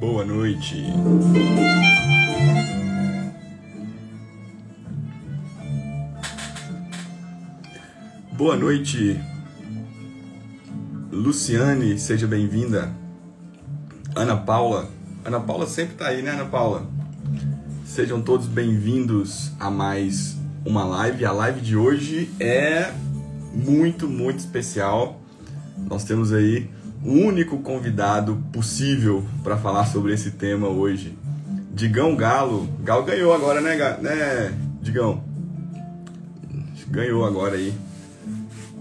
Boa 0.00 0.24
noite. 0.24 0.84
Boa 8.32 8.56
noite, 8.56 9.20
Luciane, 11.12 11.98
seja 11.98 12.26
bem-vinda. 12.26 12.92
Ana 14.14 14.36
Paula, 14.36 14.88
Ana 15.24 15.40
Paula 15.40 15.66
sempre 15.66 15.94
tá 15.96 16.08
aí, 16.08 16.22
né, 16.22 16.32
Ana 16.32 16.44
Paula? 16.46 16.86
Sejam 17.86 18.20
todos 18.20 18.46
bem-vindos 18.46 19.52
a 19.60 19.70
mais 19.70 20.36
uma 20.64 20.84
live. 20.84 21.24
A 21.24 21.32
live 21.32 21.60
de 21.60 21.76
hoje 21.76 22.30
é 22.40 22.92
muito, 23.52 24.08
muito 24.08 24.40
especial. 24.40 25.20
Nós 25.88 26.04
temos 26.04 26.32
aí 26.32 26.68
único 27.04 27.58
convidado 27.58 28.42
possível 28.52 29.24
para 29.42 29.56
falar 29.56 29.86
sobre 29.86 30.12
esse 30.14 30.32
tema 30.32 30.68
hoje. 30.68 31.16
Digão 31.72 32.16
Galo. 32.16 32.68
Galo 32.82 33.04
ganhou 33.04 33.34
agora, 33.34 33.60
né, 33.60 33.76
né 34.00 34.52
Digão? 34.80 35.22
Ganhou 36.88 37.24
agora 37.24 37.56
aí. 37.56 37.74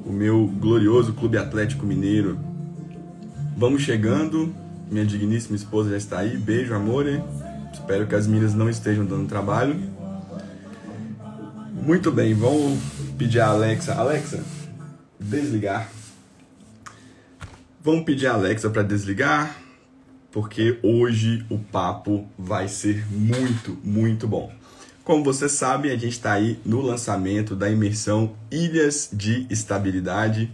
O 0.06 0.12
meu 0.12 0.46
glorioso 0.46 1.14
Clube 1.14 1.38
Atlético 1.38 1.86
Mineiro. 1.86 2.38
Vamos 3.58 3.82
chegando. 3.82 4.54
Minha 4.92 5.06
digníssima 5.06 5.56
esposa 5.56 5.92
já 5.92 5.98
está 5.98 6.20
aí. 6.20 6.38
Beijo, 6.38 6.74
amor. 6.74 7.06
Espero 7.74 8.06
que 8.06 8.14
as 8.14 8.28
meninas 8.28 8.54
não 8.54 8.70
estejam 8.70 9.06
dando 9.06 9.28
trabalho. 9.28 9.76
Muito 11.86 12.12
bem, 12.12 12.34
vamos 12.34 12.80
pedir 13.18 13.40
a 13.42 13.48
Alexa. 13.48 13.94
Alexa, 13.96 14.42
desligar. 15.20 15.90
Vamos 17.86 18.06
pedir 18.06 18.28
a 18.28 18.36
Alexa 18.36 18.70
para 18.70 18.82
desligar, 18.82 19.58
porque 20.32 20.80
hoje 20.82 21.46
o 21.50 21.60
papo 21.60 22.26
vai 22.40 22.70
ser 22.70 23.06
muito, 23.12 23.78
muito 23.84 24.26
bom. 24.26 24.54
Como 25.04 25.22
você 25.22 25.50
sabe, 25.50 25.92
a 25.92 25.98
gente 25.98 26.14
está 26.14 26.32
aí 26.32 26.58
no 26.64 26.80
lançamento 26.80 27.58
da 27.58 27.70
imersão 27.70 28.38
Ilhas 28.50 29.10
de 29.12 29.46
Estabilidade 29.50 30.50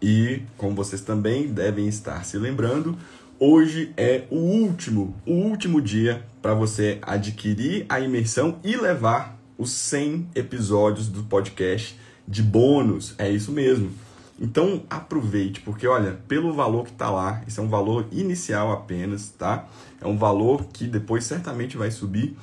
e, 0.00 0.40
como 0.56 0.74
vocês 0.74 1.02
também 1.02 1.48
devem 1.48 1.86
estar 1.86 2.24
se 2.24 2.38
lembrando, 2.38 2.96
hoje 3.38 3.92
é 3.94 4.24
o 4.30 4.38
último, 4.38 5.14
o 5.26 5.34
último 5.34 5.82
dia 5.82 6.24
para 6.40 6.54
você 6.54 6.98
adquirir 7.02 7.84
a 7.90 8.00
imersão 8.00 8.58
e 8.64 8.74
levar 8.74 9.38
os 9.58 9.70
100 9.70 10.30
episódios 10.34 11.08
do 11.08 11.24
podcast 11.24 11.94
de 12.26 12.42
bônus. 12.42 13.14
É 13.18 13.30
isso 13.30 13.52
mesmo. 13.52 13.92
Então 14.40 14.84
aproveite, 14.88 15.60
porque 15.60 15.86
olha, 15.86 16.18
pelo 16.26 16.54
valor 16.54 16.84
que 16.84 16.92
está 16.92 17.10
lá, 17.10 17.42
isso 17.46 17.60
é 17.60 17.62
um 17.62 17.68
valor 17.68 18.06
inicial 18.10 18.72
apenas, 18.72 19.28
tá? 19.28 19.66
É 20.00 20.06
um 20.06 20.16
valor 20.16 20.64
que 20.72 20.86
depois 20.86 21.24
certamente 21.24 21.76
vai 21.76 21.90
subir. 21.90 22.36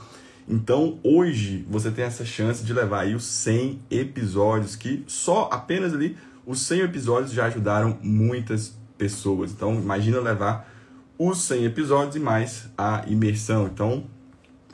Então 0.47 0.99
hoje 1.03 1.65
você 1.67 1.89
tem 1.89 2.05
essa 2.05 2.23
chance 2.23 2.63
de 2.63 2.71
levar 2.71 3.01
aí 3.01 3.15
os 3.15 3.25
100 3.25 3.79
episódios, 3.89 4.75
que 4.75 5.03
só 5.07 5.49
apenas 5.51 5.91
ali 5.93 6.15
os 6.45 6.61
100 6.61 6.81
episódios 6.81 7.31
já 7.31 7.45
ajudaram 7.45 7.97
muitas 8.03 8.77
pessoas. 8.95 9.51
Então 9.51 9.73
imagina 9.73 10.19
levar 10.19 10.71
os 11.17 11.41
100 11.41 11.65
episódios 11.65 12.15
e 12.15 12.19
mais 12.19 12.69
a 12.77 13.03
imersão. 13.07 13.65
Então 13.65 14.05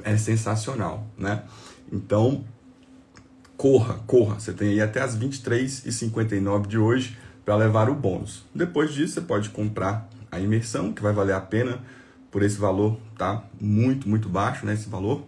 é 0.04 0.18
sensacional, 0.18 1.08
né? 1.18 1.44
Então 1.90 2.44
corra, 3.64 3.98
corra. 4.06 4.42
Você 4.42 4.52
tem 4.52 4.72
aí 4.72 4.82
até 4.82 5.00
as 5.00 5.18
23h59 5.18 6.68
de 6.68 6.78
hoje 6.78 7.18
para 7.46 7.56
levar 7.56 7.90
o 7.90 7.96
bônus. 7.96 8.44
Depois 8.54 8.94
disso, 8.94 9.14
você 9.14 9.22
pode 9.22 9.52
comprar 9.52 10.10
a 10.30 10.38
imersão, 10.38 10.92
que 10.92 11.02
vai 11.02 11.14
valer 11.14 11.32
a 11.32 11.40
pena 11.40 11.80
por 12.30 12.44
esse 12.44 12.58
valor, 12.58 13.00
tá? 13.18 13.42
Muito, 13.62 14.10
muito 14.10 14.28
baixo, 14.28 14.66
né? 14.66 14.74
Esse 14.74 14.90
valor. 14.90 15.24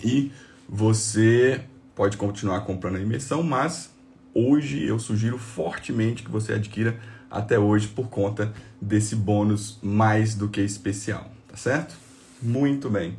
E 0.00 0.30
você 0.68 1.60
pode 1.96 2.16
continuar 2.16 2.60
comprando 2.60 2.94
a 2.94 3.00
imersão, 3.00 3.42
mas 3.42 3.90
hoje 4.32 4.84
eu 4.86 5.00
sugiro 5.00 5.36
fortemente 5.36 6.22
que 6.22 6.30
você 6.30 6.52
adquira 6.52 7.00
até 7.28 7.58
hoje 7.58 7.88
por 7.88 8.08
conta 8.08 8.52
desse 8.80 9.16
bônus 9.16 9.76
mais 9.82 10.36
do 10.36 10.48
que 10.48 10.60
especial, 10.60 11.28
tá 11.48 11.56
certo? 11.56 11.96
Muito 12.40 12.88
bem. 12.88 13.18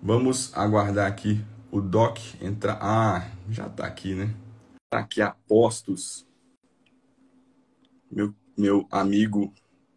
Vamos 0.00 0.52
aguardar 0.54 1.08
aqui 1.08 1.40
o 1.70 1.80
Doc 1.80 2.18
entrar. 2.40 2.78
Ah, 2.80 3.30
já 3.50 3.68
tá 3.68 3.86
aqui, 3.86 4.14
né? 4.14 4.34
Tá 4.90 5.00
aqui 5.00 5.20
a 5.20 5.34
postos. 5.46 6.26
Meu, 8.10 8.34
meu 8.56 8.86
amigo 8.90 9.52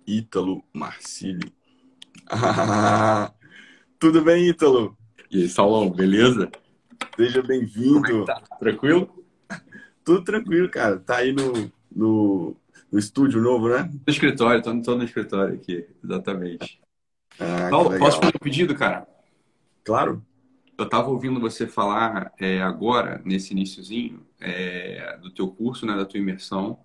Ítalo 0.06 0.64
Marcili. 0.74 1.54
Ah, 2.30 3.31
tudo 3.98 4.22
bem, 4.22 4.50
Ítalo? 4.50 4.98
E 5.30 5.44
aí, 5.44 5.50
Saulão, 5.50 5.90
beleza? 5.90 6.52
Seja 7.16 7.42
bem-vindo. 7.42 8.24
É 8.24 8.26
tá? 8.26 8.42
Tranquilo? 8.60 9.24
Tudo 10.04 10.24
tranquilo, 10.24 10.68
cara. 10.68 10.98
Tá 11.00 11.18
aí 11.18 11.31
no, 11.31 11.72
no, 11.96 12.56
no 12.92 12.98
estúdio 12.98 13.40
novo, 13.40 13.70
né? 13.70 13.84
No 13.84 14.12
escritório, 14.12 14.62
tô, 14.62 14.81
tô 14.81 14.96
no 14.96 15.04
escritório 15.04 15.54
aqui, 15.54 15.88
exatamente. 16.04 16.81
Ah, 17.40 17.70
Paulo, 17.70 17.98
posso 18.00 18.18
fazer 18.18 18.34
um 18.36 18.40
pedido, 18.40 18.76
cara? 18.76 19.08
Claro. 19.84 20.26
Eu 20.81 20.86
estava 20.86 21.09
ouvindo 21.09 21.40
você 21.40 21.68
falar 21.68 22.34
é, 22.40 22.62
agora, 22.62 23.22
nesse 23.24 23.53
iníciozinho, 23.53 24.25
é, 24.40 25.18
do 25.22 25.30
teu 25.30 25.47
curso, 25.47 25.86
né, 25.86 25.96
da 25.96 26.06
tua 26.06 26.19
imersão. 26.19 26.80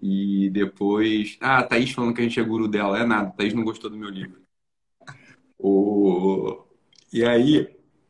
E 0.00 0.48
depois... 0.50 1.36
Ah, 1.40 1.58
a 1.58 1.62
Thaís 1.62 1.90
falando 1.90 2.14
que 2.14 2.20
a 2.22 2.24
gente 2.24 2.40
é 2.40 2.42
guru 2.42 2.66
dela. 2.66 2.98
É 2.98 3.04
nada, 3.04 3.28
a 3.28 3.32
Thaís 3.32 3.52
não 3.52 3.62
gostou 3.62 3.90
do 3.90 3.96
meu 3.96 4.08
livro. 4.08 4.40
O... 5.58 6.64
E 7.12 7.22
aí, 7.22 7.68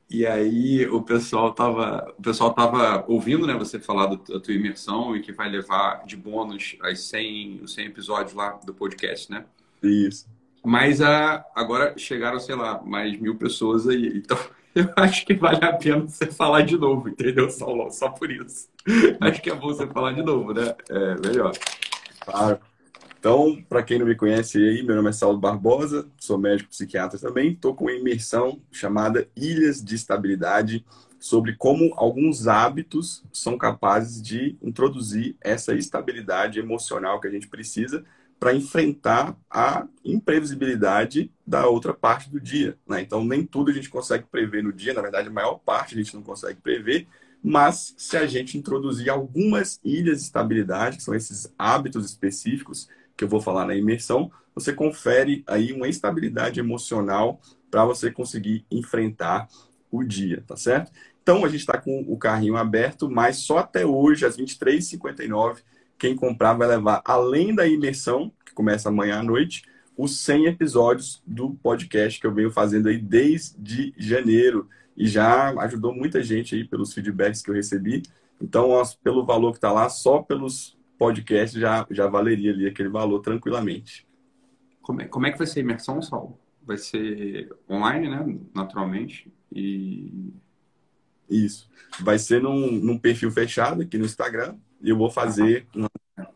e 0.08 0.24
aí 0.24 0.86
o 0.86 1.02
pessoal 1.02 1.52
tava, 1.52 2.14
o 2.16 2.22
pessoal 2.22 2.54
tava 2.54 3.04
ouvindo, 3.08 3.46
né, 3.46 3.54
você 3.54 3.80
falar 3.80 4.06
do, 4.06 4.16
da 4.16 4.38
tua 4.38 4.54
imersão 4.54 5.16
e 5.16 5.20
que 5.22 5.32
vai 5.32 5.48
levar 5.48 6.04
de 6.06 6.16
bônus 6.16 6.76
as 6.82 7.00
100, 7.00 7.62
os 7.62 7.74
100 7.74 7.86
episódios 7.86 8.34
lá 8.34 8.60
do 8.64 8.72
podcast, 8.72 9.30
né? 9.30 9.44
Isso. 9.82 10.28
Mas 10.64 11.00
a, 11.00 11.44
agora 11.54 11.98
chegaram, 11.98 12.38
sei 12.38 12.54
lá, 12.54 12.80
mais 12.82 13.18
mil 13.18 13.36
pessoas 13.36 13.88
aí. 13.88 14.18
Então, 14.18 14.38
eu 14.80 14.92
acho 14.96 15.24
que 15.24 15.34
vale 15.34 15.64
a 15.64 15.72
pena 15.72 16.00
você 16.00 16.26
falar 16.26 16.62
de 16.62 16.76
novo, 16.76 17.08
entendeu, 17.08 17.50
Saulo? 17.50 17.90
Só 17.90 18.08
por 18.08 18.30
isso. 18.30 18.68
Acho 19.20 19.40
que 19.42 19.50
é 19.50 19.54
bom 19.54 19.68
você 19.68 19.86
falar 19.86 20.12
de 20.12 20.22
novo, 20.22 20.52
né? 20.52 20.74
É 20.88 21.14
melhor. 21.26 21.52
Claro. 22.20 22.58
Então, 23.18 23.62
para 23.68 23.82
quem 23.82 23.98
não 23.98 24.06
me 24.06 24.14
conhece 24.14 24.56
aí, 24.56 24.82
meu 24.82 24.96
nome 24.96 25.10
é 25.10 25.12
Saulo 25.12 25.38
Barbosa, 25.38 26.08
sou 26.18 26.38
médico 26.38 26.70
psiquiatra 26.70 27.18
também. 27.18 27.52
Estou 27.52 27.74
com 27.74 27.84
uma 27.84 27.92
imersão 27.92 28.60
chamada 28.72 29.28
Ilhas 29.36 29.84
de 29.84 29.94
Estabilidade, 29.94 30.84
sobre 31.18 31.54
como 31.54 31.92
alguns 31.96 32.48
hábitos 32.48 33.22
são 33.30 33.58
capazes 33.58 34.22
de 34.22 34.56
introduzir 34.62 35.36
essa 35.38 35.74
estabilidade 35.74 36.58
emocional 36.58 37.20
que 37.20 37.28
a 37.28 37.30
gente 37.30 37.46
precisa 37.46 38.02
para 38.40 38.54
enfrentar 38.54 39.36
a 39.50 39.86
imprevisibilidade 40.02 41.30
da 41.46 41.68
outra 41.68 41.92
parte 41.92 42.30
do 42.30 42.40
dia. 42.40 42.78
Né? 42.88 43.02
Então, 43.02 43.22
nem 43.22 43.44
tudo 43.44 43.70
a 43.70 43.74
gente 43.74 43.90
consegue 43.90 44.24
prever 44.24 44.64
no 44.64 44.72
dia, 44.72 44.94
na 44.94 45.02
verdade, 45.02 45.28
a 45.28 45.32
maior 45.32 45.56
parte 45.56 45.94
a 45.94 45.98
gente 45.98 46.14
não 46.14 46.22
consegue 46.22 46.58
prever, 46.58 47.06
mas 47.44 47.94
se 47.98 48.16
a 48.16 48.26
gente 48.26 48.56
introduzir 48.56 49.10
algumas 49.10 49.78
ilhas 49.84 50.18
de 50.18 50.24
estabilidade, 50.24 50.96
que 50.96 51.02
são 51.02 51.14
esses 51.14 51.52
hábitos 51.58 52.06
específicos 52.06 52.88
que 53.14 53.24
eu 53.24 53.28
vou 53.28 53.42
falar 53.42 53.66
na 53.66 53.76
imersão, 53.76 54.32
você 54.54 54.72
confere 54.72 55.44
aí 55.46 55.72
uma 55.72 55.86
estabilidade 55.86 56.58
emocional 56.58 57.40
para 57.70 57.84
você 57.84 58.10
conseguir 58.10 58.64
enfrentar 58.70 59.48
o 59.90 60.02
dia, 60.02 60.42
tá 60.46 60.56
certo? 60.56 60.90
Então, 61.22 61.44
a 61.44 61.48
gente 61.48 61.60
está 61.60 61.78
com 61.78 62.00
o 62.08 62.16
carrinho 62.16 62.56
aberto, 62.56 63.10
mas 63.10 63.36
só 63.36 63.58
até 63.58 63.84
hoje, 63.84 64.24
às 64.24 64.38
23h59, 64.38 65.58
quem 66.00 66.16
comprar 66.16 66.54
vai 66.54 66.66
levar, 66.66 67.02
além 67.04 67.54
da 67.54 67.68
imersão, 67.68 68.32
que 68.44 68.54
começa 68.54 68.88
amanhã 68.88 69.20
à 69.20 69.22
noite, 69.22 69.64
os 69.94 70.18
100 70.20 70.46
episódios 70.46 71.22
do 71.26 71.50
podcast 71.56 72.18
que 72.18 72.26
eu 72.26 72.32
venho 72.32 72.50
fazendo 72.50 72.88
aí 72.88 72.96
desde 72.96 73.92
janeiro. 73.98 74.66
E 74.96 75.06
já 75.06 75.50
ajudou 75.60 75.94
muita 75.94 76.22
gente 76.22 76.54
aí 76.54 76.64
pelos 76.64 76.94
feedbacks 76.94 77.42
que 77.42 77.50
eu 77.50 77.54
recebi. 77.54 78.02
Então, 78.40 78.70
pelo 79.04 79.26
valor 79.26 79.52
que 79.52 79.58
está 79.58 79.70
lá, 79.70 79.90
só 79.90 80.22
pelos 80.22 80.78
podcasts 80.98 81.60
já, 81.60 81.86
já 81.90 82.06
valeria 82.06 82.50
ali 82.50 82.66
aquele 82.66 82.88
valor 82.88 83.20
tranquilamente. 83.20 84.08
Como 84.80 85.02
é, 85.02 85.04
como 85.04 85.26
é 85.26 85.32
que 85.32 85.38
vai 85.38 85.46
ser 85.46 85.60
a 85.60 85.62
imersão, 85.62 86.00
Saulo? 86.00 86.38
Vai 86.62 86.78
ser 86.78 87.54
online, 87.68 88.08
né? 88.08 88.38
Naturalmente. 88.54 89.30
E. 89.52 90.32
Isso. 91.28 91.68
Vai 92.00 92.18
ser 92.18 92.40
num, 92.40 92.72
num 92.72 92.98
perfil 92.98 93.30
fechado 93.30 93.82
aqui 93.82 93.98
no 93.98 94.06
Instagram 94.06 94.56
eu 94.82 94.96
vou 94.96 95.10
fazer 95.10 95.66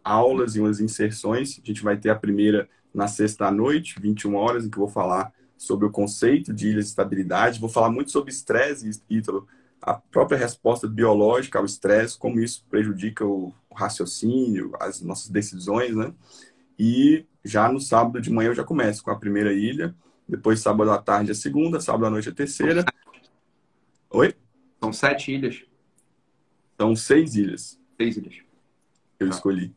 aulas 0.02 0.56
e 0.56 0.61
umas 0.61 0.81
inserções. 0.81 1.61
A 1.62 1.67
gente 1.67 1.82
vai 1.82 1.96
ter 1.96 2.11
a 2.11 2.17
primeira 2.17 2.69
na 2.93 3.08
sexta 3.08 3.46
à 3.46 3.50
noite, 3.50 4.00
21 4.00 4.35
horas, 4.37 4.64
em 4.64 4.70
que 4.70 4.76
eu 4.76 4.85
vou 4.85 4.93
falar 4.93 5.32
sobre 5.56 5.87
o 5.87 5.91
conceito 5.91 6.52
de 6.52 6.69
ilhas 6.69 6.85
de 6.85 6.91
estabilidade. 6.91 7.61
Vou 7.61 7.69
falar 7.69 7.91
muito 7.91 8.11
sobre 8.11 8.31
estresse, 8.31 8.91
Ítalo, 9.08 9.49
a 9.81 9.94
própria 9.94 10.38
resposta 10.38 10.87
biológica 10.87 11.58
ao 11.58 11.64
estresse, 11.64 12.19
como 12.19 12.41
isso 12.41 12.64
prejudica 12.70 13.25
o 13.25 13.52
raciocínio, 13.75 14.73
as 14.81 15.00
nossas 15.02 15.29
decisões, 15.29 15.94
né? 15.94 16.12
E 16.79 17.26
já 17.44 17.70
no 17.70 17.81
sábado 17.81 18.20
de 18.20 18.31
manhã 18.31 18.49
eu 18.49 18.55
já 18.55 18.64
começo 18.64 19.02
com 19.02 19.11
a 19.11 19.19
primeira 19.19 19.52
ilha 19.52 19.94
Depois, 20.26 20.61
sábado 20.61 20.90
à 20.90 20.99
tarde, 20.99 21.31
a 21.31 21.35
segunda. 21.35 21.81
Sábado 21.81 22.06
à 22.06 22.11
noite, 22.11 22.31
a 22.31 22.32
terceira. 22.32 22.85
Oi? 24.11 24.35
São 24.82 24.93
sete 24.93 25.32
ilhas. 25.32 25.64
São 26.79 26.97
seis 26.97 27.35
ilhas. 27.37 27.79
Seis 27.96 28.17
ilhas. 28.17 28.37
Eu 29.19 29.26
ah. 29.26 29.31
escolhi. 29.31 29.75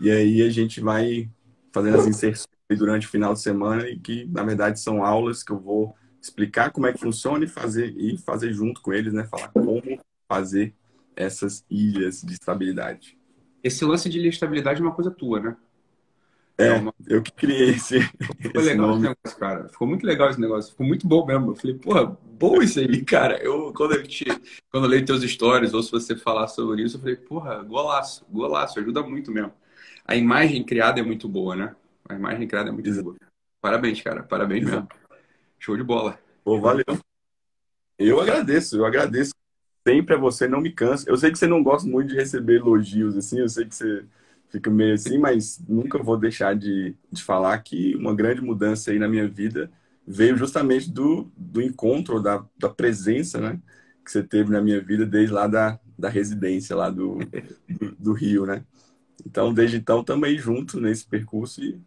E 0.00 0.10
aí 0.10 0.42
a 0.42 0.50
gente 0.50 0.80
vai 0.80 1.30
fazendo 1.72 1.98
as 1.98 2.06
inserções 2.06 2.48
durante 2.70 3.06
o 3.06 3.10
final 3.10 3.34
de 3.34 3.40
semana 3.40 3.88
e 3.88 3.98
que, 3.98 4.24
na 4.26 4.42
verdade, 4.42 4.80
são 4.80 5.04
aulas 5.04 5.42
que 5.42 5.52
eu 5.52 5.58
vou 5.58 5.94
explicar 6.20 6.70
como 6.70 6.86
é 6.86 6.92
que 6.92 7.00
funciona 7.00 7.44
e 7.44 7.48
fazer, 7.48 7.94
e 7.96 8.16
fazer 8.18 8.52
junto 8.52 8.80
com 8.80 8.92
eles, 8.92 9.12
né? 9.12 9.24
Falar 9.24 9.48
como 9.48 9.82
fazer 10.28 10.74
essas 11.16 11.64
ilhas 11.68 12.22
de 12.22 12.32
estabilidade. 12.32 13.18
Esse 13.62 13.84
lance 13.84 14.08
de 14.08 14.18
ilha 14.18 14.28
de 14.28 14.34
estabilidade 14.34 14.80
é 14.80 14.82
uma 14.84 14.94
coisa 14.94 15.10
tua, 15.10 15.40
né? 15.40 15.56
É, 16.58 16.66
é 16.66 16.72
uma... 16.74 16.94
eu 17.08 17.22
que 17.22 17.32
criei 17.32 17.70
esse. 17.70 18.00
Ficou 18.00 18.60
esse 18.60 18.70
legal 18.70 18.88
nome. 18.88 18.98
esse 18.98 19.08
negócio, 19.08 19.38
cara. 19.38 19.68
Ficou 19.68 19.88
muito 19.88 20.06
legal 20.06 20.30
esse 20.30 20.40
negócio. 20.40 20.70
Ficou 20.72 20.86
muito 20.86 21.06
bom 21.06 21.26
mesmo. 21.26 21.50
Eu 21.52 21.56
falei, 21.56 21.76
porra, 21.76 22.06
bom 22.06 22.62
isso 22.62 22.78
aí, 22.80 23.02
cara. 23.04 23.42
Eu, 23.42 23.72
quando 23.74 23.94
eu, 23.94 24.02
te, 24.02 24.24
quando 24.70 24.84
eu 24.84 24.90
leio 24.90 25.04
teus 25.04 25.22
stories, 25.22 25.74
ou 25.74 25.82
se 25.82 25.90
você 25.90 26.16
falar 26.16 26.48
sobre 26.48 26.82
isso, 26.82 26.96
eu 26.96 27.00
falei, 27.00 27.16
porra, 27.16 27.62
golaço, 27.62 28.26
golaço, 28.30 28.78
ajuda 28.78 29.02
muito 29.02 29.30
mesmo. 29.32 29.52
A 30.04 30.16
imagem 30.16 30.64
criada 30.64 31.00
é 31.00 31.02
muito 31.02 31.28
boa, 31.28 31.56
né? 31.56 31.74
A 32.08 32.14
imagem 32.14 32.46
criada 32.46 32.68
é 32.68 32.72
muito 32.72 32.88
Exato. 32.88 33.04
boa. 33.04 33.16
Parabéns, 33.60 34.00
cara. 34.00 34.22
Parabéns 34.22 34.62
Exato. 34.64 34.76
mesmo. 34.82 34.88
Show 35.58 35.76
de 35.76 35.82
bola. 35.82 36.18
Pô, 36.44 36.58
valeu. 36.60 36.84
Eu 37.98 38.20
agradeço, 38.20 38.76
eu 38.76 38.86
agradeço 38.86 39.32
sempre 39.86 40.14
a 40.14 40.18
você, 40.18 40.48
não 40.48 40.60
me 40.60 40.72
cansa. 40.72 41.08
Eu 41.08 41.16
sei 41.16 41.30
que 41.30 41.38
você 41.38 41.46
não 41.46 41.62
gosta 41.62 41.88
muito 41.88 42.08
de 42.08 42.14
receber 42.14 42.56
elogios, 42.56 43.16
assim, 43.16 43.40
eu 43.40 43.48
sei 43.48 43.66
que 43.66 43.74
você 43.74 44.04
fica 44.50 44.70
meio 44.70 44.94
assim, 44.94 45.16
mas 45.16 45.62
nunca 45.68 45.98
vou 45.98 46.16
deixar 46.16 46.54
de, 46.54 46.94
de 47.10 47.22
falar 47.22 47.56
que 47.58 47.94
uma 47.96 48.14
grande 48.14 48.40
mudança 48.40 48.90
aí 48.90 48.98
na 48.98 49.08
minha 49.08 49.28
vida 49.28 49.70
veio 50.06 50.36
justamente 50.36 50.90
do, 50.90 51.30
do 51.36 51.62
encontro, 51.62 52.20
da, 52.20 52.44
da 52.58 52.68
presença, 52.68 53.40
né? 53.40 53.60
Que 54.04 54.10
você 54.10 54.22
teve 54.22 54.50
na 54.50 54.60
minha 54.60 54.80
vida 54.80 55.06
desde 55.06 55.32
lá 55.32 55.46
da, 55.46 55.78
da 55.96 56.08
residência 56.08 56.74
lá 56.74 56.90
do, 56.90 57.18
do, 57.68 57.96
do 57.98 58.12
Rio, 58.12 58.44
né? 58.44 58.64
Então, 59.24 59.54
desde 59.54 59.76
então, 59.76 60.02
também 60.02 60.36
junto 60.36 60.80
nesse 60.80 61.06
percurso 61.06 61.62
e 61.62 61.78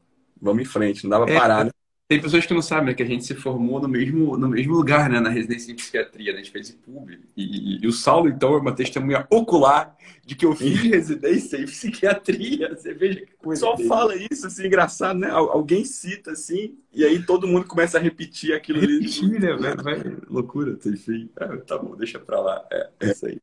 vamos 0.42 0.62
em 0.62 0.66
frente. 0.66 1.04
Não 1.04 1.10
dava 1.10 1.30
é, 1.30 1.38
parar, 1.38 1.66
né? 1.66 1.72
Tem 2.08 2.22
pessoas 2.22 2.46
que 2.46 2.54
não 2.54 2.62
sabem, 2.62 2.88
né, 2.88 2.94
que 2.94 3.02
a 3.02 3.06
gente 3.08 3.26
se 3.26 3.34
formou 3.34 3.82
no 3.82 3.88
mesmo, 3.88 4.38
no 4.38 4.50
mesmo 4.50 4.74
lugar, 4.74 5.10
né, 5.10 5.20
na 5.20 5.30
residência 5.30 5.68
de 5.68 5.82
psiquiatria, 5.82 6.32
né, 6.32 6.40
a 6.40 6.44
gente 6.44 6.52
fez 6.52 6.70
em 6.70 6.78
PUB. 6.78 7.20
E, 7.36 7.84
e, 7.84 7.88
o 7.88 7.92
Saulo, 7.92 8.30
então, 8.30 8.54
é 8.54 8.58
uma 8.58 8.76
testemunha 8.76 9.26
ocular 9.32 9.96
de 10.26 10.36
que 10.36 10.46
eu 10.46 10.56
fiz 10.56 10.80
residência 10.80 11.58
em 11.58 11.66
psiquiatria. 11.66 12.70
Você 12.76 12.94
veja 12.94 13.22
que 13.22 13.34
coisa. 13.34 13.62
Só 13.62 13.76
dele. 13.76 13.90
fala 13.90 14.16
isso, 14.16 14.48
assim, 14.48 14.66
engraçado, 14.66 15.20
né? 15.20 15.30
Alguém 15.30 15.84
cita, 15.84 16.32
assim, 16.32 16.78
e 16.94 17.04
aí 17.04 17.22
todo 17.24 17.48
mundo 17.48 17.66
começa 17.68 17.98
a 17.98 18.02
repetir 18.02 18.54
aquilo 18.54 18.80
ali. 18.80 19.00
Repetir, 19.00 19.40
né? 19.40 19.54
Vai, 19.54 19.76
vai. 19.76 20.18
Loucura, 20.30 20.78
enfim. 20.86 21.30
É, 21.40 21.58
tá 21.58 21.78
bom, 21.78 21.96
deixa 21.96 22.20
pra 22.20 22.40
lá. 22.40 22.66
É, 22.72 22.90
é 23.02 23.12
isso 23.12 23.26
aí. 23.26 23.42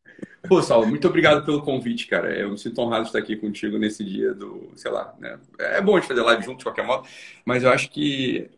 Pô, 0.49 0.63
Saulo, 0.63 0.87
muito 0.87 1.07
obrigado 1.07 1.45
pelo 1.45 1.63
convite, 1.63 2.07
cara. 2.07 2.35
Eu 2.35 2.51
me 2.51 2.59
sinto 2.59 2.81
honrado 2.81 3.03
de 3.03 3.09
estar 3.11 3.19
aqui 3.19 3.37
contigo 3.37 3.79
nesse 3.79 4.03
dia 4.03 4.33
do, 4.33 4.71
sei 4.75 4.91
lá, 4.91 5.15
né? 5.19 5.39
É 5.59 5.83
bom 5.83 6.01
de 6.01 6.07
fazer 6.07 6.23
live 6.23 6.43
junto, 6.43 6.59
de 6.59 6.65
qualquer 6.65 6.87
modo, 6.87 7.07
mas 7.45 7.63
eu 7.63 7.71
acho 7.71 7.91
que 7.91 8.49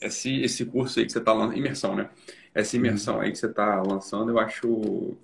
esse, 0.00 0.42
esse 0.42 0.64
curso 0.64 0.98
aí 0.98 1.06
que 1.06 1.12
você 1.12 1.18
está 1.18 1.32
lançando, 1.32 1.56
imersão, 1.56 1.94
né? 1.94 2.10
Essa 2.52 2.76
imersão 2.76 3.16
uhum. 3.16 3.20
aí 3.20 3.30
que 3.30 3.38
você 3.38 3.46
está 3.46 3.80
lançando, 3.80 4.30
eu 4.32 4.38
acho. 4.40 5.16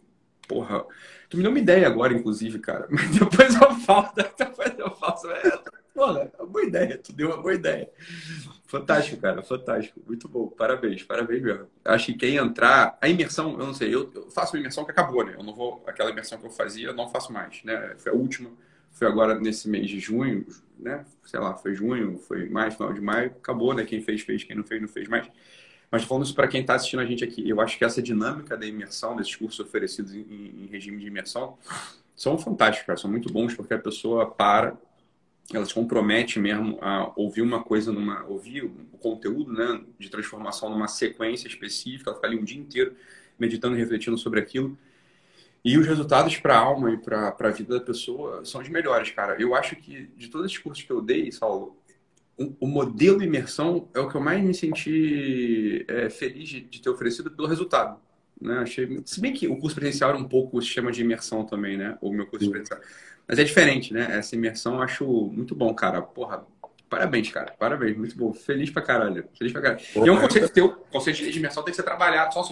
Porra. 0.47 0.85
Tu 1.29 1.37
me 1.37 1.43
deu 1.43 1.51
uma 1.51 1.59
ideia 1.59 1.87
agora, 1.87 2.13
inclusive, 2.13 2.59
cara. 2.59 2.87
Mas 2.91 3.11
depois 3.11 3.55
eu 3.55 3.75
falo, 3.77 4.11
depois 4.15 4.79
eu 4.79 4.91
faço. 4.93 5.31
É, 5.31 5.61
porra, 5.95 6.31
é 6.39 6.47
boa 6.47 6.65
ideia, 6.65 6.99
tu 6.99 7.13
deu 7.13 7.29
uma 7.29 7.43
boa 7.43 7.55
ideia. 7.55 7.91
Fantástico, 8.67 9.21
cara, 9.21 9.43
fantástico. 9.43 10.01
Muito 10.07 10.29
bom. 10.29 10.49
Parabéns, 10.49 11.03
parabéns 11.03 11.43
mesmo. 11.43 11.67
Acho 11.85 12.07
que 12.07 12.15
quem 12.15 12.37
entrar. 12.37 12.99
A 13.01 13.09
imersão, 13.09 13.53
eu 13.53 13.67
não 13.67 13.75
sei, 13.75 13.95
eu, 13.95 14.11
eu 14.15 14.31
faço 14.31 14.55
uma 14.55 14.61
imersão 14.61 14.85
que 14.85 14.91
acabou, 14.91 15.25
né? 15.25 15.35
Eu 15.37 15.43
não 15.45 15.55
vou. 15.55 15.83
Aquela 15.87 16.11
imersão 16.11 16.39
que 16.39 16.47
eu 16.47 16.51
fazia, 16.51 16.89
eu 16.89 16.95
não 16.95 17.09
faço 17.09 17.33
mais, 17.33 17.63
né? 17.65 17.95
Foi 17.99 18.13
a 18.13 18.15
última. 18.15 18.51
Foi 18.91 19.07
agora 19.07 19.39
nesse 19.39 19.69
mês 19.69 19.89
de 19.89 20.01
junho, 20.01 20.47
né? 20.79 21.05
Sei 21.25 21.39
lá, 21.39 21.55
foi 21.55 21.75
junho, 21.75 22.19
foi 22.19 22.49
mais, 22.49 22.75
final 22.75 22.93
de 22.93 23.01
maio, 23.01 23.31
acabou, 23.31 23.75
né? 23.75 23.85
Quem 23.85 24.01
fez, 24.01 24.23
fez, 24.23 24.43
quem 24.43 24.57
não 24.57 24.65
fez, 24.65 24.81
não 24.81 24.89
fez 24.89 25.07
mais. 25.07 25.29
Mas 25.91 26.05
falando 26.05 26.25
isso 26.25 26.35
para 26.35 26.49
quem 26.49 26.61
está 26.61 26.75
assistindo 26.75 27.01
a 27.01 27.07
gente 27.07 27.23
aqui, 27.25 27.49
eu 27.49 27.61
acho 27.61 27.79
que 27.79 27.85
essa 27.85 28.03
dinâmica 28.03 28.57
da 28.57 28.67
imersão, 28.67 29.17
desses 29.17 29.35
cursos 29.37 29.61
oferecidos 29.61 30.15
em, 30.15 30.21
em 30.21 30.67
regime 30.71 30.99
de 30.99 31.07
imersão, 31.07 31.57
são 32.15 32.39
fantásticos, 32.39 33.01
são 33.01 33.11
muito 33.11 33.33
bons 33.33 33.55
porque 33.55 33.75
a 33.75 33.79
pessoa 33.79 34.31
para, 34.31 34.77
ela 35.53 35.65
se 35.65 35.75
compromete 35.75 36.39
mesmo 36.39 36.79
a 36.81 37.13
ouvir 37.15 37.43
uma 37.43 37.63
coisa 37.63 37.93
numa, 37.93 38.25
ouvir 38.25 38.65
o 38.65 38.99
conteúdo, 38.99 39.53
né, 39.53 39.81
de 39.99 40.09
transformação 40.09 40.71
numa 40.71 40.89
sequência 40.89 41.47
específica, 41.47 42.11
ela 42.11 42.17
fica 42.17 42.27
ali 42.27 42.39
um 42.39 42.45
dia 42.45 42.59
inteiro 42.59 42.97
meditando 43.39 43.77
refletindo 43.77 44.17
sobre 44.17 44.41
aquilo. 44.41 44.77
E 45.65 45.77
os 45.77 45.87
resultados 45.87 46.37
para 46.37 46.57
a 46.57 46.61
alma 46.61 46.93
e 46.93 46.97
para 46.97 47.35
a 47.39 47.51
vida 47.51 47.79
da 47.79 47.85
pessoa 47.85 48.45
são 48.45 48.61
os 48.61 48.69
melhores, 48.69 49.11
cara. 49.11 49.37
Eu 49.41 49.55
acho 49.55 49.77
que 49.77 50.07
de 50.17 50.29
todos 50.29 50.51
os 50.51 50.59
cursos 50.59 50.85
que 50.85 50.93
eu 50.93 51.03
dei, 51.03 51.31
Saulo, 51.33 51.77
o, 52.39 52.67
modelo 52.67 53.23
imersão 53.23 53.89
é 53.95 54.01
o 54.01 54.09
que 54.09 54.17
eu 54.17 54.21
mais 54.21 54.43
me 54.43 54.53
senti 54.53 55.85
é, 55.89 56.11
feliz 56.11 56.49
de, 56.49 56.61
de, 56.61 56.83
ter 56.83 56.91
oferecido 56.91 57.31
pelo 57.31 57.49
resultado. 57.49 57.99
Né? 58.39 58.59
Achei, 58.59 59.01
se 59.07 59.21
bem 59.21 59.33
que 59.33 59.49
o 59.49 59.59
curso 59.59 59.75
presencial 59.75 60.11
era 60.11 60.19
um 60.19 60.29
pouco 60.29 60.59
o 60.59 60.63
sistema 60.63 60.93
de 60.93 61.01
imersão 61.01 61.45
também, 61.45 61.79
né? 61.79 61.97
O 62.01 62.13
meu 62.13 62.27
curso 62.27 62.45
Sim. 62.45 62.51
presencial. 62.51 62.81
Mas 63.27 63.39
é 63.39 63.45
diferente, 63.45 63.93
né? 63.95 64.07
Essa 64.11 64.35
imersão 64.35 64.75
eu 64.75 64.83
acho 64.83 65.07
muito 65.07 65.55
bom, 65.55 65.75
cara. 65.75 66.03
Porra, 66.03 66.47
parabéns, 66.91 67.31
cara. 67.31 67.55
Parabéns, 67.59 67.97
muito 67.97 68.17
bom. 68.17 68.33
Feliz 68.35 68.69
pra 68.69 68.83
caralho. 68.83 69.27
Feliz 69.37 69.53
pra 69.53 69.63
caralho. 69.63 69.81
Porra, 69.95 70.07
e 70.07 70.09
é 70.11 70.13
um 70.13 70.21
conceito 70.21 70.49
teu, 70.51 70.69
conceito 70.73 71.17
de 71.17 71.39
imersão 71.39 71.63
tem 71.63 71.73
que 71.73 71.77
ser 71.77 71.83
trabalhado, 71.83 72.35
só 72.35 72.43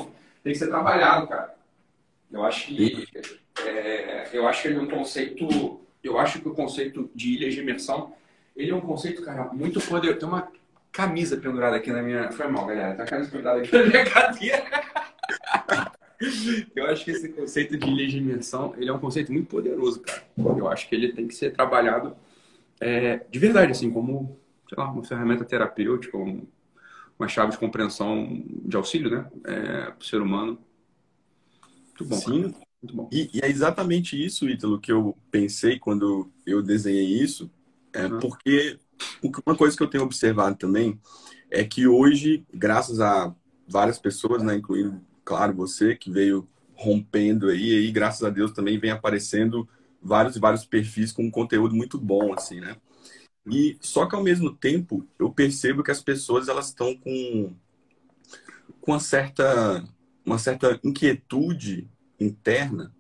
tem 0.43 0.53
que 0.53 0.59
ser 0.59 0.69
trabalhado, 0.69 1.29
cara. 1.29 1.55
Eu 2.33 2.43
acho 2.43 2.67
que 2.69 3.07
é, 3.67 4.31
eu 4.33 4.49
acho 4.49 4.63
que 4.63 4.69
ele 4.69 4.79
é 4.79 4.81
um 4.81 4.89
conceito. 4.89 5.81
Eu 6.03 6.19
acho 6.19 6.41
que 6.41 6.49
o 6.49 6.55
conceito 6.55 7.11
de 7.15 7.35
ilhas 7.35 7.55
de 7.55 7.61
imersão 7.61 8.15
ele 8.57 8.71
é 8.71 8.75
um 8.75 8.81
conceito, 8.81 9.23
cara, 9.23 9.53
muito 9.53 9.81
poderoso. 9.81 10.19
Tem 10.19 10.29
uma 10.29 10.49
camisa 10.93 11.37
pendurada 11.37 11.77
aqui 11.77 11.91
na 11.91 12.03
minha. 12.03 12.31
Foi 12.33 12.47
mal, 12.49 12.67
galera. 12.67 12.93
Tem 12.93 13.01
uma 13.01 13.07
camisa 13.07 13.31
pendurada 13.31 13.61
aqui 13.61 13.73
na 13.73 13.85
minha 13.85 14.05
cadeira. 14.11 14.65
Eu 16.75 16.87
acho 16.87 17.05
que 17.05 17.11
esse 17.11 17.29
conceito 17.31 17.77
de 17.77 18.17
imersão 18.17 18.75
ele 18.77 18.89
é 18.89 18.93
um 18.93 18.99
conceito 18.99 19.33
muito 19.33 19.49
poderoso, 19.49 20.01
cara. 20.01 20.23
Eu 20.37 20.69
acho 20.69 20.89
que 20.89 20.95
ele 20.95 21.13
tem 21.13 21.27
que 21.27 21.35
ser 21.35 21.53
trabalhado 21.53 22.17
é, 22.81 23.25
de 23.31 23.39
verdade, 23.39 23.73
assim, 23.73 23.91
como 23.91 24.39
sei 24.69 24.79
lá, 24.79 24.91
uma 24.91 25.05
ferramenta 25.05 25.45
terapêutica, 25.45 26.17
uma 27.19 27.29
chave 27.29 27.53
de 27.53 27.59
compreensão 27.59 28.43
de 28.65 28.77
auxílio, 28.77 29.11
né, 29.11 29.31
é, 29.45 29.83
para 29.91 30.01
o 30.01 30.05
ser 30.05 30.21
humano. 30.21 30.59
Muito 31.89 32.05
bom. 32.05 32.17
Sim. 32.17 32.43
Cara. 32.43 32.65
Muito 32.83 32.97
bom. 32.97 33.09
E, 33.11 33.31
e, 33.33 33.41
é 33.41 33.49
exatamente 33.49 34.23
isso, 34.23 34.49
Ítalo, 34.49 34.79
que 34.79 34.93
eu 34.93 35.17
pensei 35.31 35.79
quando 35.79 36.31
eu 36.45 36.63
desenhei 36.63 37.07
isso, 37.07 37.51
é, 37.95 38.07
uhum. 38.07 38.19
porque 38.19 38.79
uma 39.47 39.57
coisa 39.57 39.77
que 39.77 39.83
eu 39.83 39.89
tenho 39.89 40.05
observado 40.05 40.57
também 40.57 41.01
é 41.51 41.63
que 41.65 41.87
hoje, 41.87 42.45
graças 42.53 43.01
a 43.01 43.33
várias 43.67 43.99
pessoas, 43.99 44.43
né, 44.43 44.57
incluindo, 44.57 45.01
claro, 45.25 45.55
você, 45.55 45.95
que 45.95 46.11
veio 46.11 46.47
rompendo 46.75 47.49
aí, 47.49 47.73
e 47.73 47.79
aí, 47.79 47.93
graças 47.93 48.25
a 48.25 48.31
Deus 48.31 48.53
também 48.53 48.79
vem 48.79 48.91
aparecendo 48.91 49.69
vários 50.03 50.35
e 50.37 50.41
vários 50.41 50.67
perfis 50.67 51.13
com 51.13 51.23
um 51.23 51.31
conteúdo 51.31 51.75
muito 51.75 51.97
bom, 51.97 52.35
assim, 52.35 52.61
né? 52.61 52.77
E 53.47 53.77
só 53.81 54.07
que 54.07 54.17
ao 54.17 54.23
mesmo 54.23 54.51
tempo 54.55 55.07
eu 55.19 55.31
percebo 55.31 55.83
que 55.83 55.91
as 55.91 56.03
pessoas 56.03 56.49
elas 56.49 56.69
estão 56.69 56.97
com 56.97 57.55
com 58.81 58.93
uma 58.93 59.01
certa 59.01 59.85
uma 60.25 60.39
certa 60.39 60.81
inquietude 60.83 61.89
interna 62.19 62.93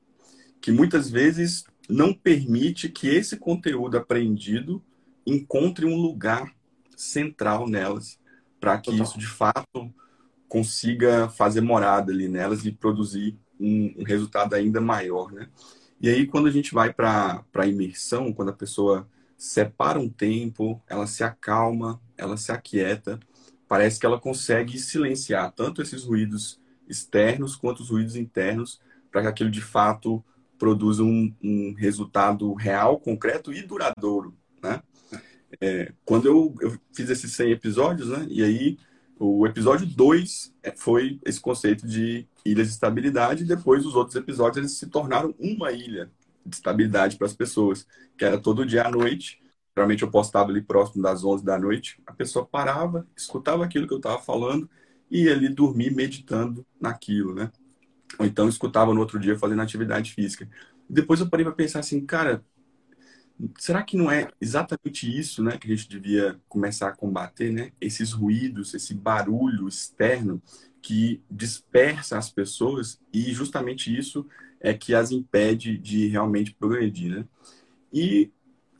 que 0.60 0.70
muitas 0.70 1.10
vezes 1.10 1.64
não 1.88 2.12
permite 2.12 2.88
que 2.88 3.08
esse 3.08 3.36
conteúdo 3.36 3.96
aprendido 3.96 4.82
encontre 5.26 5.84
um 5.84 5.96
lugar 5.96 6.54
central 6.96 7.68
nelas, 7.68 8.18
para 8.60 8.78
que 8.78 8.90
Total. 8.90 9.04
isso 9.04 9.18
de 9.18 9.26
fato 9.26 9.92
consiga 10.48 11.28
fazer 11.28 11.60
morada 11.60 12.12
ali 12.12 12.28
nelas 12.28 12.64
e 12.64 12.72
produzir 12.72 13.36
um, 13.58 13.94
um 13.98 14.04
resultado 14.04 14.54
ainda 14.54 14.80
maior, 14.80 15.32
né? 15.32 15.48
E 16.00 16.08
aí 16.08 16.26
quando 16.26 16.46
a 16.46 16.50
gente 16.50 16.72
vai 16.72 16.92
para 16.92 17.44
a 17.54 17.66
imersão, 17.66 18.32
quando 18.32 18.50
a 18.50 18.54
pessoa 18.54 19.08
separa 19.36 19.98
um 19.98 20.08
tempo, 20.08 20.82
ela 20.88 21.06
se 21.06 21.24
acalma, 21.24 22.00
ela 22.16 22.36
se 22.36 22.52
aquieta, 22.52 23.18
parece 23.68 23.98
que 23.98 24.06
ela 24.06 24.20
consegue 24.20 24.78
silenciar 24.78 25.52
tanto 25.52 25.82
esses 25.82 26.04
ruídos 26.04 26.60
externos 26.88 27.56
quanto 27.56 27.80
os 27.80 27.90
ruídos 27.90 28.16
internos 28.16 28.80
para 29.10 29.22
que 29.22 29.28
aquilo 29.28 29.50
de 29.50 29.60
fato 29.60 30.24
produza 30.58 31.02
um, 31.02 31.34
um, 31.42 31.74
resultado 31.74 32.52
real, 32.54 32.98
concreto 32.98 33.52
e 33.52 33.62
duradouro, 33.62 34.36
né? 34.62 34.82
É, 35.60 35.92
quando 36.04 36.26
eu, 36.26 36.54
eu, 36.60 36.78
fiz 36.92 37.08
esses 37.08 37.32
100 37.32 37.52
episódios, 37.52 38.08
né? 38.08 38.26
E 38.28 38.42
aí 38.42 38.78
o 39.18 39.46
episódio 39.46 39.86
2 39.86 40.52
é, 40.62 40.72
foi 40.76 41.20
esse 41.24 41.40
conceito 41.40 41.86
de 41.86 42.26
ilhas 42.44 42.68
de 42.68 42.74
estabilidade 42.74 43.44
e 43.44 43.46
depois 43.46 43.86
os 43.86 43.94
outros 43.94 44.16
episódios 44.16 44.56
eles 44.58 44.78
se 44.78 44.88
tornaram 44.88 45.34
uma 45.38 45.70
ilha 45.70 46.10
de 46.44 46.56
estabilidade 46.56 47.16
para 47.16 47.26
as 47.26 47.32
pessoas, 47.32 47.86
que 48.18 48.24
era 48.24 48.38
todo 48.38 48.66
dia 48.66 48.86
à 48.86 48.90
noite 48.90 49.42
geralmente 49.74 50.02
eu 50.02 50.10
postava 50.10 50.50
ali 50.50 50.62
próximo 50.62 51.02
das 51.02 51.24
11 51.24 51.44
da 51.44 51.58
noite, 51.58 52.00
a 52.06 52.12
pessoa 52.12 52.46
parava, 52.46 53.06
escutava 53.16 53.64
aquilo 53.64 53.88
que 53.88 53.92
eu 53.92 53.98
estava 53.98 54.22
falando 54.22 54.70
e 55.10 55.28
ali 55.28 55.48
dormir 55.48 55.92
meditando 55.92 56.64
naquilo, 56.80 57.34
né? 57.34 57.50
Ou 58.18 58.26
então 58.26 58.48
escutava 58.48 58.92
no 58.94 59.00
outro 59.00 59.18
dia 59.18 59.38
fazendo 59.38 59.62
atividade 59.62 60.12
física. 60.12 60.48
Depois 60.88 61.20
eu 61.20 61.28
parei 61.28 61.44
para 61.44 61.54
pensar 61.54 61.80
assim, 61.80 62.04
cara, 62.04 62.44
será 63.58 63.82
que 63.82 63.96
não 63.96 64.10
é 64.10 64.28
exatamente 64.40 65.18
isso, 65.18 65.42
né, 65.42 65.58
que 65.58 65.70
a 65.70 65.74
gente 65.76 65.88
devia 65.88 66.40
começar 66.48 66.88
a 66.88 66.96
combater, 66.96 67.52
né? 67.52 67.72
Esses 67.80 68.12
ruídos, 68.12 68.74
esse 68.74 68.94
barulho 68.94 69.66
externo 69.68 70.40
que 70.80 71.22
dispersa 71.30 72.18
as 72.18 72.30
pessoas 72.30 73.00
e 73.12 73.32
justamente 73.32 73.96
isso 73.96 74.26
é 74.60 74.72
que 74.74 74.94
as 74.94 75.10
impede 75.10 75.76
de 75.78 76.08
realmente 76.08 76.54
progredir, 76.54 77.16
né? 77.16 77.24
E 77.92 78.30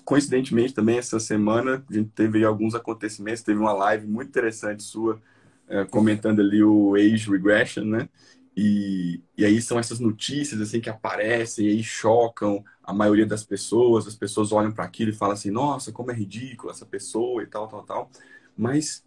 coincidentemente 0.04 0.74
também 0.74 0.98
essa 0.98 1.18
semana 1.18 1.84
a 1.88 1.92
gente 1.92 2.10
teve 2.10 2.44
alguns 2.44 2.74
acontecimentos, 2.74 3.42
teve 3.42 3.58
uma 3.58 3.72
live 3.72 4.06
muito 4.06 4.28
interessante 4.28 4.82
sua 4.82 5.20
é, 5.66 5.84
comentando 5.86 6.40
ali 6.40 6.62
o 6.62 6.94
age 6.94 7.30
regression, 7.30 7.84
né? 7.84 8.08
E, 8.56 9.20
e 9.36 9.44
aí 9.44 9.60
são 9.60 9.78
essas 9.78 9.98
notícias 9.98 10.60
assim 10.60 10.80
que 10.80 10.88
aparecem 10.88 11.66
e 11.66 11.70
aí 11.70 11.82
chocam 11.82 12.64
a 12.82 12.92
maioria 12.92 13.26
das 13.26 13.42
pessoas, 13.42 14.06
as 14.06 14.14
pessoas 14.14 14.52
olham 14.52 14.70
para 14.70 14.84
aquilo 14.84 15.10
e 15.10 15.14
falam 15.14 15.34
assim, 15.34 15.50
nossa, 15.50 15.90
como 15.92 16.10
é 16.10 16.14
ridículo 16.14 16.70
essa 16.70 16.86
pessoa 16.86 17.42
e 17.42 17.46
tal, 17.46 17.66
tal, 17.66 17.82
tal. 17.82 18.10
Mas 18.56 19.04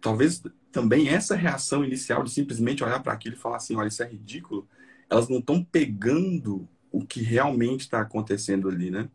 talvez 0.00 0.42
também 0.72 1.08
essa 1.08 1.36
reação 1.36 1.84
inicial 1.84 2.22
de 2.24 2.30
simplesmente 2.30 2.82
olhar 2.82 3.02
para 3.02 3.12
aquilo 3.12 3.36
e 3.36 3.38
falar 3.38 3.56
assim, 3.56 3.76
olha, 3.76 3.88
isso 3.88 4.02
é 4.02 4.08
ridículo, 4.08 4.68
elas 5.08 5.28
não 5.28 5.38
estão 5.38 5.62
pegando 5.62 6.68
o 6.90 7.04
que 7.04 7.22
realmente 7.22 7.80
está 7.82 8.00
acontecendo 8.00 8.68
ali, 8.68 8.90
né? 8.90 9.08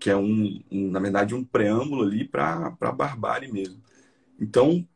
Que 0.00 0.10
é 0.10 0.16
um, 0.16 0.62
um, 0.70 0.90
na 0.90 0.98
verdade, 0.98 1.34
um 1.34 1.44
preâmbulo 1.44 2.02
ali 2.04 2.26
para 2.26 2.74
a 2.80 2.92
barbárie 2.92 3.52
mesmo. 3.52 3.82
Então, 4.40 4.86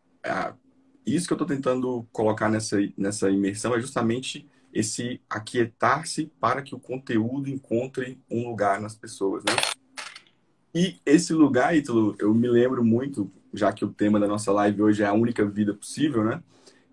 isso 1.05 1.27
que 1.27 1.33
eu 1.33 1.37
estou 1.37 1.47
tentando 1.47 2.07
colocar 2.13 2.49
nessa, 2.49 2.77
nessa 2.97 3.31
imersão 3.31 3.75
é 3.75 3.81
justamente 3.81 4.49
esse 4.73 5.21
aquietar-se 5.29 6.33
para 6.41 6.63
que 6.63 6.75
o 6.75 6.81
conteúdo 6.81 7.51
encontre 7.51 8.19
um 8.31 8.49
lugar 8.49 8.81
nas 8.81 8.95
pessoas, 8.95 9.45
né? 9.45 9.53
E 10.75 10.97
esse 11.05 11.35
lugar, 11.35 11.77
Ítalo, 11.77 12.17
eu 12.19 12.33
me 12.33 12.49
lembro 12.49 12.83
muito, 12.83 13.31
já 13.53 13.73
que 13.73 13.85
o 13.85 13.93
tema 13.93 14.19
da 14.19 14.27
nossa 14.27 14.51
live 14.53 14.83
hoje 14.83 15.03
é 15.03 15.07
a 15.07 15.13
única 15.13 15.45
vida 15.45 15.75
possível, 15.75 16.25
né? 16.25 16.43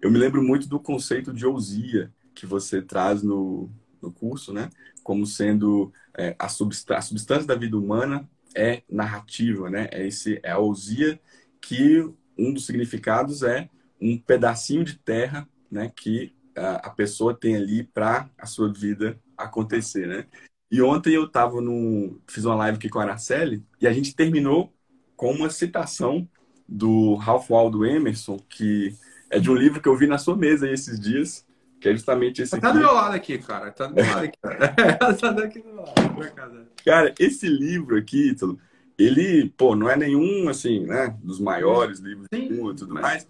Eu 0.02 0.12
me 0.12 0.18
lembro 0.18 0.44
muito 0.44 0.68
do 0.68 0.80
conceito 0.80 1.34
de 1.34 1.46
ousia 1.46 2.12
que 2.36 2.46
você 2.46 2.82
traz 2.82 3.24
no, 3.24 3.70
no 4.02 4.12
curso, 4.12 4.52
né? 4.52 4.70
Como 5.02 5.26
sendo 5.26 5.94
é, 6.18 6.36
a, 6.38 6.50
substância, 6.50 6.98
a 6.98 7.02
substância 7.02 7.48
da 7.48 7.56
vida 7.56 7.78
humana 7.78 8.30
é 8.54 8.84
narrativa, 8.90 9.70
né? 9.70 9.88
É, 9.92 10.06
esse, 10.06 10.40
é 10.44 10.52
a 10.52 10.58
ousia 10.58 11.20
que 11.62 12.02
um 12.38 12.54
dos 12.54 12.66
significados 12.66 13.44
é 13.44 13.70
um 14.02 14.18
pedacinho 14.18 14.84
de 14.84 14.98
terra, 14.98 15.48
né? 15.72 15.92
Que 15.96 16.34
a, 16.56 16.88
a 16.88 16.90
pessoa 16.90 17.34
tem 17.34 17.56
ali 17.56 17.84
para 17.84 18.30
a 18.38 18.46
sua 18.46 18.72
vida 18.72 19.20
acontecer, 19.38 20.08
né? 20.08 20.26
E 20.72 20.82
ontem 20.82 21.14
eu 21.14 21.28
tava 21.28 21.62
no 21.62 22.20
fiz 22.28 22.46
uma 22.46 22.56
live 22.56 22.78
aqui 22.78 22.90
com 22.90 23.00
a 23.00 23.04
Araceli 23.04 23.64
e 23.82 23.88
a 23.88 23.94
gente 23.94 24.16
terminou 24.16 24.72
com 25.16 25.32
uma 25.32 25.50
citação 25.50 26.28
do 26.68 27.16
Ralph 27.16 27.50
Waldo 27.50 27.86
Emerson, 27.86 28.38
que 28.48 28.94
é 29.30 29.40
de 29.40 29.50
um 29.50 29.56
livro 29.56 29.82
que 29.82 29.90
eu 29.90 29.96
vi 29.96 30.06
na 30.06 30.18
sua 30.20 30.38
mesa 30.38 30.70
esses 30.70 31.00
dias, 31.00 31.46
que 31.82 31.90
é 31.90 31.94
justamente 31.94 32.42
esse 32.42 32.60
Tá 32.60 32.72
do 32.72 32.80
meu 32.80 32.94
lado 32.94 33.16
aqui, 33.16 33.38
cara. 33.40 33.72
Tá 33.72 33.88
do 33.88 33.96
meu 33.96 34.06
lado 34.06 34.26
aqui, 34.26 34.38
cara. 34.42 34.96
tá 35.16 35.32
daqui 35.32 35.60
do 35.60 35.76
lado. 35.76 36.68
Cara, 36.86 37.14
esse 37.20 37.48
livro 37.48 37.98
aqui, 37.98 38.30
Ítalo, 38.30 38.60
ele, 38.98 39.50
pô, 39.58 39.76
não 39.76 39.90
é 39.90 39.96
nenhum, 39.96 40.48
assim, 40.50 40.86
né, 40.86 41.16
dos 41.24 41.40
maiores 41.40 42.00
livros 42.00 42.28
Sim, 42.34 42.50
do 42.50 42.56
mundo 42.56 42.74
e 42.74 42.76
tudo 42.76 42.94
mas... 42.94 43.02
mais, 43.02 43.28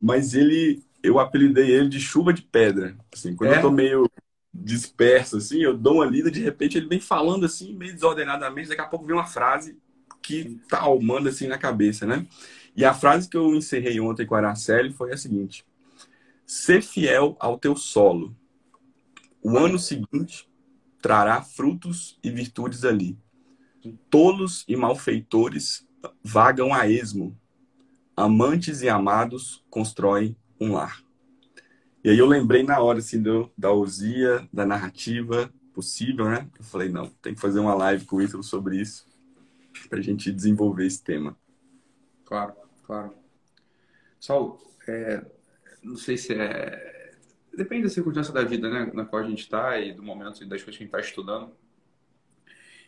mas 0.00 0.34
ele, 0.34 0.82
eu 1.02 1.18
apelidei 1.18 1.70
ele 1.70 1.88
de 1.88 2.00
chuva 2.00 2.32
de 2.32 2.42
pedra. 2.42 2.96
Assim, 3.12 3.34
quando 3.34 3.52
é? 3.52 3.58
eu 3.58 3.62
tô 3.62 3.70
meio 3.70 4.10
disperso, 4.52 5.36
assim, 5.36 5.60
eu 5.60 5.76
dou 5.76 5.96
uma 5.96 6.06
lida, 6.06 6.30
de 6.30 6.40
repente 6.40 6.76
ele 6.76 6.88
vem 6.88 7.00
falando 7.00 7.46
assim, 7.46 7.74
meio 7.74 7.92
desordenadamente, 7.92 8.68
daqui 8.68 8.80
a 8.80 8.86
pouco 8.86 9.06
vem 9.06 9.14
uma 9.14 9.26
frase 9.26 9.78
que 10.22 10.60
tal, 10.68 11.00
manda 11.00 11.30
assim 11.30 11.46
na 11.46 11.58
cabeça, 11.58 12.04
né? 12.06 12.26
E 12.76 12.84
a 12.84 12.92
frase 12.92 13.28
que 13.28 13.36
eu 13.36 13.54
encerrei 13.54 13.98
ontem 13.98 14.26
com 14.26 14.34
a 14.34 14.38
Araceli 14.38 14.92
foi 14.92 15.12
a 15.12 15.16
seguinte: 15.16 15.64
Ser 16.46 16.82
fiel 16.82 17.36
ao 17.40 17.58
teu 17.58 17.74
solo. 17.76 18.36
O 19.42 19.56
ano 19.56 19.78
seguinte 19.78 20.48
trará 21.00 21.42
frutos 21.42 22.18
e 22.22 22.30
virtudes 22.30 22.84
ali. 22.84 23.18
Tolos 24.10 24.64
e 24.68 24.76
malfeitores 24.76 25.86
vagam 26.22 26.74
a 26.74 26.86
esmo. 26.88 27.36
Amantes 28.18 28.82
e 28.82 28.88
amados 28.88 29.64
constroem 29.70 30.36
um 30.60 30.72
lar. 30.72 31.00
E 32.02 32.10
aí 32.10 32.18
eu 32.18 32.26
lembrei 32.26 32.64
na 32.64 32.80
hora 32.80 32.98
assim 32.98 33.22
do, 33.22 33.48
da 33.56 33.70
ousia, 33.70 34.48
da 34.52 34.66
narrativa 34.66 35.52
possível, 35.72 36.28
né? 36.28 36.50
Eu 36.58 36.64
falei, 36.64 36.88
não, 36.88 37.06
tem 37.22 37.32
que 37.32 37.40
fazer 37.40 37.60
uma 37.60 37.74
live 37.74 38.04
com 38.06 38.16
o 38.16 38.22
Ítalo 38.22 38.42
sobre 38.42 38.80
isso 38.80 39.06
para 39.88 40.00
a 40.00 40.02
gente 40.02 40.32
desenvolver 40.32 40.84
esse 40.84 41.00
tema. 41.00 41.38
Claro, 42.24 42.54
claro. 42.82 43.14
Saulo, 44.18 44.58
é, 44.88 45.24
não 45.80 45.96
sei 45.96 46.16
se 46.16 46.34
é. 46.34 47.14
Depende 47.56 47.84
da 47.84 47.88
circunstância 47.88 48.34
da 48.34 48.42
vida, 48.42 48.68
né? 48.68 48.90
Na 48.94 49.04
qual 49.04 49.22
a 49.22 49.28
gente 49.28 49.42
está 49.42 49.78
e 49.78 49.92
do 49.92 50.02
momento 50.02 50.42
e 50.42 50.48
das 50.48 50.60
coisas 50.60 50.76
que 50.76 50.82
a 50.82 50.86
gente 50.86 50.96
está 50.96 50.98
estudando. 50.98 51.52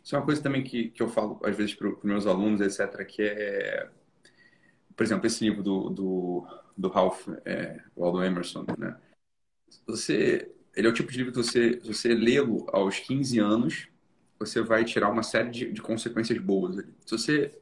Isso 0.02 0.16
é 0.16 0.18
uma 0.18 0.24
coisa 0.24 0.42
também 0.42 0.64
que, 0.64 0.90
que 0.90 1.00
eu 1.00 1.08
falo, 1.08 1.38
às 1.44 1.56
vezes, 1.56 1.72
para 1.72 1.88
os 1.88 2.02
meus 2.02 2.26
alunos, 2.26 2.60
etc., 2.60 3.06
que 3.06 3.22
é. 3.22 3.88
Por 5.00 5.04
exemplo, 5.04 5.26
esse 5.26 5.42
livro 5.42 5.62
do, 5.62 5.88
do, 5.88 6.46
do 6.76 6.88
Ralph 6.88 7.26
é, 7.46 7.80
Waldo 7.96 8.22
Emerson, 8.22 8.66
né? 8.76 8.98
Você, 9.86 10.52
ele 10.76 10.86
é 10.86 10.90
o 10.90 10.92
tipo 10.92 11.10
de 11.10 11.16
livro 11.16 11.32
que 11.32 11.38
você, 11.38 11.80
você 11.82 12.14
lê-lo 12.14 12.66
aos 12.70 12.98
15 12.98 13.38
anos, 13.38 13.88
você 14.38 14.60
vai 14.60 14.84
tirar 14.84 15.08
uma 15.08 15.22
série 15.22 15.48
de, 15.48 15.72
de 15.72 15.80
consequências 15.80 16.36
boas. 16.36 16.76
Ali. 16.76 16.92
Se 17.06 17.12
você 17.12 17.58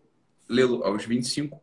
lê-lo 0.48 0.82
aos 0.82 1.04
25, 1.04 1.50
vai 1.56 1.62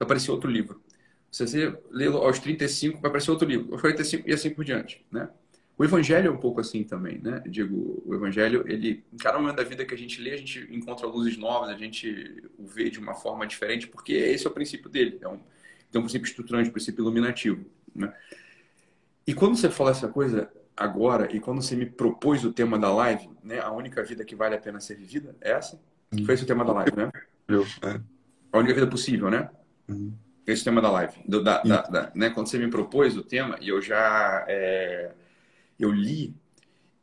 aparecer 0.00 0.32
outro 0.32 0.50
livro. 0.50 0.82
Se 1.30 1.46
você 1.46 1.80
lê-lo 1.88 2.18
aos 2.18 2.40
35, 2.40 3.00
vai 3.00 3.08
aparecer 3.08 3.30
outro 3.30 3.46
livro, 3.46 3.70
aos 3.70 3.80
45 3.80 4.28
e 4.28 4.32
assim 4.32 4.50
por 4.50 4.64
diante, 4.64 5.06
né? 5.08 5.30
O 5.76 5.84
evangelho 5.84 6.28
é 6.28 6.30
um 6.30 6.36
pouco 6.36 6.60
assim 6.60 6.84
também, 6.84 7.18
né? 7.18 7.42
Digo, 7.46 8.02
o 8.06 8.14
evangelho, 8.14 8.64
ele, 8.66 9.04
em 9.12 9.16
cada 9.16 9.38
momento 9.38 9.56
da 9.56 9.64
vida 9.64 9.84
que 9.84 9.94
a 9.94 9.98
gente 9.98 10.20
lê, 10.20 10.32
a 10.32 10.36
gente 10.36 10.68
encontra 10.70 11.06
luzes 11.06 11.36
novas, 11.36 11.70
a 11.70 11.76
gente 11.76 12.44
o 12.58 12.66
vê 12.66 12.90
de 12.90 12.98
uma 12.98 13.14
forma 13.14 13.46
diferente, 13.46 13.88
porque 13.88 14.12
esse 14.12 14.46
é 14.46 14.50
o 14.50 14.52
princípio 14.52 14.90
dele. 14.90 15.18
É 15.20 15.28
um, 15.28 15.40
tem 15.90 16.00
um 16.00 16.04
princípio 16.04 16.26
estruturante, 16.26 16.68
um 16.68 16.72
princípio 16.72 17.02
iluminativo, 17.02 17.64
né? 17.94 18.12
E 19.26 19.34
quando 19.34 19.56
você 19.56 19.70
fala 19.70 19.90
essa 19.90 20.08
coisa 20.08 20.50
agora, 20.76 21.34
e 21.34 21.40
quando 21.40 21.62
você 21.62 21.74
me 21.74 21.86
propôs 21.86 22.44
o 22.44 22.52
tema 22.52 22.78
da 22.78 22.92
live, 22.92 23.30
né? 23.42 23.60
A 23.60 23.72
única 23.72 24.02
vida 24.02 24.24
que 24.24 24.36
vale 24.36 24.54
a 24.54 24.60
pena 24.60 24.78
ser 24.78 24.96
vivida, 24.96 25.34
é 25.40 25.52
essa? 25.52 25.80
Uhum. 26.12 26.24
Foi 26.24 26.34
esse 26.34 26.44
o 26.44 26.46
tema 26.46 26.64
da 26.64 26.72
live, 26.72 26.96
né? 26.96 27.10
Eu, 27.48 27.62
é. 27.62 28.00
A 28.52 28.58
única 28.58 28.74
vida 28.74 28.86
possível, 28.86 29.30
né? 29.30 29.48
Uhum 29.88 30.12
esse 30.46 30.64
tema 30.64 30.80
da 30.80 30.90
live. 30.90 31.14
Do, 31.26 31.42
da, 31.42 31.62
da, 31.62 31.82
da, 31.82 32.12
né? 32.14 32.30
Quando 32.30 32.48
você 32.48 32.58
me 32.58 32.68
propôs 32.68 33.16
o 33.16 33.22
tema 33.22 33.56
e 33.60 33.68
eu 33.68 33.80
já 33.80 34.44
é, 34.48 35.12
eu 35.84 35.90
li, 35.90 36.34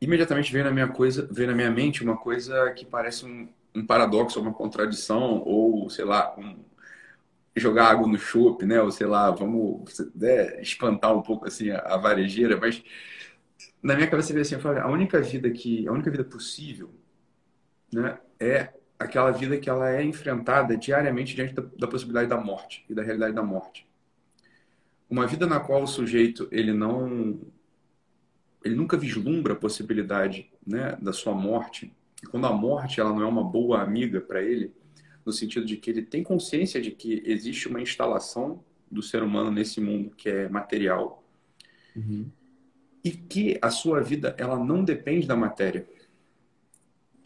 imediatamente 0.00 0.52
veio 0.52 0.64
na 0.64 0.70
minha 0.70 0.88
coisa, 0.88 1.28
veio 1.30 1.48
na 1.48 1.54
minha 1.54 1.70
mente 1.70 2.02
uma 2.02 2.16
coisa 2.16 2.70
que 2.72 2.84
parece 2.84 3.24
um, 3.26 3.48
um 3.74 3.86
paradoxo, 3.86 4.40
uma 4.40 4.52
contradição 4.52 5.42
ou 5.44 5.88
sei 5.90 6.04
lá, 6.04 6.34
um, 6.38 6.56
jogar 7.56 7.90
água 7.90 8.06
no 8.06 8.18
chope, 8.18 8.64
né? 8.64 8.80
Ou 8.80 8.90
sei 8.90 9.06
lá, 9.06 9.30
vamos 9.30 9.84
né, 10.14 10.60
espantar 10.60 11.14
um 11.14 11.22
pouco 11.22 11.46
assim 11.46 11.70
a, 11.70 11.78
a 11.80 11.96
varejeira, 11.96 12.56
mas 12.56 12.82
na 13.82 13.94
minha 13.94 14.08
cabeça 14.08 14.32
veio 14.32 14.42
assim, 14.42 14.54
eu 14.54 14.60
falei, 14.60 14.80
a 14.80 14.88
única 14.88 15.20
vida 15.20 15.50
que, 15.50 15.86
a 15.88 15.92
única 15.92 16.10
vida 16.10 16.24
possível, 16.24 16.90
né, 17.92 18.18
é 18.38 18.72
aquela 18.98 19.30
vida 19.30 19.56
que 19.58 19.68
ela 19.70 19.90
é 19.90 20.02
enfrentada 20.02 20.76
diariamente 20.76 21.34
diante 21.34 21.54
da, 21.54 21.62
da, 21.62 21.88
possibilidade 21.88 22.28
da 22.28 22.36
morte 22.36 22.84
e 22.88 22.94
da 22.94 23.02
realidade 23.02 23.34
da 23.34 23.42
morte. 23.42 23.88
Uma 25.08 25.26
vida 25.26 25.46
na 25.46 25.58
qual 25.58 25.82
o 25.82 25.86
sujeito 25.86 26.46
ele 26.52 26.72
não 26.72 27.40
ele 28.64 28.74
nunca 28.74 28.96
vislumbra 28.96 29.52
a 29.52 29.56
possibilidade 29.56 30.50
né, 30.66 30.96
da 31.00 31.12
sua 31.12 31.34
morte. 31.34 31.92
E 32.22 32.26
quando 32.26 32.46
a 32.46 32.52
morte 32.52 33.00
ela 33.00 33.10
não 33.10 33.22
é 33.22 33.26
uma 33.26 33.44
boa 33.44 33.80
amiga 33.80 34.20
para 34.20 34.42
ele, 34.42 34.72
no 35.24 35.32
sentido 35.32 35.66
de 35.66 35.76
que 35.76 35.90
ele 35.90 36.02
tem 36.02 36.22
consciência 36.22 36.80
de 36.80 36.90
que 36.90 37.22
existe 37.24 37.68
uma 37.68 37.80
instalação 37.80 38.62
do 38.90 39.02
ser 39.02 39.22
humano 39.22 39.50
nesse 39.50 39.80
mundo 39.80 40.10
que 40.16 40.28
é 40.28 40.48
material 40.48 41.24
uhum. 41.94 42.28
e 43.04 43.10
que 43.10 43.58
a 43.62 43.70
sua 43.70 44.00
vida 44.00 44.34
ela 44.36 44.58
não 44.58 44.82
depende 44.82 45.26
da 45.26 45.36
matéria 45.36 45.86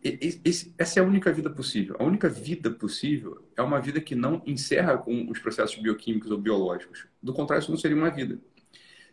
esse, 0.05 0.75
essa 0.77 1.01
é 1.01 1.03
a 1.03 1.07
única 1.07 1.33
vida 1.33 1.49
possível. 1.49 1.97
A 1.99 2.05
única 2.05 2.29
vida 2.29 2.71
possível 2.71 3.43
é 3.57 3.63
uma 3.63 3.81
vida 3.81 4.01
que 4.03 4.15
não 4.15 4.43
encerra 4.45 4.99
com 4.99 5.31
os 5.31 5.39
processos 5.39 5.81
bioquímicos 5.81 6.31
ou 6.31 6.37
biológicos. 6.37 7.07
Do 7.23 7.33
contrário, 7.33 7.63
isso 7.63 7.71
não 7.71 7.79
seria 7.79 7.97
uma 7.97 8.11
vida. 8.11 8.39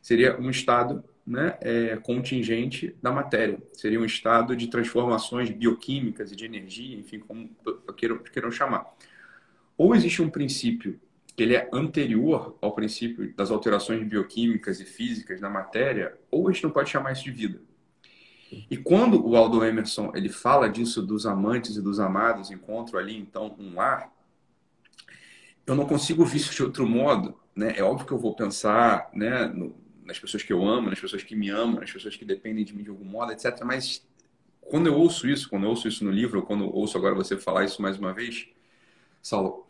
Seria 0.01 0.37
um 0.37 0.49
estado 0.49 1.01
né, 1.25 1.57
é, 1.61 1.97
contingente 1.97 2.95
da 3.01 3.11
matéria. 3.11 3.57
Seria 3.73 3.99
um 3.99 4.05
estado 4.05 4.55
de 4.55 4.67
transformações 4.67 5.49
bioquímicas 5.49 6.31
e 6.31 6.35
de 6.35 6.45
energia, 6.45 6.97
enfim, 6.97 7.19
como 7.19 7.49
queiram, 7.95 8.17
queiram 8.17 8.51
chamar. 8.51 8.85
ou 9.77 9.95
existe 9.95 10.21
um 10.21 10.29
princípio 10.29 10.99
que 11.35 11.43
ele 11.43 11.55
é 11.55 11.69
anterior 11.71 12.57
ao 12.61 12.73
princípio 12.73 13.33
das 13.35 13.51
alterações 13.51 14.05
bioquímicas 14.05 14.79
e 14.79 14.85
físicas 14.85 15.39
na 15.39 15.49
matéria, 15.49 16.17
ou 16.29 16.47
a 16.47 16.51
gente 16.51 16.63
não 16.63 16.71
pode 16.71 16.89
chamar 16.89 17.13
isso 17.13 17.23
de 17.23 17.31
vida. 17.31 17.61
E 18.69 18.75
quando 18.75 19.25
o 19.25 19.35
Aldo 19.37 19.63
Emerson 19.63 20.11
ele 20.13 20.27
fala 20.27 20.67
disso 20.69 21.01
dos 21.01 21.25
amantes 21.25 21.77
e 21.77 21.81
dos 21.81 21.99
amados 21.99 22.51
encontram 22.51 22.99
ali 22.99 23.17
então 23.17 23.55
um 23.57 23.75
lar, 23.75 24.11
eu 25.65 25.73
não 25.73 25.85
consigo 25.85 26.25
ver 26.25 26.37
isso 26.37 26.53
de 26.53 26.63
outro 26.63 26.85
modo, 26.85 27.39
né? 27.55 27.73
É 27.77 27.83
óbvio 27.83 28.05
que 28.05 28.11
eu 28.11 28.19
vou 28.19 28.35
pensar, 28.35 29.09
né, 29.13 29.45
no, 29.45 29.75
nas 30.05 30.19
pessoas 30.19 30.43
que 30.43 30.51
eu 30.51 30.65
amo, 30.65 30.89
nas 30.89 30.99
pessoas 30.99 31.23
que 31.23 31.35
me 31.35 31.49
amam, 31.49 31.79
nas 31.79 31.91
pessoas 31.91 32.15
que 32.15 32.25
dependem 32.25 32.65
de 32.65 32.75
mim 32.75 32.83
de 32.83 32.89
algum 32.89 33.05
modo, 33.05 33.31
etc. 33.31 33.61
Mas 33.63 34.05
quando 34.59 34.87
eu 34.87 34.95
ouço 34.95 35.27
isso, 35.27 35.49
quando 35.49 35.63
eu 35.63 35.69
ouço 35.69 35.87
isso 35.87 36.03
no 36.03 36.11
livro, 36.11 36.39
ou 36.39 36.45
quando 36.45 36.63
eu 36.63 36.71
ouço 36.71 36.97
agora 36.97 37.15
você 37.15 37.37
falar 37.37 37.65
isso 37.65 37.81
mais 37.81 37.97
uma 37.97 38.13
vez, 38.13 38.47
Saulo, 39.21 39.67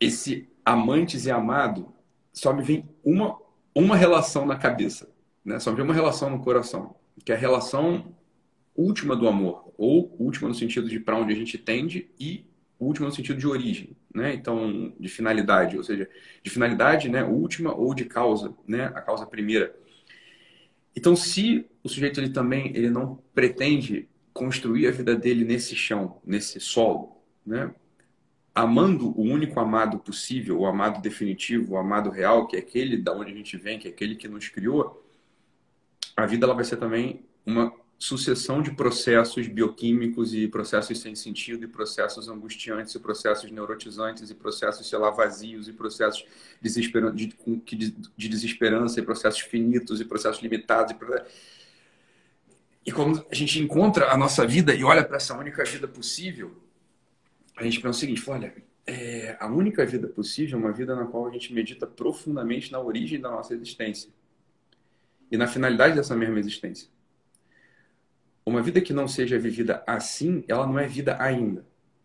esse 0.00 0.48
amantes 0.64 1.26
e 1.26 1.30
amado 1.30 1.92
só 2.32 2.52
me 2.52 2.62
vem 2.62 2.88
uma 3.04 3.42
uma 3.74 3.96
relação 3.96 4.46
na 4.46 4.56
cabeça, 4.56 5.10
né? 5.44 5.58
Só 5.58 5.70
me 5.70 5.76
vem 5.76 5.84
uma 5.84 5.94
relação 5.94 6.30
no 6.30 6.40
coração, 6.40 6.94
que 7.24 7.32
é 7.32 7.34
a 7.34 7.38
relação 7.38 8.14
última 8.76 9.16
do 9.16 9.26
amor, 9.26 9.72
ou 9.76 10.14
última 10.18 10.48
no 10.48 10.54
sentido 10.54 10.88
de 10.88 11.00
para 11.00 11.16
onde 11.16 11.32
a 11.32 11.36
gente 11.36 11.58
tende 11.58 12.08
e 12.18 12.44
última 12.78 13.08
no 13.08 13.14
sentido 13.14 13.38
de 13.38 13.46
origem, 13.46 13.96
né? 14.14 14.32
Então, 14.32 14.94
de 14.98 15.08
finalidade, 15.08 15.76
ou 15.76 15.82
seja, 15.82 16.08
de 16.42 16.50
finalidade, 16.50 17.08
né, 17.08 17.24
última 17.24 17.74
ou 17.74 17.92
de 17.92 18.04
causa, 18.04 18.54
né, 18.66 18.84
a 18.94 19.00
causa 19.00 19.26
primeira. 19.26 19.74
Então, 20.96 21.16
se 21.16 21.66
o 21.82 21.88
sujeito 21.88 22.20
ele 22.20 22.30
também 22.30 22.68
ele 22.76 22.88
não 22.88 23.18
pretende 23.34 24.08
construir 24.32 24.86
a 24.86 24.92
vida 24.92 25.16
dele 25.16 25.44
nesse 25.44 25.74
chão, 25.74 26.20
nesse 26.24 26.60
solo, 26.60 27.20
né? 27.44 27.74
Amando 28.54 29.08
o 29.18 29.22
único 29.22 29.58
amado 29.58 29.98
possível, 29.98 30.60
o 30.60 30.66
amado 30.66 31.02
definitivo, 31.02 31.74
o 31.74 31.76
amado 31.76 32.08
real, 32.10 32.46
que 32.46 32.54
é 32.54 32.60
aquele 32.60 32.96
da 32.96 33.12
onde 33.12 33.32
a 33.32 33.34
gente 33.34 33.56
vem, 33.56 33.78
que 33.78 33.88
é 33.88 33.90
aquele 33.90 34.14
que 34.14 34.28
nos 34.28 34.48
criou, 34.48 35.04
a 36.16 36.24
vida 36.26 36.46
ela 36.46 36.54
vai 36.54 36.64
ser 36.64 36.76
também 36.76 37.24
uma 37.44 37.72
sucessão 38.04 38.60
de 38.60 38.70
processos 38.70 39.48
bioquímicos 39.48 40.34
e 40.34 40.46
processos 40.46 41.00
sem 41.00 41.14
sentido 41.14 41.64
e 41.64 41.66
processos 41.66 42.28
angustiantes 42.28 42.94
e 42.94 43.00
processos 43.00 43.50
neurotizantes 43.50 44.28
e 44.28 44.34
processos, 44.34 44.86
sei 44.86 44.98
lá, 44.98 45.08
vazios 45.08 45.68
e 45.68 45.72
processos 45.72 46.22
de, 46.60 46.70
de, 47.14 47.96
de 48.14 48.28
desesperança 48.28 49.00
e 49.00 49.02
processos 49.02 49.40
finitos 49.40 50.02
e 50.02 50.04
processos 50.04 50.42
limitados. 50.42 50.94
E, 50.94 52.90
e 52.90 52.92
quando 52.92 53.24
a 53.30 53.34
gente 53.34 53.58
encontra 53.58 54.10
a 54.10 54.18
nossa 54.18 54.46
vida 54.46 54.74
e 54.74 54.84
olha 54.84 55.02
para 55.02 55.16
essa 55.16 55.34
única 55.34 55.64
vida 55.64 55.88
possível, 55.88 56.54
a 57.56 57.64
gente 57.64 57.80
pensa 57.80 57.96
o 57.96 58.00
seguinte, 58.00 58.22
olha, 58.28 58.54
é, 58.86 59.34
a 59.40 59.46
única 59.46 59.86
vida 59.86 60.08
possível 60.08 60.58
é 60.58 60.62
uma 60.62 60.72
vida 60.72 60.94
na 60.94 61.06
qual 61.06 61.26
a 61.26 61.30
gente 61.30 61.54
medita 61.54 61.86
profundamente 61.86 62.70
na 62.70 62.78
origem 62.80 63.18
da 63.18 63.30
nossa 63.30 63.54
existência 63.54 64.10
e 65.30 65.38
na 65.38 65.46
finalidade 65.46 65.96
dessa 65.96 66.14
mesma 66.14 66.38
existência. 66.38 66.92
Uma 68.46 68.62
vida 68.62 68.80
que 68.80 68.92
não 68.92 69.08
seja 69.08 69.38
vivida 69.38 69.82
assim, 69.86 70.44
ela 70.46 70.66
não 70.66 70.78
é 70.78 70.86
vida 70.86 71.16
ainda. 71.20 71.64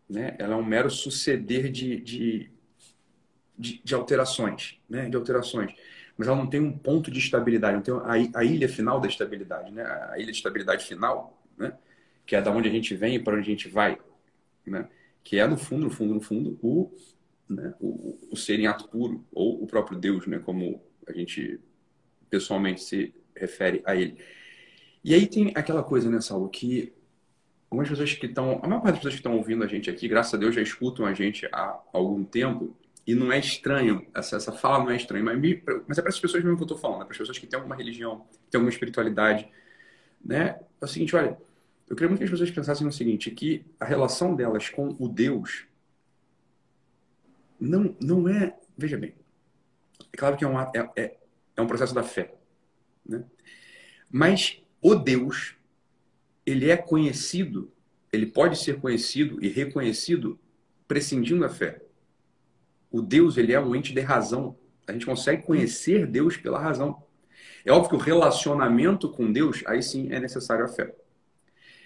Né? 0.09 0.35
Ela 0.39 0.53
é 0.53 0.57
um 0.57 0.63
mero 0.63 0.89
suceder 0.89 1.69
de, 1.69 1.99
de, 1.99 2.51
de, 3.57 3.81
de 3.83 3.95
alterações, 3.95 4.79
né? 4.89 5.09
de 5.09 5.15
alterações. 5.15 5.73
Mas 6.17 6.27
ela 6.27 6.37
não 6.37 6.47
tem 6.47 6.59
um 6.59 6.77
ponto 6.77 7.11
de 7.11 7.19
estabilidade, 7.19 7.75
não 7.75 7.81
tem 7.81 7.93
a, 7.93 8.39
a 8.39 8.43
ilha 8.43 8.67
final 8.67 8.99
da 8.99 9.07
estabilidade, 9.07 9.71
né? 9.71 9.83
a 9.83 10.17
ilha 10.17 10.31
de 10.31 10.37
estabilidade 10.37 10.85
final, 10.85 11.41
né? 11.57 11.77
que 12.25 12.35
é 12.35 12.41
da 12.41 12.51
onde 12.51 12.69
a 12.69 12.71
gente 12.71 12.95
vem 12.95 13.15
e 13.15 13.19
para 13.19 13.35
onde 13.35 13.43
a 13.43 13.51
gente 13.51 13.67
vai. 13.67 13.97
Né? 14.65 14.87
Que 15.23 15.39
é, 15.39 15.47
no 15.47 15.57
fundo, 15.57 15.85
no 15.85 15.91
fundo, 15.91 16.13
no 16.15 16.21
fundo, 16.21 16.59
o, 16.61 16.91
né? 17.49 17.73
o, 17.79 18.17
o 18.31 18.35
ser 18.37 18.59
em 18.59 18.67
ato 18.67 18.87
puro, 18.87 19.25
ou 19.31 19.63
o 19.63 19.67
próprio 19.67 19.97
Deus, 19.97 20.25
né? 20.25 20.39
como 20.39 20.81
a 21.07 21.13
gente 21.13 21.59
pessoalmente 22.29 22.81
se 22.81 23.13
refere 23.35 23.81
a 23.85 23.95
ele. 23.95 24.17
E 25.03 25.13
aí 25.13 25.27
tem 25.27 25.51
aquela 25.55 25.83
coisa, 25.83 26.09
né, 26.09 26.19
Saulo, 26.21 26.49
que 26.49 26.93
algumas 27.69 27.89
pessoas 27.89 28.13
que 28.13 28.25
estão. 28.25 28.59
A 28.63 28.67
maior 28.67 28.81
parte 28.81 28.95
das 28.95 28.99
pessoas 28.99 29.13
que 29.13 29.19
estão 29.19 29.37
ouvindo 29.37 29.63
a 29.63 29.67
gente 29.67 29.89
aqui, 29.89 30.07
graças 30.07 30.33
a 30.33 30.37
Deus, 30.37 30.55
já 30.55 30.61
escutam 30.61 31.05
a 31.05 31.13
gente 31.13 31.47
há 31.51 31.79
algum 31.93 32.23
tempo. 32.23 32.75
E 33.07 33.15
não 33.15 33.31
é 33.31 33.39
estranho, 33.39 34.05
essa, 34.13 34.35
essa 34.35 34.51
fala 34.51 34.83
não 34.83 34.91
é 34.91 34.95
estranha, 34.95 35.23
mas, 35.23 35.39
me, 35.39 35.63
mas 35.87 35.97
é 35.97 36.01
para 36.01 36.11
as 36.11 36.19
pessoas 36.19 36.43
mesmo 36.43 36.57
que 36.57 36.61
eu 36.61 36.65
estou 36.65 36.77
falando, 36.77 37.01
é 37.01 37.05
para 37.05 37.13
as 37.13 37.17
pessoas 37.17 37.39
que 37.39 37.47
têm 37.47 37.57
alguma 37.57 37.75
religião, 37.75 38.19
que 38.43 38.51
têm 38.51 38.59
alguma 38.59 38.69
espiritualidade. 38.69 39.49
Né? 40.23 40.59
É 40.79 40.85
o 40.85 40.87
seguinte, 40.87 41.15
olha, 41.15 41.35
eu 41.89 41.95
queria 41.95 42.07
muito 42.07 42.19
que 42.19 42.25
as 42.25 42.29
pessoas 42.29 42.51
pensassem 42.51 42.85
no 42.85 42.93
seguinte, 42.93 43.31
que 43.31 43.65
a 43.79 43.85
relação 43.85 44.35
delas 44.35 44.69
com 44.69 44.95
o 44.99 45.07
Deus 45.07 45.65
não, 47.59 47.95
não 47.99 48.29
é... 48.29 48.55
Veja 48.77 48.95
bem, 48.97 49.15
é 50.13 50.17
claro 50.17 50.37
que 50.37 50.45
é 50.45 50.47
um, 50.47 50.59
é, 50.59 50.69
é, 50.95 51.17
é 51.55 51.61
um 51.61 51.67
processo 51.67 51.95
da 51.95 52.03
fé, 52.03 52.35
né? 53.03 53.23
mas 54.11 54.61
o 54.81 54.95
Deus, 54.95 55.55
ele 56.45 56.69
é 56.69 56.77
conhecido, 56.77 57.71
ele 58.11 58.25
pode 58.25 58.57
ser 58.57 58.79
conhecido 58.79 59.43
e 59.43 59.47
reconhecido 59.47 60.39
prescindindo 60.87 61.41
da 61.41 61.49
fé. 61.49 61.81
O 62.91 63.01
Deus, 63.01 63.37
ele 63.37 63.53
é 63.53 63.59
um 63.59 63.75
ente 63.75 63.93
de 63.93 64.01
razão. 64.01 64.57
A 64.87 64.91
gente 64.91 65.05
consegue 65.05 65.43
conhecer 65.43 66.07
Deus 66.07 66.37
pela 66.37 66.59
razão. 66.59 67.03
É 67.63 67.71
óbvio 67.71 67.89
que 67.89 67.95
o 67.95 67.99
relacionamento 67.99 69.09
com 69.09 69.31
Deus, 69.31 69.63
aí 69.67 69.83
sim 69.83 70.11
é 70.11 70.19
necessário 70.19 70.65
a 70.65 70.67
fé. 70.67 70.95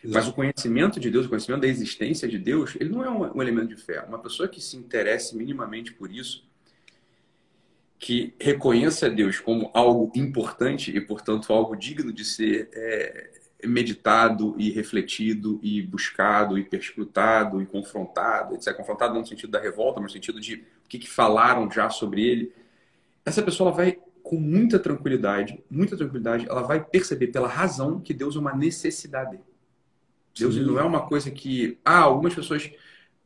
Mas 0.06 0.28
o 0.28 0.34
conhecimento 0.34 1.00
de 1.00 1.10
Deus, 1.10 1.26
o 1.26 1.30
conhecimento 1.30 1.62
da 1.62 1.68
existência 1.68 2.28
de 2.28 2.38
Deus, 2.38 2.76
ele 2.80 2.90
não 2.90 3.04
é 3.04 3.10
um, 3.10 3.38
um 3.38 3.42
elemento 3.42 3.70
de 3.70 3.78
fé. 3.78 4.02
Uma 4.02 4.20
pessoa 4.20 4.50
que 4.50 4.62
se 4.62 4.76
interesse 4.78 5.36
minimamente 5.36 5.94
por 5.94 6.12
isso, 6.12 6.46
que 8.04 8.36
reconheça 8.38 9.10
Deus 9.10 9.40
como 9.40 9.72
algo 9.74 10.12
importante 10.14 10.94
e, 10.94 11.00
portanto, 11.00 11.54
algo 11.54 11.74
digno 11.74 12.12
de 12.12 12.26
ser 12.26 12.70
é, 12.74 13.30
meditado 13.66 14.54
e 14.58 14.70
refletido 14.70 15.58
e 15.64 15.82
buscado 15.82 16.60
e 16.60 16.66
perscrutado 16.66 17.62
e 17.62 17.66
confrontado, 17.66 18.56
etc. 18.56 18.76
Confrontado 18.76 19.14
não 19.14 19.22
no 19.22 19.26
sentido 19.26 19.52
da 19.52 19.60
revolta, 19.62 20.02
mas 20.02 20.12
no 20.12 20.14
sentido 20.18 20.42
de 20.42 20.56
o 20.56 20.90
que, 20.90 21.00
que 21.00 21.10
falaram 21.10 21.72
já 21.72 21.90
sobre 21.90 22.22
ele. 22.28 22.52
Essa 23.26 23.42
pessoa 23.42 23.72
vai 23.72 23.98
com 24.22 24.36
muita 24.36 24.78
tranquilidade, 24.78 25.64
muita 25.72 25.96
tranquilidade, 25.96 26.46
ela 26.50 26.64
vai 26.64 26.84
perceber 26.84 27.28
pela 27.28 27.48
razão 27.48 28.02
que 28.02 28.14
Deus 28.14 28.36
é 28.36 28.40
uma 28.40 28.54
necessidade. 28.54 29.40
Deus 30.38 30.58
não 30.58 30.78
é 30.78 30.84
uma 30.84 31.08
coisa 31.08 31.32
que, 31.32 31.78
ah, 31.86 32.00
algumas 32.00 32.36
pessoas 32.36 32.70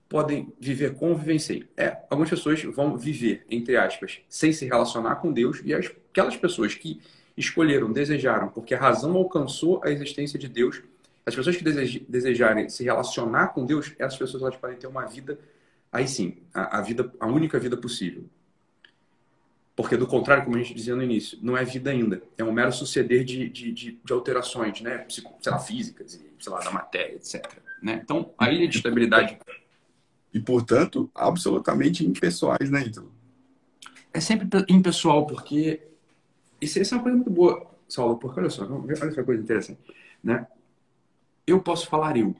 podem 0.10 0.54
viver 0.60 0.96
ou 1.00 1.16
vivenciar. 1.16 1.68
É, 1.76 1.98
algumas 2.10 2.30
pessoas 2.30 2.64
vão 2.64 2.98
viver, 2.98 3.46
entre 3.50 3.76
aspas, 3.76 4.20
sem 4.30 4.54
se 4.54 4.66
relacionar 4.66 5.16
com 5.16 5.32
Deus, 5.32 5.62
e 5.64 5.74
as, 5.74 5.92
aquelas 6.10 6.36
pessoas 6.36 6.74
que 6.74 7.02
escolheram, 7.36 7.92
desejaram, 7.92 8.50
porque 8.50 8.74
a 8.74 8.80
razão 8.80 9.16
alcançou 9.16 9.82
a 9.84 9.92
existência 9.92 10.40
de 10.40 10.48
Deus, 10.48 10.82
as 11.26 11.36
pessoas 11.36 11.58
que 11.58 11.64
desejarem 12.08 12.70
se 12.70 12.84
relacionar 12.84 13.50
com 13.50 13.66
Deus, 13.66 13.94
essas 14.00 14.18
pessoas 14.18 14.42
elas 14.42 14.56
podem 14.56 14.78
ter 14.78 14.88
uma 14.88 15.06
vida, 15.06 15.38
aí 15.92 16.08
sim, 16.08 16.38
a, 16.54 16.80
a 16.80 16.82
vida, 16.82 17.12
a 17.20 17.28
única 17.28 17.60
vida 17.60 17.76
possível. 17.76 18.24
Porque, 19.76 19.96
do 19.96 20.08
contrário, 20.08 20.44
como 20.44 20.56
a 20.56 20.60
gente 20.60 20.74
dizia 20.74 20.96
no 20.96 21.04
início, 21.04 21.38
não 21.40 21.56
é 21.56 21.64
vida 21.64 21.92
ainda. 21.92 22.20
É 22.36 22.44
um 22.44 22.52
mero 22.52 22.72
suceder 22.72 23.24
de, 23.24 23.48
de, 23.48 23.72
de, 23.72 24.00
de 24.04 24.14
alterações, 24.14 24.82
né? 24.82 25.06
sei 25.08 25.24
lá, 25.52 25.60
físicas, 25.60 26.20
sei 26.40 26.52
lá, 26.52 26.62
da 26.62 26.72
matéria, 26.72 27.14
etc. 27.14 27.46
Né? 27.84 28.02
Então, 28.04 28.34
a 28.40 28.52
ilha 28.52 28.68
de 28.68 28.78
estabilidade 28.78 29.38
e, 30.38 30.40
portanto, 30.40 31.10
absolutamente 31.16 32.06
impessoais, 32.06 32.70
né, 32.70 32.84
Ítalo? 32.86 33.12
É 34.14 34.20
sempre 34.20 34.48
impessoal, 34.70 35.26
porque 35.26 35.82
isso, 36.62 36.80
isso 36.80 36.94
é 36.94 36.98
uma 36.98 37.04
coisa 37.04 37.18
muito 37.18 37.32
boa, 37.32 37.66
Saulo, 37.90 38.18
porque 38.18 38.40
olha 38.40 38.50
só, 38.50 38.72
olha 38.72 38.94
essa 38.94 39.24
coisa 39.24 39.42
interessante, 39.42 39.80
né? 40.24 40.46
Eu 41.46 41.60
posso 41.60 41.88
falar 41.88 42.18
eu, 42.18 42.36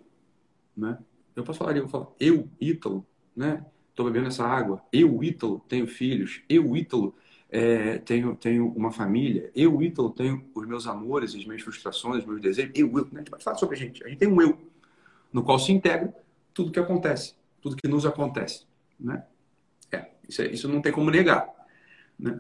né? 0.76 1.00
Eu 1.36 1.44
posso 1.44 1.58
falar 1.58 1.76
eu, 1.76 1.84
eu 1.84 1.88
falar 1.90 2.08
eu, 2.20 2.48
Ítalo, 2.62 3.04
né? 3.36 3.66
Tô 3.96 4.04
bebendo 4.04 4.28
essa 4.28 4.46
água. 4.46 4.84
Eu, 4.94 5.24
Ítalo, 5.24 5.60
tenho 5.68 5.88
filhos. 5.88 6.42
Eu, 6.48 6.78
Ítalo, 6.78 7.16
é, 7.50 7.98
tenho, 8.00 8.36
tenho 8.36 8.68
uma 8.74 8.92
família. 8.92 9.50
Eu, 9.56 9.82
Ítalo, 9.82 10.12
tenho 10.12 10.46
os 10.54 10.68
meus 10.68 10.86
amores, 10.86 11.34
as 11.34 11.44
minhas 11.46 11.64
frustrações, 11.64 12.20
os 12.20 12.26
meus 12.26 12.42
desejos. 12.42 12.72
Eu, 12.76 12.88
eu. 12.96 13.06
Né? 13.06 13.10
A 13.16 13.18
gente 13.20 13.44
falar 13.44 13.58
sobre 13.58 13.76
a 13.76 13.80
gente. 13.80 14.04
A 14.04 14.08
gente 14.08 14.20
tem 14.20 14.28
um 14.28 14.40
eu, 14.40 14.56
no 15.34 15.42
qual 15.42 15.58
se 15.58 15.72
integra 15.72 16.14
tudo 16.54 16.72
que 16.72 16.80
acontece 16.80 17.36
tudo 17.68 17.76
que 17.76 17.88
nos 17.88 18.06
acontece. 18.06 18.66
Né? 19.00 19.24
É, 19.92 20.06
isso, 20.28 20.42
é, 20.42 20.48
isso 20.48 20.70
não 20.70 20.82
tem 20.82 20.92
como 20.92 21.12
negar. 21.12 21.48
Né? 22.18 22.40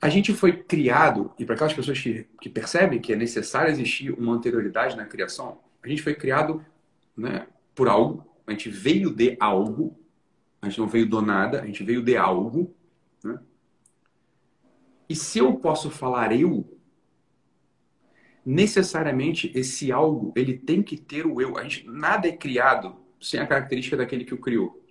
A 0.00 0.08
gente 0.08 0.34
foi 0.34 0.52
criado, 0.52 1.32
e 1.38 1.44
para 1.44 1.54
aquelas 1.54 1.72
pessoas 1.72 2.00
que, 2.00 2.26
que 2.40 2.48
percebem 2.48 3.00
que 3.00 3.12
é 3.12 3.16
necessário 3.16 3.70
existir 3.70 4.12
uma 4.12 4.34
anterioridade 4.34 4.96
na 4.96 5.06
criação, 5.06 5.60
a 5.82 5.88
gente 5.88 6.02
foi 6.02 6.14
criado 6.14 6.64
né, 7.16 7.46
por 7.74 7.88
algo, 7.88 8.26
a 8.46 8.50
gente 8.50 8.68
veio 8.68 9.10
de 9.14 9.36
algo, 9.38 9.96
a 10.60 10.68
gente 10.68 10.80
não 10.80 10.88
veio 10.88 11.08
do 11.08 11.22
nada, 11.22 11.62
a 11.62 11.66
gente 11.66 11.84
veio 11.84 12.02
de 12.02 12.16
algo. 12.16 12.74
Né? 13.22 13.38
E 15.08 15.14
se 15.14 15.38
eu 15.38 15.54
posso 15.54 15.90
falar 15.90 16.32
eu, 16.32 16.68
necessariamente 18.44 19.52
esse 19.54 19.92
algo 19.92 20.32
ele 20.34 20.58
tem 20.58 20.82
que 20.82 20.96
ter 20.96 21.24
o 21.24 21.40
eu. 21.40 21.56
A 21.56 21.62
gente, 21.62 21.86
nada 21.88 22.26
é 22.26 22.32
criado 22.32 23.01
sem 23.22 23.40
a 23.40 23.46
característica 23.46 23.96
daquele 23.96 24.24
que 24.24 24.34
o 24.34 24.38
criou. 24.38 24.84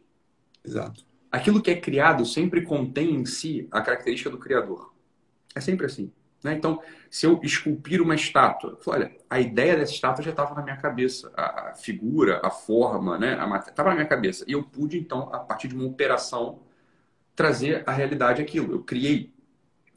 Exato. 0.65 1.05
Aquilo 1.31 1.61
que 1.61 1.71
é 1.71 1.75
criado 1.75 2.25
sempre 2.25 2.61
contém 2.61 3.13
em 3.13 3.25
si 3.25 3.67
a 3.71 3.81
característica 3.81 4.29
do 4.29 4.37
criador. 4.37 4.93
É 5.55 5.59
sempre 5.59 5.85
assim. 5.85 6.11
Né? 6.43 6.53
Então, 6.53 6.81
se 7.09 7.25
eu 7.25 7.39
esculpir 7.43 8.01
uma 8.01 8.15
estátua, 8.15 8.77
olha, 8.87 9.15
a 9.29 9.39
ideia 9.39 9.77
dessa 9.77 9.93
estátua 9.93 10.23
já 10.23 10.31
estava 10.31 10.55
na 10.55 10.63
minha 10.63 10.77
cabeça, 10.77 11.31
a, 11.35 11.73
figura, 11.75 12.41
a 12.43 12.49
forma, 12.49 13.17
né, 13.17 13.37
estava 13.67 13.89
na 13.89 13.95
minha 13.95 14.07
cabeça. 14.07 14.43
E 14.47 14.53
eu 14.53 14.63
pude, 14.63 14.97
então, 14.97 15.29
a 15.31 15.39
partir 15.39 15.67
de 15.67 15.75
uma 15.75 15.85
operação, 15.85 16.61
trazer 17.35 17.83
à 17.87 17.91
realidade 17.91 18.41
aquilo. 18.41 18.73
Eu 18.73 18.83
criei 18.83 19.33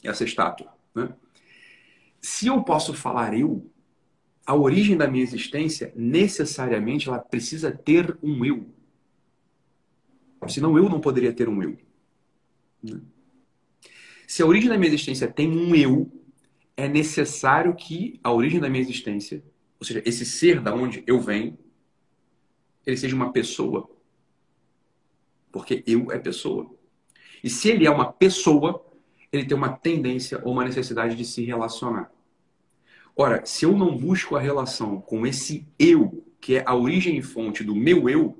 essa 0.02 0.24
estátua. 0.24 0.72
Né? 0.94 1.08
Se 2.20 2.46
eu 2.46 2.62
posso 2.62 2.94
falar 2.94 3.36
eu, 3.36 3.70
a 4.46 4.54
origem 4.54 4.96
da 4.96 5.08
minha 5.08 5.22
existência, 5.22 5.92
necessariamente, 5.96 7.08
ela 7.08 7.18
precisa 7.18 7.70
ter 7.72 8.16
um 8.22 8.44
eu. 8.44 8.66
Senão 10.48 10.76
eu 10.76 10.88
não 10.88 11.00
poderia 11.00 11.32
ter 11.32 11.48
um 11.48 11.62
eu. 11.62 11.78
Se 14.26 14.42
a 14.42 14.46
origem 14.46 14.68
da 14.68 14.76
minha 14.76 14.88
existência 14.88 15.30
tem 15.30 15.50
um 15.50 15.74
eu, 15.74 16.10
é 16.76 16.88
necessário 16.88 17.74
que 17.74 18.20
a 18.22 18.32
origem 18.32 18.60
da 18.60 18.68
minha 18.68 18.82
existência, 18.82 19.42
ou 19.80 19.86
seja, 19.86 20.02
esse 20.04 20.26
ser 20.26 20.60
da 20.60 20.74
onde 20.74 21.02
eu 21.06 21.20
venho, 21.20 21.56
ele 22.84 22.96
seja 22.96 23.16
uma 23.16 23.32
pessoa. 23.32 23.90
Porque 25.50 25.82
eu 25.86 26.10
é 26.12 26.18
pessoa. 26.18 26.70
E 27.42 27.48
se 27.48 27.70
ele 27.70 27.86
é 27.86 27.90
uma 27.90 28.12
pessoa, 28.12 28.84
ele 29.32 29.46
tem 29.46 29.56
uma 29.56 29.70
tendência 29.70 30.40
ou 30.44 30.52
uma 30.52 30.64
necessidade 30.64 31.16
de 31.16 31.24
se 31.24 31.44
relacionar. 31.44 32.10
Ora, 33.16 33.44
se 33.46 33.64
eu 33.64 33.76
não 33.76 33.96
busco 33.96 34.36
a 34.36 34.40
relação 34.40 35.00
com 35.00 35.26
esse 35.26 35.66
eu, 35.78 36.24
que 36.40 36.56
é 36.56 36.64
a 36.66 36.74
origem 36.74 37.16
e 37.16 37.22
fonte 37.22 37.62
do 37.62 37.74
meu 37.74 38.08
eu, 38.08 38.36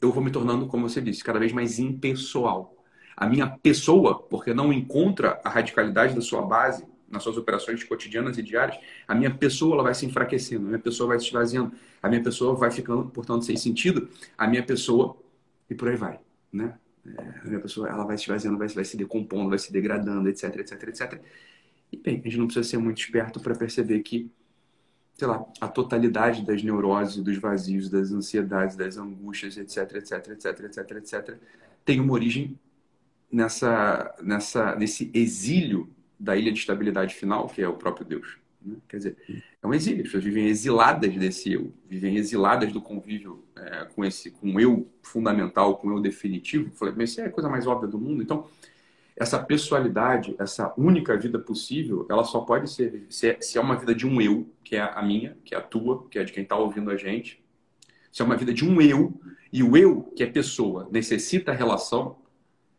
eu 0.00 0.10
vou 0.10 0.22
me 0.22 0.30
tornando, 0.30 0.66
como 0.66 0.88
você 0.88 1.00
disse, 1.00 1.22
cada 1.22 1.38
vez 1.38 1.52
mais 1.52 1.78
impessoal. 1.78 2.74
A 3.16 3.26
minha 3.26 3.46
pessoa, 3.46 4.18
porque 4.18 4.54
não 4.54 4.72
encontra 4.72 5.40
a 5.44 5.48
radicalidade 5.50 6.14
da 6.14 6.20
sua 6.20 6.42
base 6.42 6.84
nas 7.08 7.22
suas 7.22 7.36
operações 7.36 7.84
cotidianas 7.84 8.38
e 8.38 8.42
diárias, 8.42 8.78
a 9.06 9.14
minha 9.14 9.30
pessoa 9.30 9.74
ela 9.74 9.82
vai 9.82 9.94
se 9.94 10.06
enfraquecendo, 10.06 10.64
a 10.64 10.68
minha 10.68 10.78
pessoa 10.78 11.08
vai 11.08 11.20
se 11.20 11.26
esvaziando, 11.26 11.72
a 12.02 12.08
minha 12.08 12.22
pessoa 12.22 12.54
vai 12.54 12.70
ficando, 12.70 13.04
portanto, 13.10 13.44
sem 13.44 13.54
sentido, 13.54 14.08
a 14.36 14.48
minha 14.48 14.62
pessoa 14.62 15.14
e 15.68 15.74
por 15.74 15.88
aí 15.88 15.96
vai, 15.96 16.18
né? 16.50 16.74
É, 17.04 17.40
a 17.44 17.48
minha 17.48 17.60
pessoa 17.60 17.88
ela 17.88 18.04
vai 18.04 18.16
se 18.16 18.24
esvaziando, 18.24 18.56
vai, 18.56 18.68
vai 18.68 18.84
se 18.84 18.96
decompondo, 18.96 19.50
vai 19.50 19.58
se 19.58 19.70
degradando, 19.70 20.26
etc, 20.28 20.56
etc, 20.56 20.88
etc. 20.88 21.20
Bem, 21.98 22.20
a 22.20 22.28
gente 22.28 22.38
não 22.38 22.46
precisa 22.46 22.68
ser 22.68 22.78
muito 22.78 22.98
esperto 22.98 23.40
para 23.40 23.54
perceber 23.54 24.00
que 24.00 24.30
sei 25.14 25.28
lá, 25.28 25.44
a 25.60 25.68
totalidade 25.68 26.44
das 26.44 26.62
neuroses, 26.62 27.22
dos 27.22 27.36
vazios, 27.36 27.88
das 27.88 28.10
ansiedades, 28.10 28.76
das 28.76 28.96
angústias, 28.96 29.56
etc, 29.56 29.96
etc, 29.96 30.28
etc, 30.30 30.60
etc, 30.64 30.90
etc, 30.96 31.38
tem 31.84 32.00
uma 32.00 32.12
origem 32.12 32.58
nessa, 33.30 34.14
nessa, 34.22 34.74
nesse 34.74 35.10
exílio 35.14 35.88
da 36.18 36.36
ilha 36.36 36.52
de 36.52 36.58
estabilidade 36.58 37.14
final, 37.14 37.48
que 37.48 37.62
é 37.62 37.68
o 37.68 37.74
próprio 37.74 38.06
Deus. 38.06 38.36
Né? 38.60 38.76
Quer 38.88 38.96
dizer, 38.96 39.16
é 39.62 39.66
um 39.66 39.74
exílio. 39.74 40.02
As 40.02 40.08
pessoas 40.08 40.24
vivem 40.24 40.46
exiladas 40.46 41.14
desse 41.16 41.52
eu, 41.52 41.72
vivem 41.88 42.16
exiladas 42.16 42.72
do 42.72 42.80
convívio 42.80 43.44
é, 43.56 43.84
com 43.94 44.04
esse, 44.04 44.30
com 44.30 44.54
o 44.54 44.60
eu 44.60 44.88
fundamental, 45.02 45.76
com 45.76 45.88
o 45.88 45.96
eu 45.96 46.00
definitivo. 46.00 46.70
falei, 46.74 46.94
mas 46.96 47.10
isso 47.10 47.20
é 47.20 47.26
a 47.26 47.30
coisa 47.30 47.48
mais 47.48 47.66
óbvia 47.66 47.88
do 47.88 47.98
mundo. 47.98 48.22
Então, 48.22 48.48
essa 49.16 49.38
pessoalidade, 49.38 50.34
essa 50.38 50.72
única 50.76 51.16
vida 51.16 51.38
possível, 51.38 52.06
ela 52.10 52.24
só 52.24 52.40
pode 52.40 52.70
ser 52.70 53.06
se 53.10 53.30
é, 53.30 53.40
se 53.40 53.58
é 53.58 53.60
uma 53.60 53.76
vida 53.76 53.94
de 53.94 54.06
um 54.06 54.20
eu, 54.20 54.50
que 54.64 54.76
é 54.76 54.80
a 54.80 55.02
minha, 55.02 55.36
que 55.44 55.54
é 55.54 55.58
a 55.58 55.60
tua, 55.60 56.06
que 56.08 56.18
é 56.18 56.24
de 56.24 56.32
quem 56.32 56.42
está 56.42 56.56
ouvindo 56.56 56.90
a 56.90 56.96
gente. 56.96 57.42
Se 58.10 58.22
é 58.22 58.24
uma 58.24 58.36
vida 58.36 58.52
de 58.52 58.64
um 58.64 58.80
eu, 58.80 59.12
e 59.52 59.62
o 59.62 59.76
eu, 59.76 60.02
que 60.16 60.22
é 60.22 60.26
pessoa, 60.26 60.88
necessita 60.90 61.52
relação, 61.52 62.16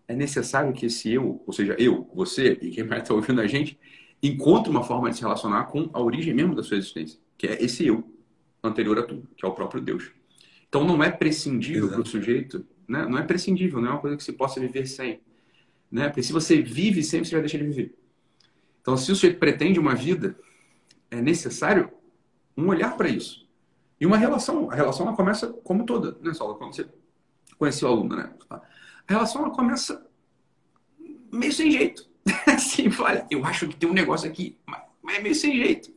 é 0.08 0.16
necessário 0.16 0.74
que 0.74 0.88
esse 0.88 1.12
eu, 1.12 1.42
ou 1.46 1.54
seja, 1.54 1.76
eu, 1.80 2.10
você 2.14 2.58
e 2.62 2.72
quem 2.72 2.84
vai 2.86 3.00
estar 3.00 3.10
tá 3.10 3.14
ouvindo 3.14 3.40
a 3.42 3.48
gente, 3.48 3.80
encontre 4.22 4.70
uma 4.70 4.84
forma 4.84 5.10
de 5.10 5.18
se 5.18 5.22
relacionar 5.22 5.66
com 5.66 5.90
a 5.94 6.02
origem 6.02 6.34
mesmo 6.34 6.56
da 6.56 6.64
sua 6.64 6.78
existência, 6.78 7.20
que 7.38 7.48
é 7.48 7.64
esse 7.64 7.86
eu 7.86 8.10
anterior 8.64 8.98
a 8.98 9.04
tudo, 9.04 9.28
que 9.36 9.46
é 9.46 9.48
o 9.48 9.54
próprio 9.54 9.82
Deus. 9.82 10.12
Então 10.68 10.84
não 10.84 11.04
é 11.04 11.12
prescindível 11.12 11.90
para 11.90 12.02
o 12.02 12.06
sujeito, 12.06 12.66
né? 12.88 13.06
não 13.06 13.18
é 13.18 13.24
prescindível, 13.24 13.80
não 13.80 13.90
é 13.90 13.92
uma 13.92 14.02
coisa 14.02 14.18
que 14.18 14.24
se 14.24 14.34
possa 14.34 14.60
viver 14.60 14.88
sem. 14.88 15.20
Né? 15.94 16.08
Porque 16.08 16.24
se 16.24 16.34
você 16.34 16.60
vive 16.60 17.04
sempre, 17.04 17.28
você 17.28 17.36
vai 17.36 17.42
deixar 17.42 17.60
de 17.60 17.66
viver. 17.66 17.96
Então, 18.82 18.98
se 18.98 19.12
o 19.12 19.16
sujeito 19.16 19.38
pretende 19.38 19.80
uma 19.80 19.94
vida, 19.94 20.36
é 21.12 21.22
necessário 21.22 21.92
um 22.58 22.68
olhar 22.68 22.98
para 22.98 23.08
isso. 23.08 23.48
E 24.02 24.06
uma 24.08 24.18
relação. 24.18 24.72
A 24.72 24.76
relação 24.76 25.06
ela 25.06 25.16
começa 25.16 25.48
como 25.64 25.86
toda, 25.86 26.18
né, 26.20 26.34
Saulo? 26.34 26.56
Quando 26.56 26.76
você 26.76 26.88
conheceu 27.60 27.88
o 27.88 27.92
aluno, 27.92 28.16
né? 28.16 28.34
A 28.50 28.62
relação 29.08 29.44
ela 29.44 29.54
começa 29.54 30.04
meio 31.32 31.54
sem 31.54 31.70
jeito. 31.70 32.10
assim, 32.48 32.90
olha, 33.00 33.28
eu 33.30 33.46
acho 33.46 33.68
que 33.68 33.76
tem 33.76 33.88
um 33.88 33.94
negócio 33.94 34.28
aqui, 34.28 34.58
mas 34.66 35.16
é 35.16 35.22
meio 35.22 35.36
sem 35.36 35.56
jeito. 35.56 35.94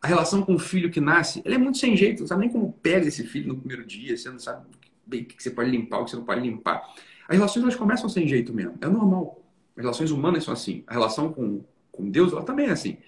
A 0.00 0.06
relação 0.06 0.42
com 0.42 0.54
o 0.54 0.58
filho 0.60 0.92
que 0.92 1.00
nasce, 1.00 1.42
ela 1.44 1.56
é 1.56 1.58
muito 1.58 1.78
sem 1.78 1.96
jeito. 1.96 2.20
Não 2.20 2.28
sabe 2.28 2.42
nem 2.42 2.50
como 2.50 2.72
pega 2.74 3.08
esse 3.08 3.26
filho 3.26 3.48
no 3.48 3.56
primeiro 3.56 3.84
dia, 3.84 4.16
você 4.16 4.30
não 4.30 4.38
sabe 4.38 4.64
bem 5.04 5.22
o 5.22 5.24
que 5.24 5.42
você 5.42 5.50
pode 5.50 5.70
limpar, 5.70 5.98
o 5.98 6.04
que 6.04 6.10
você 6.12 6.16
não 6.16 6.24
pode 6.24 6.40
limpar. 6.40 6.94
As 7.28 7.36
relações 7.36 7.64
elas 7.64 7.76
começam 7.76 8.08
sem 8.08 8.28
jeito 8.28 8.54
mesmo, 8.54 8.78
é 8.80 8.86
normal. 8.86 9.39
As 9.76 9.82
relações 9.82 10.10
humanas 10.10 10.44
são 10.44 10.52
assim. 10.52 10.84
A 10.86 10.92
relação 10.92 11.32
com, 11.32 11.64
com 11.90 12.10
Deus, 12.10 12.32
ela 12.32 12.42
também 12.42 12.66
é 12.66 12.70
assim. 12.70 12.98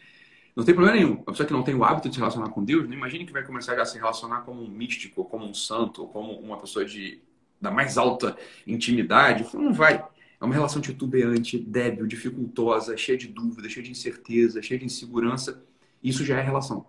Não 0.54 0.64
tem 0.64 0.74
problema 0.74 0.98
nenhum. 0.98 1.22
A 1.26 1.30
pessoa 1.30 1.46
que 1.46 1.52
não 1.52 1.62
tem 1.62 1.74
o 1.74 1.82
hábito 1.82 2.08
de 2.08 2.14
se 2.14 2.20
relacionar 2.20 2.50
com 2.50 2.62
Deus, 2.62 2.86
não 2.86 2.92
imagine 2.92 3.24
que 3.24 3.32
vai 3.32 3.42
começar 3.42 3.78
a 3.80 3.84
se 3.84 3.96
relacionar 3.96 4.42
como 4.42 4.62
um 4.62 4.68
místico, 4.68 5.24
como 5.24 5.46
um 5.46 5.54
santo, 5.54 6.06
como 6.08 6.32
uma 6.32 6.58
pessoa 6.58 6.84
de, 6.84 7.22
da 7.60 7.70
mais 7.70 7.96
alta 7.96 8.36
intimidade. 8.66 9.46
Não 9.54 9.72
vai. 9.72 9.94
É 9.94 10.44
uma 10.44 10.52
relação 10.54 10.82
titubeante, 10.82 11.58
débil, 11.58 12.06
dificultosa, 12.06 12.96
cheia 12.96 13.16
de 13.16 13.28
dúvida, 13.28 13.68
cheia 13.68 13.84
de 13.84 13.92
incerteza, 13.92 14.60
cheia 14.60 14.78
de 14.78 14.84
insegurança. 14.84 15.64
Isso 16.02 16.24
já 16.24 16.38
é 16.38 16.42
relação. 16.42 16.84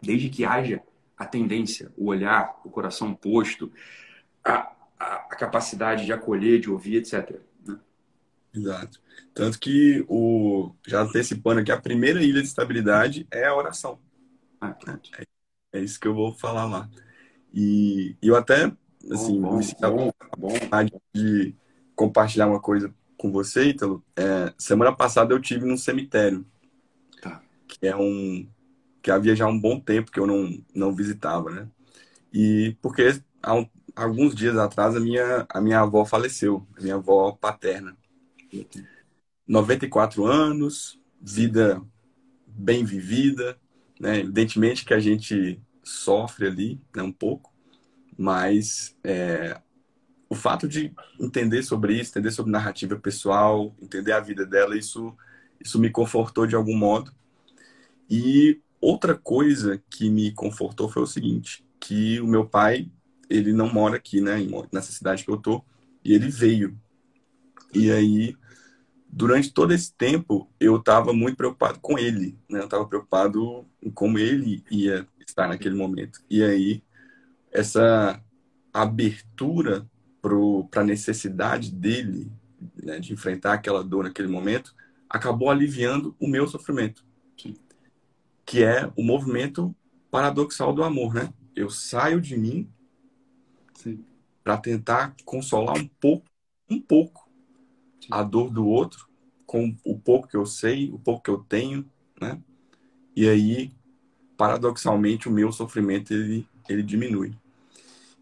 Desde 0.00 0.28
que 0.28 0.44
haja 0.44 0.82
a 1.16 1.24
tendência, 1.24 1.90
o 1.96 2.06
olhar, 2.06 2.60
o 2.64 2.70
coração 2.70 3.14
posto, 3.14 3.72
a, 4.44 4.72
a, 4.98 5.14
a 5.14 5.36
capacidade 5.36 6.04
de 6.04 6.12
acolher, 6.12 6.60
de 6.60 6.70
ouvir, 6.70 6.96
etc. 6.96 7.40
Exato. 8.54 9.00
Tanto 9.34 9.58
que, 9.58 10.04
o, 10.08 10.72
já 10.86 11.02
antecipando 11.02 11.60
aqui, 11.60 11.72
a 11.72 11.80
primeira 11.80 12.22
ilha 12.22 12.40
de 12.40 12.46
estabilidade 12.46 13.26
é 13.30 13.46
a 13.46 13.54
oração. 13.54 13.98
Ah, 14.60 14.76
é, 15.18 15.78
é, 15.78 15.82
isso 15.82 15.98
que 15.98 16.06
eu 16.06 16.14
vou 16.14 16.32
falar 16.32 16.66
lá. 16.66 16.88
E, 17.52 18.16
eu 18.22 18.36
até, 18.36 18.72
assim, 19.10 19.40
bom, 19.40 19.58
me 19.58 19.64
bom, 19.80 20.12
bom. 20.38 20.54
de 21.12 21.54
compartilhar 21.96 22.46
uma 22.46 22.60
coisa 22.60 22.94
com 23.16 23.32
você, 23.32 23.70
Ítalo. 23.70 24.04
É, 24.16 24.54
semana 24.56 24.94
passada 24.94 25.34
eu 25.34 25.40
tive 25.40 25.66
num 25.66 25.76
cemitério. 25.76 26.46
Tá. 27.20 27.42
Que 27.66 27.88
é 27.88 27.96
um... 27.96 28.48
Que 29.02 29.10
havia 29.10 29.36
já 29.36 29.46
um 29.46 29.58
bom 29.58 29.78
tempo 29.78 30.10
que 30.10 30.18
eu 30.18 30.26
não, 30.26 30.62
não 30.74 30.94
visitava, 30.94 31.50
né? 31.50 31.68
E 32.32 32.76
porque 32.80 33.20
há 33.42 33.54
um, 33.54 33.68
alguns 33.94 34.34
dias 34.34 34.56
atrás 34.56 34.96
a 34.96 35.00
minha, 35.00 35.46
a 35.48 35.60
minha 35.60 35.80
avó 35.80 36.04
faleceu, 36.04 36.66
a 36.78 36.80
minha 36.80 36.94
avó 36.94 37.32
paterna. 37.32 37.96
94 39.46 40.24
anos, 40.24 41.00
vida 41.20 41.82
bem 42.46 42.84
vivida, 42.84 43.58
né? 44.00 44.20
Evidentemente 44.20 44.84
que 44.84 44.94
a 44.94 45.00
gente 45.00 45.60
sofre 45.82 46.46
ali, 46.46 46.80
né, 46.94 47.02
um 47.02 47.12
pouco, 47.12 47.52
mas 48.16 48.96
é, 49.04 49.60
o 50.28 50.34
fato 50.34 50.68
de 50.68 50.92
entender 51.20 51.62
sobre 51.62 51.94
isso, 52.00 52.10
entender 52.10 52.30
sobre 52.30 52.52
narrativa 52.52 52.96
pessoal, 52.96 53.74
entender 53.80 54.12
a 54.12 54.20
vida 54.20 54.46
dela, 54.46 54.76
isso, 54.76 55.14
isso 55.60 55.78
me 55.78 55.90
confortou 55.90 56.46
de 56.46 56.56
algum 56.56 56.76
modo. 56.76 57.12
E 58.08 58.60
outra 58.80 59.14
coisa 59.14 59.82
que 59.90 60.10
me 60.10 60.32
confortou 60.32 60.88
foi 60.88 61.02
o 61.02 61.06
seguinte, 61.06 61.64
que 61.80 62.20
o 62.20 62.26
meu 62.26 62.46
pai, 62.46 62.90
ele 63.28 63.52
não 63.52 63.72
mora 63.72 63.96
aqui, 63.96 64.20
né, 64.20 64.36
nessa 64.72 64.92
cidade 64.92 65.24
que 65.24 65.30
eu 65.30 65.36
tô, 65.36 65.62
e 66.04 66.14
ele 66.14 66.28
veio. 66.28 66.78
E 67.72 67.90
aí 67.90 68.36
durante 69.14 69.52
todo 69.52 69.72
esse 69.72 69.94
tempo 69.94 70.50
eu 70.58 70.76
estava 70.76 71.12
muito 71.12 71.36
preocupado 71.36 71.78
com 71.78 71.96
ele, 71.96 72.36
né? 72.50 72.58
Eu 72.58 72.64
estava 72.64 72.84
preocupado 72.84 73.64
em 73.80 73.88
como 73.88 74.18
ele 74.18 74.64
ia 74.68 75.06
estar 75.24 75.46
naquele 75.46 75.76
momento. 75.76 76.20
E 76.28 76.42
aí 76.42 76.82
essa 77.52 78.20
abertura 78.72 79.88
para 80.20 80.82
a 80.82 80.84
necessidade 80.84 81.70
dele 81.70 82.28
né, 82.82 82.98
de 82.98 83.12
enfrentar 83.12 83.52
aquela 83.52 83.84
dor 83.84 84.02
naquele 84.02 84.26
momento 84.26 84.74
acabou 85.08 85.48
aliviando 85.48 86.16
o 86.18 86.26
meu 86.26 86.48
sofrimento, 86.48 87.04
que 88.44 88.64
é 88.64 88.90
o 88.96 89.02
movimento 89.02 89.74
paradoxal 90.10 90.72
do 90.72 90.82
amor, 90.82 91.14
né? 91.14 91.32
Eu 91.54 91.70
saio 91.70 92.20
de 92.20 92.36
mim 92.36 92.68
para 94.42 94.56
tentar 94.56 95.14
consolar 95.24 95.76
um 95.76 95.86
pouco, 95.86 96.26
um 96.68 96.80
pouco 96.80 97.23
a 98.10 98.22
dor 98.22 98.50
do 98.50 98.66
outro 98.66 99.08
com 99.46 99.74
o 99.84 99.98
pouco 99.98 100.28
que 100.28 100.36
eu 100.36 100.46
sei, 100.46 100.90
o 100.90 100.98
pouco 100.98 101.22
que 101.22 101.30
eu 101.30 101.38
tenho, 101.38 101.88
né? 102.20 102.40
E 103.14 103.28
aí, 103.28 103.72
paradoxalmente, 104.36 105.28
o 105.28 105.32
meu 105.32 105.52
sofrimento 105.52 106.12
ele, 106.12 106.46
ele 106.68 106.82
diminui. 106.82 107.34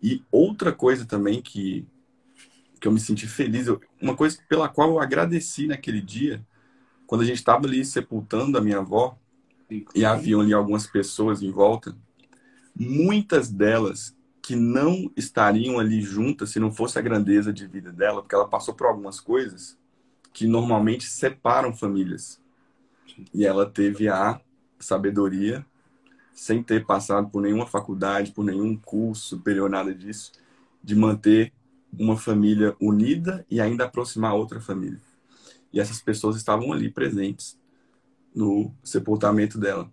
E 0.02 0.22
outra 0.30 0.72
coisa 0.72 1.04
também 1.06 1.40
que, 1.40 1.86
que 2.80 2.86
eu 2.86 2.92
me 2.92 3.00
senti 3.00 3.26
feliz, 3.26 3.66
eu, 3.66 3.80
uma 4.00 4.16
coisa 4.16 4.38
pela 4.48 4.68
qual 4.68 4.90
eu 4.90 5.00
agradeci 5.00 5.66
naquele 5.66 6.00
dia, 6.00 6.44
quando 7.06 7.22
a 7.22 7.24
gente 7.24 7.38
estava 7.38 7.66
ali 7.66 7.84
sepultando 7.84 8.58
a 8.58 8.60
minha 8.60 8.78
avó, 8.78 9.16
e 9.94 10.04
haviam 10.04 10.40
ali 10.40 10.52
algumas 10.52 10.86
pessoas 10.86 11.42
em 11.42 11.50
volta, 11.50 11.96
muitas 12.78 13.50
delas 13.50 14.14
que 14.42 14.56
não 14.56 15.10
estariam 15.16 15.78
ali 15.78 16.02
juntas 16.02 16.50
se 16.50 16.58
não 16.58 16.72
fosse 16.72 16.98
a 16.98 17.02
grandeza 17.02 17.52
de 17.52 17.64
vida 17.66 17.92
dela, 17.92 18.20
porque 18.20 18.34
ela 18.34 18.48
passou 18.48 18.74
por 18.74 18.88
algumas 18.88 19.20
coisas 19.20 19.78
que 20.32 20.48
normalmente 20.48 21.04
separam 21.04 21.72
famílias. 21.72 22.42
E 23.32 23.46
ela 23.46 23.64
teve 23.64 24.08
a 24.08 24.40
sabedoria, 24.80 25.64
sem 26.34 26.62
ter 26.62 26.84
passado 26.84 27.28
por 27.28 27.40
nenhuma 27.40 27.66
faculdade, 27.66 28.32
por 28.32 28.44
nenhum 28.44 28.76
curso 28.76 29.28
superior, 29.28 29.70
nada 29.70 29.94
disso, 29.94 30.32
de 30.82 30.96
manter 30.96 31.52
uma 31.96 32.16
família 32.16 32.74
unida 32.80 33.46
e 33.48 33.60
ainda 33.60 33.84
aproximar 33.84 34.34
outra 34.34 34.60
família. 34.60 35.00
E 35.72 35.78
essas 35.78 36.00
pessoas 36.00 36.36
estavam 36.36 36.72
ali 36.72 36.90
presentes 36.90 37.58
no 38.34 38.74
sepultamento 38.82 39.58
dela. 39.58 39.90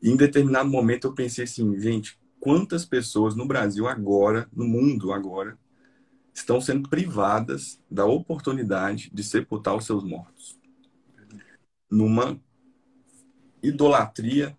E 0.00 0.10
em 0.10 0.16
determinado 0.16 0.70
momento 0.70 1.08
eu 1.08 1.12
pensei 1.12 1.44
assim, 1.44 1.78
gente, 1.78 2.18
quantas 2.42 2.84
pessoas 2.84 3.36
no 3.36 3.46
Brasil 3.46 3.86
agora, 3.86 4.48
no 4.52 4.64
mundo 4.64 5.12
agora, 5.12 5.56
estão 6.34 6.60
sendo 6.60 6.88
privadas 6.88 7.80
da 7.88 8.04
oportunidade 8.04 9.08
de 9.14 9.22
sepultar 9.22 9.76
os 9.76 9.86
seus 9.86 10.02
mortos? 10.02 10.58
Numa 11.88 12.36
idolatria 13.62 14.58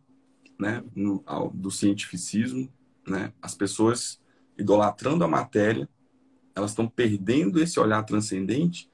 né, 0.57 0.81
no, 0.95 1.21
ao, 1.25 1.49
do 1.49 1.69
cientificismo, 1.69 2.71
né, 3.05 3.33
as 3.41 3.53
pessoas 3.53 4.17
idolatrando 4.57 5.25
a 5.25 5.27
matéria, 5.27 5.89
elas 6.55 6.71
estão 6.71 6.87
perdendo 6.87 7.61
esse 7.61 7.81
olhar 7.81 8.03
transcendente 8.03 8.89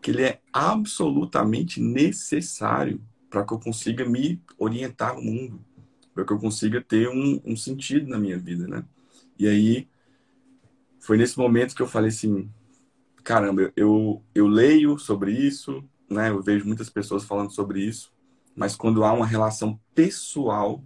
que 0.00 0.10
ele 0.10 0.24
é 0.24 0.40
absolutamente 0.52 1.80
necessário 1.80 3.00
para 3.30 3.44
que 3.44 3.54
eu 3.54 3.60
consiga 3.60 4.04
me 4.04 4.42
orientar 4.58 5.14
no 5.14 5.22
mundo, 5.22 5.64
para 6.14 6.24
que 6.24 6.32
eu 6.32 6.38
consiga 6.38 6.80
ter 6.80 7.08
um, 7.08 7.40
um, 7.44 7.56
sentido 7.56 8.08
na 8.08 8.18
minha 8.18 8.38
vida, 8.38 8.66
né? 8.66 8.84
E 9.38 9.48
aí 9.48 9.88
foi 11.00 11.16
nesse 11.16 11.38
momento 11.38 11.74
que 11.74 11.82
eu 11.82 11.86
falei 11.86 12.08
assim, 12.08 12.50
caramba, 13.24 13.72
eu 13.76 14.22
eu 14.34 14.46
leio 14.46 14.98
sobre 14.98 15.32
isso, 15.32 15.82
né? 16.08 16.30
Eu 16.30 16.42
vejo 16.42 16.66
muitas 16.66 16.90
pessoas 16.90 17.24
falando 17.24 17.50
sobre 17.50 17.80
isso, 17.80 18.12
mas 18.54 18.76
quando 18.76 19.04
há 19.04 19.12
uma 19.12 19.26
relação 19.26 19.80
pessoal, 19.94 20.82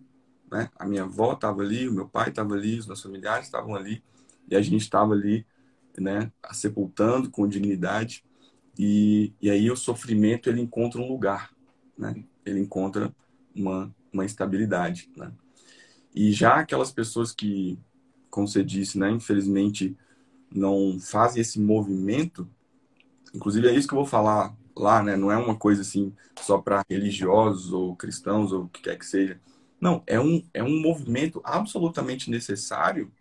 né? 0.50 0.70
A 0.76 0.86
minha 0.86 1.02
avó 1.04 1.32
estava 1.32 1.62
ali, 1.62 1.88
o 1.88 1.92
meu 1.92 2.08
pai 2.08 2.28
estava 2.28 2.54
ali, 2.54 2.78
os 2.78 2.86
meus 2.86 3.02
familiares 3.02 3.46
estavam 3.46 3.74
ali 3.74 4.02
e 4.48 4.54
a 4.56 4.62
gente 4.62 4.82
estava 4.82 5.12
ali, 5.12 5.46
né? 5.98 6.30
Sepultando 6.52 7.30
com 7.30 7.48
dignidade 7.48 8.24
e, 8.78 9.32
e 9.40 9.50
aí 9.50 9.70
o 9.70 9.76
sofrimento 9.76 10.48
ele 10.48 10.60
encontra 10.60 11.00
um 11.00 11.08
lugar, 11.08 11.50
né? 11.98 12.24
Ele 12.44 12.60
encontra 12.60 13.14
uma 13.54 13.92
uma 14.16 14.24
estabilidade, 14.24 15.11
né? 15.16 15.31
E 16.14 16.33
já 16.33 16.57
aquelas 16.57 16.90
pessoas 16.90 17.33
que, 17.33 17.79
como 18.31 18.48
você 18.48 18.64
disse, 18.64 18.98
né, 18.98 19.11
infelizmente 19.11 19.96
não 20.50 20.98
fazem 20.98 21.42
esse 21.42 21.61
movimento, 21.61 22.48
inclusive 23.35 23.68
é 23.68 23.74
isso 23.74 23.87
que 23.87 23.92
eu 23.92 23.98
vou 23.98 24.07
falar 24.07 24.57
lá, 24.74 25.02
né? 25.02 25.16
Não 25.16 25.31
é 25.31 25.37
uma 25.37 25.57
coisa 25.57 25.83
assim 25.83 26.14
só 26.40 26.59
para 26.59 26.85
religiosos 26.88 27.72
ou 27.72 27.94
cristãos 27.94 28.52
ou 28.52 28.64
o 28.64 28.68
que 28.68 28.83
quer 28.83 28.98
que 28.98 29.05
seja. 29.05 29.38
Não, 29.79 30.02
é 30.07 30.18
um, 30.18 30.42
é 30.55 30.62
um 30.62 30.81
movimento 30.81 31.40
absolutamente 31.44 32.31
necessário, 32.31 33.12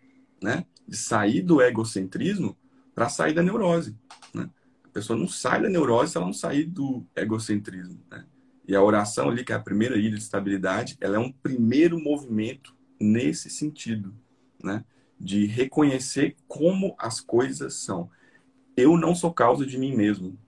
né? 0.42 0.64
De 0.88 0.96
sair 0.96 1.42
do 1.42 1.60
egocentrismo 1.60 2.56
para 2.94 3.10
sair 3.10 3.34
da 3.34 3.42
neurose, 3.42 3.94
né? 4.32 4.48
A 4.84 4.88
pessoa 4.88 5.18
não 5.18 5.28
sai 5.28 5.60
da 5.60 5.68
neurose 5.68 6.12
se 6.12 6.16
ela 6.16 6.26
não 6.26 6.32
sair 6.32 6.64
do 6.64 7.04
egocentrismo, 7.14 8.00
né? 8.10 8.24
E 8.66 8.74
a 8.74 8.82
oração 8.82 9.28
ali, 9.28 9.44
que 9.44 9.52
é 9.52 9.56
a 9.56 9.60
primeira 9.60 9.96
ilha 9.96 10.16
de 10.16 10.22
estabilidade, 10.22 10.96
ela 11.00 11.16
é 11.16 11.18
um 11.18 11.30
primeiro 11.30 11.98
movimento 11.98 12.74
nesse 13.00 13.48
sentido, 13.50 14.14
né? 14.62 14.84
De 15.18 15.46
reconhecer 15.46 16.36
como 16.48 16.94
as 16.98 17.20
coisas 17.20 17.74
são. 17.74 18.10
Eu 18.76 18.96
não 18.98 19.14
sou 19.14 19.32
causa 19.32 19.64
de 19.64 19.78
mim 19.78 19.94
mesmo 19.94 20.38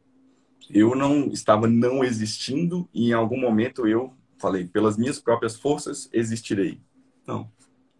eu 0.70 0.94
não 0.94 1.28
estava 1.28 1.66
não 1.66 2.04
existindo 2.04 2.88
e 2.92 3.08
em 3.08 3.12
algum 3.12 3.40
momento 3.40 3.86
eu 3.86 4.12
falei, 4.38 4.66
pelas 4.66 4.96
minhas 4.96 5.18
próprias 5.18 5.56
forças 5.56 6.08
existirei. 6.12 6.80
Não. 7.26 7.50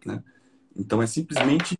Né? 0.05 0.23
Então 0.75 1.01
é 1.01 1.07
simplesmente 1.07 1.77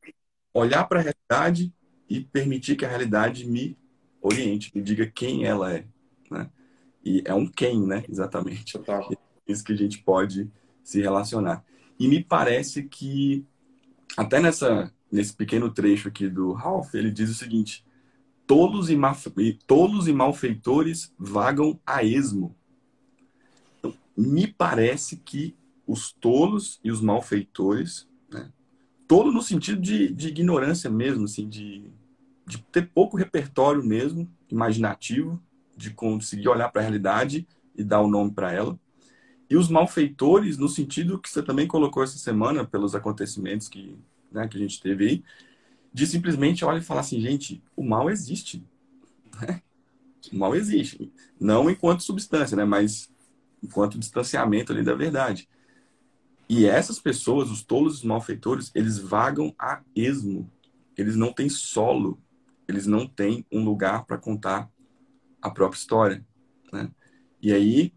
olhar 0.53 0.85
para 0.85 0.99
a 0.99 1.03
realidade 1.03 1.73
e 2.09 2.21
permitir 2.21 2.75
que 2.75 2.85
a 2.85 2.89
realidade 2.89 3.47
me 3.47 3.77
oriente, 4.21 4.71
me 4.75 4.81
diga 4.81 5.05
quem 5.05 5.45
ela 5.45 5.73
é. 5.73 5.85
Né? 6.29 6.49
E 7.03 7.21
é 7.25 7.33
um 7.33 7.47
quem, 7.47 7.85
né? 7.85 8.03
Exatamente. 8.09 8.73
Total. 8.73 9.09
É 9.11 9.51
isso 9.51 9.63
que 9.63 9.73
a 9.73 9.77
gente 9.77 9.99
pode 9.99 10.49
se 10.83 11.01
relacionar. 11.01 11.63
E 11.99 12.07
me 12.07 12.23
parece 12.23 12.83
que 12.83 13.45
até 14.17 14.39
nessa 14.39 14.91
nesse 15.11 15.33
pequeno 15.33 15.71
trecho 15.71 16.07
aqui 16.07 16.29
do 16.29 16.53
Ralph, 16.53 16.93
ele 16.93 17.11
diz 17.11 17.29
o 17.29 17.35
seguinte: 17.35 17.85
tolos 18.45 18.89
e, 18.89 18.97
tolos 19.65 20.07
e 20.07 20.13
malfeitores 20.13 21.13
vagam 21.17 21.79
a 21.85 22.03
esmo. 22.03 22.55
Então, 23.79 23.93
me 24.15 24.47
parece 24.47 25.17
que 25.17 25.55
os 25.87 26.11
tolos 26.11 26.79
e 26.83 26.91
os 26.91 27.01
malfeitores, 27.01 28.07
né, 28.31 28.51
tolo 29.07 29.31
no 29.31 29.41
sentido 29.41 29.81
de, 29.81 30.13
de 30.13 30.27
ignorância 30.27 30.89
mesmo, 30.89 31.25
assim, 31.25 31.49
de, 31.49 31.91
de 32.45 32.59
ter 32.71 32.89
pouco 32.89 33.17
repertório 33.17 33.83
mesmo, 33.83 34.29
imaginativo, 34.49 35.41
de 35.79 35.91
conseguir 35.91 36.49
olhar 36.49 36.69
para 36.69 36.81
a 36.81 36.83
realidade 36.83 37.47
e 37.73 37.83
dar 37.83 38.01
o 38.01 38.05
um 38.05 38.09
nome 38.09 38.31
para 38.31 38.51
ela. 38.51 38.77
E 39.49 39.55
os 39.55 39.69
malfeitores, 39.69 40.57
no 40.57 40.67
sentido 40.67 41.17
que 41.17 41.29
você 41.29 41.41
também 41.41 41.65
colocou 41.65 42.03
essa 42.03 42.17
semana, 42.17 42.65
pelos 42.65 42.93
acontecimentos 42.93 43.69
que, 43.69 43.97
né, 44.29 44.45
que 44.47 44.57
a 44.57 44.59
gente 44.59 44.81
teve 44.81 45.07
aí, 45.07 45.23
de 45.91 46.05
simplesmente 46.05 46.65
olhar 46.65 46.79
e 46.79 46.83
falar 46.83 46.99
assim, 46.99 47.21
gente, 47.21 47.63
o 47.75 47.81
mal 47.81 48.09
existe. 48.09 48.61
Né? 49.41 49.61
O 50.33 50.37
mal 50.37 50.53
existe. 50.53 51.11
Não 51.39 51.69
enquanto 51.69 52.03
substância, 52.03 52.57
né? 52.57 52.65
mas 52.65 53.09
enquanto 53.63 53.97
distanciamento 53.97 54.73
ali 54.73 54.83
da 54.83 54.93
verdade. 54.93 55.47
E 56.49 56.65
essas 56.65 56.99
pessoas, 56.99 57.49
os 57.49 57.63
tolos 57.63 57.99
os 57.99 58.03
malfeitores, 58.03 58.69
eles 58.75 58.99
vagam 58.99 59.55
a 59.57 59.81
esmo. 59.95 60.51
Eles 60.97 61.15
não 61.15 61.31
têm 61.31 61.47
solo. 61.47 62.19
Eles 62.67 62.85
não 62.85 63.07
têm 63.07 63.45
um 63.49 63.63
lugar 63.63 64.03
para 64.05 64.17
contar 64.17 64.69
a 65.41 65.49
própria 65.49 65.77
história. 65.77 66.25
Né? 66.71 66.89
E 67.41 67.53
aí, 67.53 67.93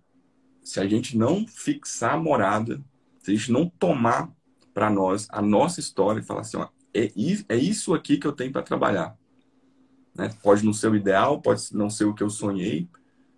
se 0.62 0.81
a 0.81 0.87
gente 0.87 1.16
não 1.16 1.46
fixar 1.46 2.14
a 2.14 2.20
morada, 2.20 2.83
se 3.20 3.31
a 3.31 3.35
gente 3.35 3.52
não 3.52 3.68
tomar 3.68 4.33
para 4.72 4.88
nós 4.88 5.26
a 5.31 5.42
nossa 5.42 5.81
história 5.81 6.20
e 6.20 6.24
falar 6.24 6.42
assim, 6.42 6.57
ó, 6.57 6.68
é, 6.94 7.11
é 7.48 7.57
isso 7.57 7.94
aqui 7.94 8.16
que 8.16 8.26
eu 8.26 8.33
tenho 8.33 8.52
para 8.52 8.62
trabalhar. 8.62 9.16
Né? 10.14 10.31
Pode 10.42 10.64
não 10.64 10.72
ser 10.72 10.90
o 10.90 10.96
ideal, 10.96 11.40
pode 11.40 11.74
não 11.74 11.88
ser 11.88 12.05
o 12.05 12.14
que 12.14 12.22
eu 12.22 12.31
sonhei, 12.31 12.88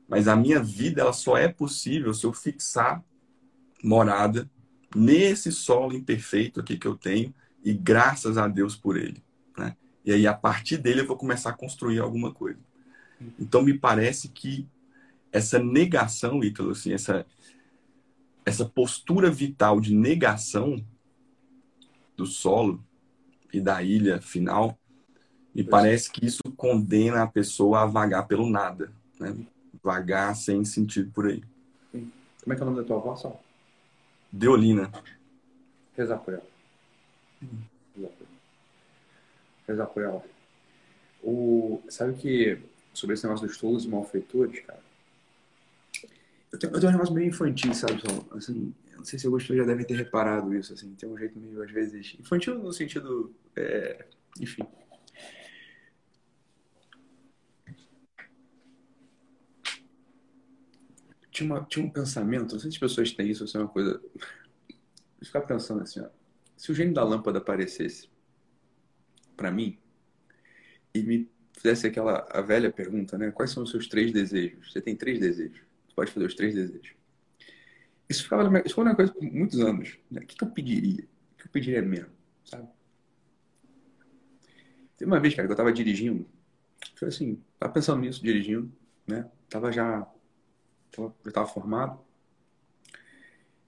mas 0.08 0.28
a 0.28 0.36
minha 0.36 0.62
vida 0.62 1.00
ela 1.00 1.12
só 1.12 1.36
é 1.36 1.48
possível 1.48 2.12
se 2.12 2.24
eu 2.24 2.32
fixar 2.32 3.02
morada 3.82 4.50
nesse 4.94 5.50
solo 5.50 5.94
imperfeito 5.94 6.60
aqui 6.60 6.76
que 6.76 6.86
eu 6.86 6.96
tenho 6.96 7.34
e 7.64 7.72
graças 7.72 8.36
a 8.36 8.46
Deus 8.46 8.76
por 8.76 8.96
ele. 8.96 9.22
Né? 9.56 9.76
E 10.04 10.12
aí, 10.12 10.26
a 10.26 10.34
partir 10.34 10.76
dele, 10.76 11.00
eu 11.00 11.06
vou 11.06 11.16
começar 11.16 11.50
a 11.50 11.54
construir 11.54 12.00
alguma 12.00 12.32
coisa. 12.32 12.60
Então, 13.38 13.62
me 13.62 13.76
parece 13.76 14.28
que 14.28 14.66
essa 15.32 15.58
negação, 15.58 16.42
Ítalo, 16.42 16.70
assim, 16.70 16.92
essa, 16.92 17.26
essa 18.44 18.64
postura 18.64 19.30
vital 19.30 19.80
de 19.80 19.94
negação 19.94 20.84
do 22.16 22.26
solo, 22.26 22.82
e 23.54 23.60
da 23.60 23.82
ilha 23.82 24.20
final, 24.20 24.76
e 25.54 25.62
parece 25.62 26.10
que 26.10 26.26
isso 26.26 26.42
condena 26.56 27.22
a 27.22 27.26
pessoa 27.26 27.82
a 27.82 27.86
vagar 27.86 28.26
pelo 28.26 28.50
nada, 28.50 28.92
né? 29.18 29.46
Vagar 29.82 30.34
sem 30.34 30.64
sentido 30.64 31.12
por 31.12 31.26
aí. 31.26 31.42
Sim. 31.92 32.10
Como 32.42 32.52
é 32.52 32.56
que 32.56 32.62
é 32.62 32.64
o 32.64 32.70
nome 32.70 32.82
da 32.82 32.86
tua 32.86 32.96
avó, 32.96 33.14
Sal? 33.14 33.42
Deolina. 34.32 34.90
Rezar 35.96 36.18
por 36.18 36.34
ela. 36.34 36.46
Rezar 37.40 38.08
por 38.08 38.26
ela. 38.26 38.32
Rezar 39.68 39.86
por 39.86 40.02
ela. 40.02 40.24
O... 41.22 41.82
Sabe 41.88 42.14
que, 42.14 42.58
sobre 42.94 43.14
esse 43.14 43.24
negócio 43.24 43.46
dos 43.46 43.58
tolos 43.58 43.84
e 43.84 43.88
malfeitores, 43.88 44.60
cara, 44.60 44.82
eu 46.52 46.58
tenho, 46.58 46.72
eu 46.72 46.80
tenho 46.80 46.90
um 46.90 46.92
negócio 46.92 47.14
meio 47.14 47.28
infantil, 47.28 47.74
sabe, 47.74 48.00
Assim, 48.30 48.72
não 48.96 49.04
sei 49.04 49.18
se 49.18 49.26
Augusto 49.26 49.54
já 49.54 49.64
deve 49.64 49.84
ter 49.84 49.96
reparado 49.96 50.54
isso, 50.54 50.72
assim, 50.72 50.94
tem 50.94 51.08
um 51.08 51.18
jeito 51.18 51.38
meio, 51.38 51.60
às 51.62 51.70
vezes, 51.70 52.16
infantil 52.18 52.58
no 52.58 52.72
sentido, 52.72 53.34
é, 53.56 54.06
enfim. 54.40 54.62
Tinha, 61.30 61.50
uma, 61.52 61.64
tinha 61.64 61.84
um 61.84 61.90
pensamento, 61.90 62.52
não 62.52 62.60
sei 62.60 62.70
se 62.70 62.76
as 62.76 62.78
pessoas 62.78 63.10
têm 63.10 63.28
isso, 63.28 63.46
se 63.48 63.56
é 63.56 63.60
uma 63.60 63.68
coisa... 63.68 64.00
Ficar 65.20 65.40
pensando 65.40 65.82
assim, 65.82 66.00
ó, 66.00 66.08
se 66.56 66.70
o 66.70 66.74
gênio 66.74 66.94
da 66.94 67.02
lâmpada 67.02 67.38
aparecesse 67.38 68.08
para 69.36 69.50
mim 69.50 69.76
e 70.94 71.02
me 71.02 71.28
fizesse 71.56 71.86
aquela 71.86 72.26
a 72.30 72.40
velha 72.40 72.70
pergunta, 72.70 73.16
né? 73.16 73.30
Quais 73.30 73.50
são 73.50 73.62
os 73.62 73.70
seus 73.70 73.86
três 73.86 74.12
desejos? 74.12 74.72
Você 74.72 74.80
tem 74.80 74.96
três 74.96 75.18
desejos. 75.18 75.58
Você 75.86 75.94
pode 75.94 76.10
fazer 76.10 76.26
os 76.26 76.34
três 76.34 76.54
desejos. 76.54 76.94
Isso, 78.08 78.24
ficava, 78.24 78.62
isso 78.64 78.74
foi 78.74 78.84
uma 78.84 78.94
coisa 78.94 79.12
por 79.12 79.22
muitos 79.22 79.60
anos. 79.60 79.98
Né? 80.10 80.20
O 80.20 80.26
que, 80.26 80.42
eu 80.42 80.50
pediria? 80.50 81.04
O 81.04 81.36
que 81.38 81.46
eu 81.46 81.50
pediria 81.50 81.82
mesmo? 81.82 82.10
Sabe? 82.44 82.68
Teve 84.96 85.10
uma 85.10 85.20
vez, 85.20 85.34
cara, 85.34 85.48
que 85.48 85.52
eu 85.52 85.56
tava 85.56 85.72
dirigindo. 85.72 86.26
Foi 86.96 87.08
assim, 87.08 87.42
tava 87.58 87.72
pensando 87.72 88.00
nisso, 88.00 88.22
dirigindo, 88.22 88.70
né? 89.06 89.28
Tava 89.48 89.72
já. 89.72 90.06
Tava, 90.90 91.14
eu 91.24 91.32
tava 91.32 91.46
formado. 91.46 91.98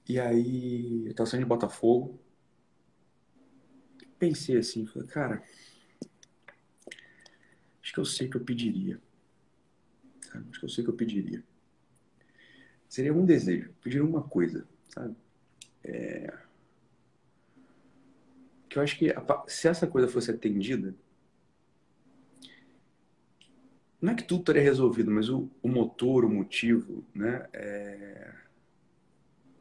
E 0.09 0.21
aí, 0.21 1.07
eu 1.07 1.15
tava 1.15 1.29
saindo 1.29 1.45
de 1.45 1.49
Botafogo. 1.49 2.21
Pensei 4.19 4.57
assim, 4.57 4.87
falei, 4.87 5.09
cara, 5.09 5.43
acho 7.87 7.93
que 7.93 8.01
eu 8.01 8.05
sei 8.05 8.29
que 8.29 8.37
eu 8.37 8.41
pediria. 8.41 9.01
Acho 10.35 10.59
que 10.59 10.65
eu 10.65 10.69
sei 10.69 10.83
que 10.83 10.91
eu 10.91 10.95
pediria. 10.95 11.43
Seria 12.89 13.15
um 13.15 13.25
desejo, 13.25 13.73
pedir 13.81 14.03
uma 14.03 14.23
coisa, 14.25 14.67
sabe? 14.89 15.15
É... 15.85 16.37
Que 18.69 18.79
eu 18.79 18.83
acho 18.83 18.99
que 18.99 19.15
se 19.47 19.69
essa 19.69 19.87
coisa 19.87 20.09
fosse 20.09 20.33
atendida, 20.33 20.97
não 24.01 24.13
é 24.13 24.17
que 24.17 24.25
tudo 24.25 24.41
estaria 24.41 24.63
resolvido, 24.63 25.11
mas 25.13 25.29
o, 25.29 25.49
o 25.63 25.69
motor, 25.69 26.25
o 26.25 26.29
motivo, 26.29 27.07
né? 27.15 27.49
É... 27.53 28.35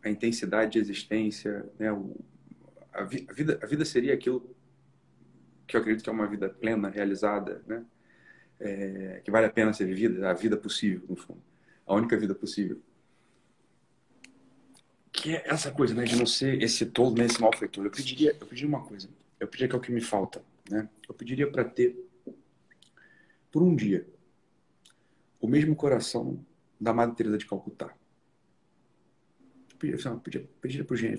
A 0.02 0.10
intensidade 0.10 0.74
de 0.74 0.80
existência, 0.80 1.72
né? 1.78 1.92
O, 1.94 2.16
a, 2.92 3.04
vi, 3.04 3.28
a, 3.30 3.34
vida, 3.34 3.60
a 3.62 3.68
vida 3.68 3.86
seria 3.86 4.16
aquilo 4.16 4.56
que 5.68 5.78
eu 5.78 5.82
acredito 5.82 6.04
que 6.04 6.10
é 6.10 6.14
uma 6.14 6.28
vida 6.28 6.50
plena, 6.50 6.90
realizada, 6.90 7.64
né? 7.68 7.86
É... 8.60 9.22
que 9.24 9.32
vale 9.32 9.48
a 9.48 9.50
pena 9.50 9.74
ser 9.74 9.86
vivida, 9.86 10.30
a 10.30 10.34
vida 10.34 10.58
possível, 10.58 11.04
no 11.10 11.16
fundo. 11.16 11.42
A 11.86 11.94
única 11.94 12.18
vida 12.18 12.34
possível 12.34 12.82
que 15.16 15.34
é 15.34 15.44
essa 15.46 15.72
coisa, 15.72 15.96
né, 15.96 16.04
de 16.04 16.16
não 16.16 16.26
ser 16.26 16.62
esse 16.62 16.86
tolo, 16.86 17.16
né, 17.16 17.26
esse 17.26 17.42
malfeitor. 17.42 17.86
Eu 17.86 17.92
pediria, 17.92 18.36
eu 18.40 18.46
pediria 18.46 18.68
uma 18.68 18.84
coisa. 18.84 19.10
Eu 19.40 19.48
pediria 19.48 19.70
que 19.70 19.76
é 19.76 19.78
o 19.78 19.82
que 19.82 19.92
me 19.92 20.02
falta, 20.02 20.44
né? 20.70 20.90
Eu 21.08 21.16
pediria 21.16 21.50
para 21.50 21.64
ter 21.64 21.98
por 23.52 23.64
um 23.64 23.76
dia 23.76 24.06
o 25.40 25.48
mesmo 25.48 25.76
coração 25.76 26.46
da 26.80 26.94
Madre 26.94 27.16
Teresa 27.16 27.38
de 27.38 27.46
Calcutá. 27.46 27.96
Eu 29.82 30.20
pediria, 30.20 30.50
pediria 30.62 30.86
pro 30.86 30.96
gênio, 30.96 31.18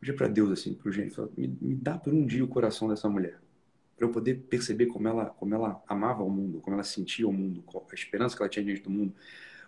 pediria 0.00 0.16
para 0.16 0.28
Deus 0.28 0.50
assim, 0.50 0.74
pro 0.74 0.90
gênio, 0.92 1.12
falei, 1.12 1.32
me, 1.36 1.48
me 1.60 1.74
dá 1.74 1.98
por 1.98 2.12
um 2.12 2.24
dia 2.24 2.44
o 2.44 2.48
coração 2.48 2.88
dessa 2.88 3.08
mulher, 3.08 3.38
para 3.96 4.06
eu 4.06 4.10
poder 4.10 4.34
perceber 4.48 4.86
como 4.86 5.08
ela, 5.08 5.26
como 5.26 5.54
ela 5.54 5.82
amava 5.88 6.22
o 6.22 6.30
mundo, 6.30 6.60
como 6.60 6.74
ela 6.74 6.84
sentia 6.84 7.26
o 7.26 7.32
mundo, 7.32 7.64
a 7.90 7.94
esperança 7.94 8.36
que 8.36 8.42
ela 8.42 8.48
tinha 8.48 8.64
diante 8.64 8.82
do 8.82 8.90
mundo, 8.90 9.14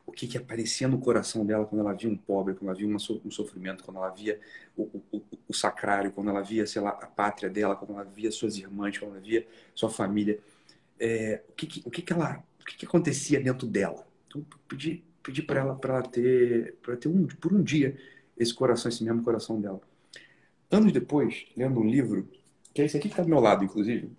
o 0.08 0.12
que, 0.12 0.26
que 0.26 0.38
aparecia 0.38 0.88
no 0.88 0.98
coração 0.98 1.44
dela 1.44 1.66
quando 1.66 1.82
ela 1.82 1.92
via 1.92 2.08
um 2.08 2.16
pobre, 2.16 2.54
quando 2.54 2.70
ela 2.70 2.78
via 2.78 2.88
um 2.88 3.30
sofrimento, 3.30 3.84
quando 3.84 3.98
ela 3.98 4.08
via 4.08 4.40
o, 4.76 5.02
o, 5.12 5.22
o, 5.48 5.54
sacrário, 5.54 6.10
quando 6.12 6.30
ela 6.30 6.40
via, 6.40 6.66
sei 6.66 6.80
lá, 6.80 6.90
a 6.90 7.06
pátria 7.06 7.50
dela, 7.50 7.76
quando 7.76 7.92
ela 7.92 8.04
via 8.04 8.30
suas 8.30 8.56
irmãs, 8.56 8.96
quando 8.96 9.12
ela 9.12 9.20
via 9.20 9.46
sua 9.74 9.90
família. 9.90 10.40
É, 10.98 11.42
o 11.50 11.52
que, 11.52 11.66
que, 11.66 11.82
o 11.84 11.90
que, 11.90 12.00
que 12.00 12.12
ela, 12.12 12.42
o 12.60 12.64
que, 12.64 12.78
que 12.78 12.86
acontecia 12.86 13.38
dentro 13.38 13.66
dela? 13.66 14.06
Então, 14.26 14.44
pedi, 14.66 15.04
pedi 15.22 15.42
para 15.42 15.60
ela 15.60 15.74
para 15.74 16.00
ter, 16.02 16.76
para 16.82 16.96
ter 16.96 17.08
um, 17.08 17.26
por 17.26 17.52
um 17.52 17.62
dia 17.62 17.94
esse 18.36 18.54
coração, 18.54 18.88
esse 18.88 19.04
mesmo 19.04 19.22
coração 19.22 19.60
dela. 19.60 19.80
Anos 20.70 20.90
depois, 20.90 21.46
lendo 21.54 21.80
um 21.80 21.86
livro, 21.86 22.26
que 22.74 22.83
é 22.83 22.85
esse 22.85 22.96
aqui 22.96 23.09
que 23.09 23.12
está 23.12 23.22
do 23.22 23.28
meu 23.28 23.40
lado, 23.40 23.64
inclusive, 23.64 24.11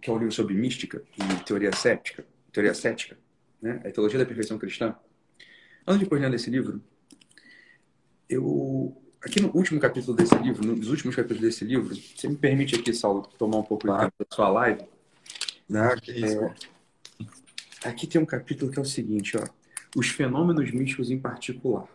que 0.00 0.10
é 0.10 0.12
um 0.12 0.18
livro 0.18 0.32
sobre 0.32 0.54
mística 0.54 1.02
e 1.16 1.44
teoria 1.44 1.72
cética, 1.74 2.24
teoria 2.52 2.74
cética 2.74 3.16
né? 3.62 3.80
A 3.84 3.90
Teologia 3.90 4.18
da 4.18 4.26
Perfeição 4.26 4.58
Cristã. 4.58 4.94
Antes 5.86 6.08
de 6.08 6.14
ler 6.14 6.34
esse 6.34 6.50
livro, 6.50 6.82
eu 8.28 9.00
aqui 9.24 9.40
no 9.40 9.54
último 9.54 9.78
capítulo 9.78 10.16
desse 10.16 10.34
livro, 10.34 10.66
nos 10.66 10.88
últimos 10.88 11.14
capítulos 11.14 11.42
desse 11.42 11.64
livro, 11.64 11.94
você 11.94 12.28
me 12.28 12.36
permite 12.36 12.74
aqui, 12.74 12.92
Saulo, 12.92 13.22
tomar 13.38 13.58
um 13.58 13.62
pouco 13.62 13.86
claro. 13.86 14.12
da 14.18 14.26
sua 14.34 14.48
live? 14.48 14.82
Não, 15.68 15.96
que 15.96 16.10
isso. 16.10 16.42
É, 17.84 17.88
aqui 17.88 18.06
tem 18.06 18.20
um 18.20 18.26
capítulo 18.26 18.70
que 18.70 18.78
é 18.78 18.82
o 18.82 18.84
seguinte, 18.84 19.36
ó, 19.36 19.44
os 19.96 20.08
fenômenos 20.08 20.72
místicos 20.72 21.10
em 21.10 21.18
particular. 21.18 21.86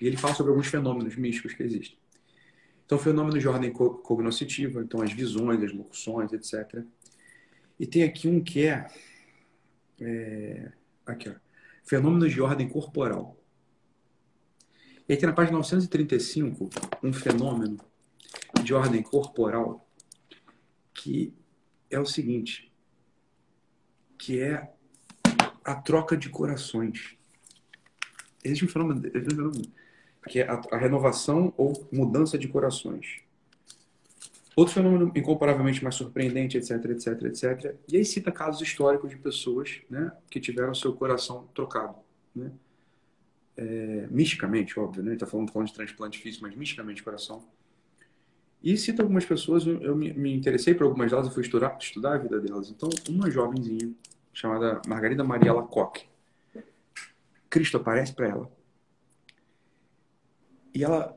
E 0.00 0.06
ele 0.06 0.16
fala 0.16 0.34
sobre 0.34 0.50
alguns 0.50 0.68
fenômenos 0.68 1.14
místicos 1.16 1.52
que 1.52 1.62
existem. 1.62 1.98
Então, 2.90 2.98
fenômenos 2.98 3.40
de 3.40 3.46
ordem 3.46 3.70
cognoscitiva, 3.72 4.82
então 4.82 5.00
as 5.00 5.12
visões, 5.12 5.62
as 5.62 5.72
locuções, 5.72 6.32
etc. 6.32 6.84
E 7.78 7.86
tem 7.86 8.02
aqui 8.02 8.26
um 8.26 8.42
que 8.42 8.66
é 8.66 8.90
é, 10.00 10.72
aqui, 11.06 11.28
ó. 11.28 11.34
Fenômenos 11.84 12.32
de 12.32 12.40
ordem 12.40 12.68
corporal. 12.68 13.40
E 15.08 15.16
tem 15.16 15.28
na 15.28 15.32
página 15.32 15.56
935 15.58 16.68
um 17.00 17.12
fenômeno 17.12 17.78
de 18.64 18.74
ordem 18.74 19.04
corporal 19.04 19.88
que 20.92 21.32
é 21.88 22.00
o 22.00 22.04
seguinte, 22.04 22.72
que 24.18 24.40
é 24.40 24.68
a 25.64 25.76
troca 25.76 26.16
de 26.16 26.28
corações. 26.28 27.16
Existe 28.42 28.64
um 28.64 28.68
fenômeno, 28.68 29.06
existe 29.06 29.32
um 29.32 29.36
fenômeno 29.36 29.79
que 30.28 30.40
é 30.40 30.48
a, 30.48 30.60
a 30.72 30.76
renovação 30.76 31.52
ou 31.56 31.88
mudança 31.92 32.36
de 32.36 32.48
corações. 32.48 33.20
Outro 34.56 34.74
fenômeno 34.74 35.12
incomparavelmente 35.14 35.82
mais 35.82 35.94
surpreendente, 35.94 36.58
etc, 36.58 36.84
etc, 36.86 37.22
etc. 37.22 37.76
E 37.88 37.96
aí 37.96 38.04
cita 38.04 38.30
casos 38.30 38.60
históricos 38.60 39.10
de 39.10 39.16
pessoas 39.16 39.80
né, 39.88 40.12
que 40.28 40.40
tiveram 40.40 40.74
seu 40.74 40.92
coração 40.92 41.48
trocado. 41.54 41.94
Né? 42.34 42.50
É, 43.56 44.06
misticamente, 44.10 44.78
óbvio, 44.78 45.02
né? 45.02 45.14
Está 45.14 45.26
falando, 45.26 45.52
falando 45.52 45.68
de 45.68 45.74
transplante 45.74 46.18
físico, 46.18 46.44
mas 46.44 46.54
misticamente 46.54 47.02
coração. 47.02 47.44
E 48.62 48.76
cita 48.76 49.02
algumas 49.02 49.24
pessoas, 49.24 49.66
eu 49.66 49.96
me, 49.96 50.12
me 50.12 50.34
interessei 50.34 50.74
por 50.74 50.84
algumas 50.84 51.10
delas 51.10 51.28
e 51.28 51.30
fui 51.32 51.42
estudar, 51.42 51.76
estudar 51.80 52.14
a 52.14 52.18
vida 52.18 52.38
delas. 52.40 52.70
Então, 52.70 52.88
uma 53.08 53.30
jovenzinha 53.30 53.90
chamada 54.32 54.80
Margarida 54.86 55.24
Maria 55.24 55.52
Lacoque, 55.52 56.04
Cristo 57.48 57.78
aparece 57.78 58.12
para 58.12 58.28
ela. 58.28 58.59
E 60.74 60.84
ela 60.84 61.16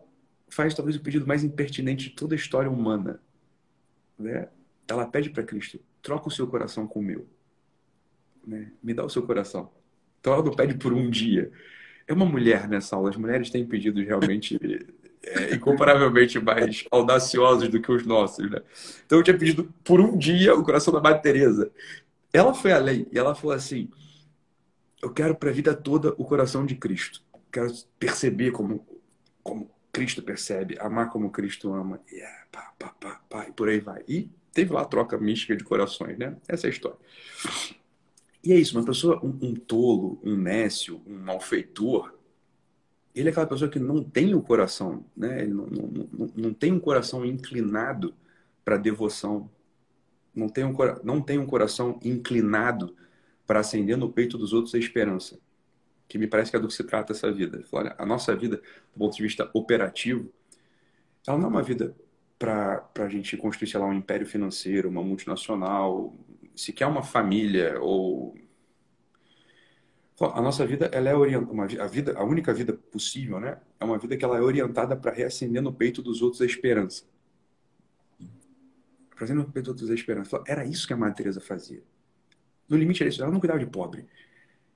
faz 0.49 0.73
talvez 0.73 0.95
o 0.95 1.01
pedido 1.01 1.27
mais 1.27 1.43
impertinente 1.43 2.09
de 2.09 2.15
toda 2.15 2.33
a 2.33 2.37
história 2.37 2.69
humana 2.69 3.19
né? 4.17 4.47
Ela 4.87 5.05
pede 5.05 5.29
para 5.29 5.43
Cristo: 5.43 5.79
troca 6.01 6.27
o 6.27 6.31
seu 6.31 6.47
coração 6.47 6.87
com 6.87 6.99
o 6.99 7.03
meu. 7.03 7.27
Né? 8.45 8.71
Me 8.81 8.93
dá 8.93 9.03
o 9.03 9.09
seu 9.09 9.23
coração. 9.23 9.71
Então 10.19 10.33
ela 10.33 10.43
não 10.43 10.53
pede 10.53 10.75
por 10.75 10.93
um 10.93 11.09
dia. 11.09 11.51
É 12.07 12.13
uma 12.13 12.25
mulher 12.25 12.67
nessa 12.67 12.95
aula. 12.95 13.09
As 13.09 13.15
mulheres 13.15 13.49
têm 13.49 13.65
pedidos 13.65 14.05
realmente 14.05 14.59
é, 15.21 15.55
incomparavelmente 15.55 16.39
mais 16.39 16.85
audaciosos 16.91 17.69
do 17.69 17.81
que 17.81 17.91
os 17.91 18.05
nossos. 18.05 18.49
Né? 18.49 18.61
Então 19.05 19.19
eu 19.19 19.23
tinha 19.23 19.37
pedido 19.37 19.73
por 19.83 19.99
um 19.99 20.17
dia 20.17 20.55
o 20.55 20.63
coração 20.63 20.93
da 20.93 21.01
Madre 21.01 21.21
Teresa. 21.21 21.71
Ela 22.31 22.53
foi 22.53 22.71
além 22.71 23.07
e 23.11 23.17
ela 23.17 23.35
falou 23.35 23.55
assim: 23.55 23.89
eu 25.01 25.11
quero 25.11 25.35
para 25.35 25.49
a 25.49 25.53
vida 25.53 25.73
toda 25.73 26.13
o 26.17 26.25
coração 26.25 26.65
de 26.65 26.75
Cristo. 26.75 27.21
Quero 27.51 27.71
perceber 27.99 28.51
como, 28.51 28.85
como 29.43 29.69
Cristo 29.91 30.23
percebe, 30.23 30.77
amar 30.79 31.09
como 31.11 31.29
Cristo 31.29 31.71
ama. 31.73 31.99
Yeah, 32.11 32.45
pá, 32.51 32.73
pá, 32.79 32.95
pá, 32.99 33.21
pá, 33.29 33.47
e 33.47 33.51
por 33.51 33.69
aí 33.69 33.79
vai. 33.79 34.03
E 34.07 34.29
teve 34.51 34.73
lá 34.73 34.81
a 34.81 34.85
troca 34.85 35.17
mística 35.17 35.55
de 35.55 35.63
corações, 35.63 36.17
né? 36.17 36.35
Essa 36.47 36.67
é 36.67 36.69
a 36.69 36.71
história. 36.71 36.97
E 38.43 38.51
é 38.51 38.55
isso, 38.55 38.77
uma 38.77 38.85
pessoa, 38.85 39.23
um, 39.23 39.37
um 39.41 39.53
tolo, 39.53 40.19
um 40.23 40.35
nécio, 40.35 41.01
um 41.05 41.19
malfeitor, 41.19 42.13
ele 43.15 43.29
é 43.29 43.31
aquela 43.31 43.45
pessoa 43.45 43.69
que 43.69 43.77
não 43.77 44.03
tem 44.03 44.33
o 44.33 44.41
coração, 44.41 45.05
né? 45.15 45.43
Ele 45.43 45.53
não, 45.53 45.67
não, 45.67 46.07
não, 46.11 46.33
não 46.35 46.53
tem 46.53 46.71
um 46.71 46.79
coração 46.79 47.23
inclinado 47.23 48.15
para 48.65 48.77
devoção. 48.77 49.49
Não 50.33 50.49
tem, 50.49 50.63
um, 50.63 50.75
não 51.03 51.21
tem 51.21 51.37
um 51.37 51.45
coração 51.45 51.99
inclinado 52.03 52.95
para 53.45 53.59
acender 53.59 53.95
no 53.95 54.11
peito 54.11 54.35
dos 54.35 54.51
outros 54.51 54.73
a 54.73 54.79
esperança 54.79 55.39
que 56.13 56.19
me 56.19 56.27
parece 56.27 56.51
que 56.51 56.57
é 56.57 56.59
do 56.59 56.67
que 56.67 56.75
se 56.75 56.83
trata 56.83 57.11
essa 57.11 57.31
vida. 57.31 57.65
Olha, 57.71 57.95
a 57.97 58.05
nossa 58.05 58.35
vida, 58.35 58.57
do 58.57 58.99
ponto 58.99 59.17
de 59.17 59.23
vista 59.23 59.49
operativo, 59.51 60.31
ela 61.25 61.39
não 61.39 61.45
é 61.45 61.49
uma 61.49 61.63
vida 61.63 61.95
para 62.37 62.87
a 62.99 63.09
gente 63.09 63.35
construir, 63.35 63.67
sei 63.67 63.79
lá, 63.79 63.87
um 63.87 63.93
império 63.95 64.27
financeiro, 64.27 64.89
uma 64.89 65.01
multinacional, 65.01 66.15
sequer 66.55 66.85
uma 66.85 67.01
família 67.01 67.79
ou 67.81 68.35
a 70.19 70.39
nossa 70.39 70.63
vida 70.67 70.85
ela 70.93 71.09
é 71.09 71.15
orientada 71.15 71.83
a 71.83 71.87
vida 71.87 72.13
a 72.15 72.23
única 72.23 72.53
vida 72.53 72.73
possível 72.73 73.39
né 73.39 73.59
é 73.79 73.83
uma 73.83 73.97
vida 73.97 74.15
que 74.15 74.23
ela 74.23 74.37
é 74.37 74.41
orientada 74.41 74.95
para 74.95 75.11
reacender 75.11 75.63
no 75.63 75.73
peito 75.73 76.03
dos 76.03 76.21
outros 76.21 76.43
a 76.43 76.45
esperança. 76.45 77.05
Fazendo 79.15 79.39
no 79.39 79.51
peito 79.51 79.65
dos 79.65 79.81
outros 79.81 79.89
a 79.89 79.95
esperança. 79.95 80.43
Era 80.45 80.63
isso 80.63 80.85
que 80.85 80.93
a 80.93 80.97
Madre 80.97 81.15
Teresa 81.15 81.41
fazia. 81.41 81.81
No 82.69 82.77
limite 82.77 83.01
era 83.01 83.09
isso 83.09 83.23
ela 83.23 83.31
não 83.31 83.39
cuidava 83.39 83.59
de 83.59 83.65
pobre 83.65 84.05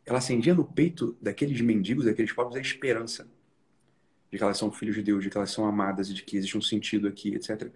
ela 0.08 0.20
acendia 0.20 0.56
no 0.56 0.64
peito 0.64 1.18
daqueles 1.22 1.60
mendigos, 1.60 2.06
daqueles 2.06 2.32
pobres, 2.32 2.58
a 2.58 2.62
esperança 2.62 3.28
de 4.32 4.38
que 4.38 4.44
elas 4.44 4.58
são 4.58 4.72
filhos 4.72 4.96
de 4.96 5.04
Deus, 5.04 5.22
de 5.22 5.30
que 5.30 5.38
elas 5.38 5.52
são 5.52 5.66
amadas 5.66 6.10
e 6.10 6.14
de 6.14 6.24
que 6.24 6.38
existe 6.38 6.58
um 6.58 6.62
sentido 6.62 7.08
aqui, 7.10 7.36
etc. 7.36 7.70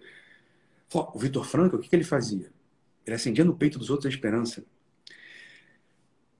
O 0.94 1.18
Vitor 1.18 1.44
Franco, 1.44 1.76
o 1.76 1.78
que, 1.78 1.94
ele 1.94 2.04
fazia? 2.04 2.50
ele 3.04 3.16
acendia 3.16 3.44
no 3.44 3.56
peito 3.56 3.78
dos 3.78 3.90
outros 3.90 4.06
a 4.06 4.08
esperança. 4.08 4.64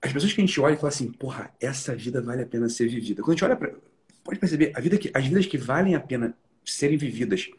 As 0.00 0.12
pessoas 0.12 0.32
que 0.32 0.40
a 0.40 0.46
gente 0.46 0.60
olha 0.60 0.74
e 0.74 0.76
fala 0.76 0.88
assim, 0.88 1.12
porra, 1.12 1.52
essa 1.60 1.94
vida 1.94 2.22
vale 2.22 2.42
a 2.42 2.46
pena 2.46 2.68
ser 2.68 2.88
vivida. 2.88 3.22
Quando 3.22 3.30
a 3.30 3.32
gente 3.34 3.44
olha. 3.44 3.80
Pode 4.24 4.38
perceber, 4.38 4.72
a 4.74 4.80
vida 4.80 4.96
que, 4.96 5.10
as 5.12 5.26
vidas 5.26 5.46
que 5.46 5.58
valem 5.58 5.96
a 5.96 6.00
pena 6.00 6.36
serem 6.64 6.96
vividas 6.96 7.50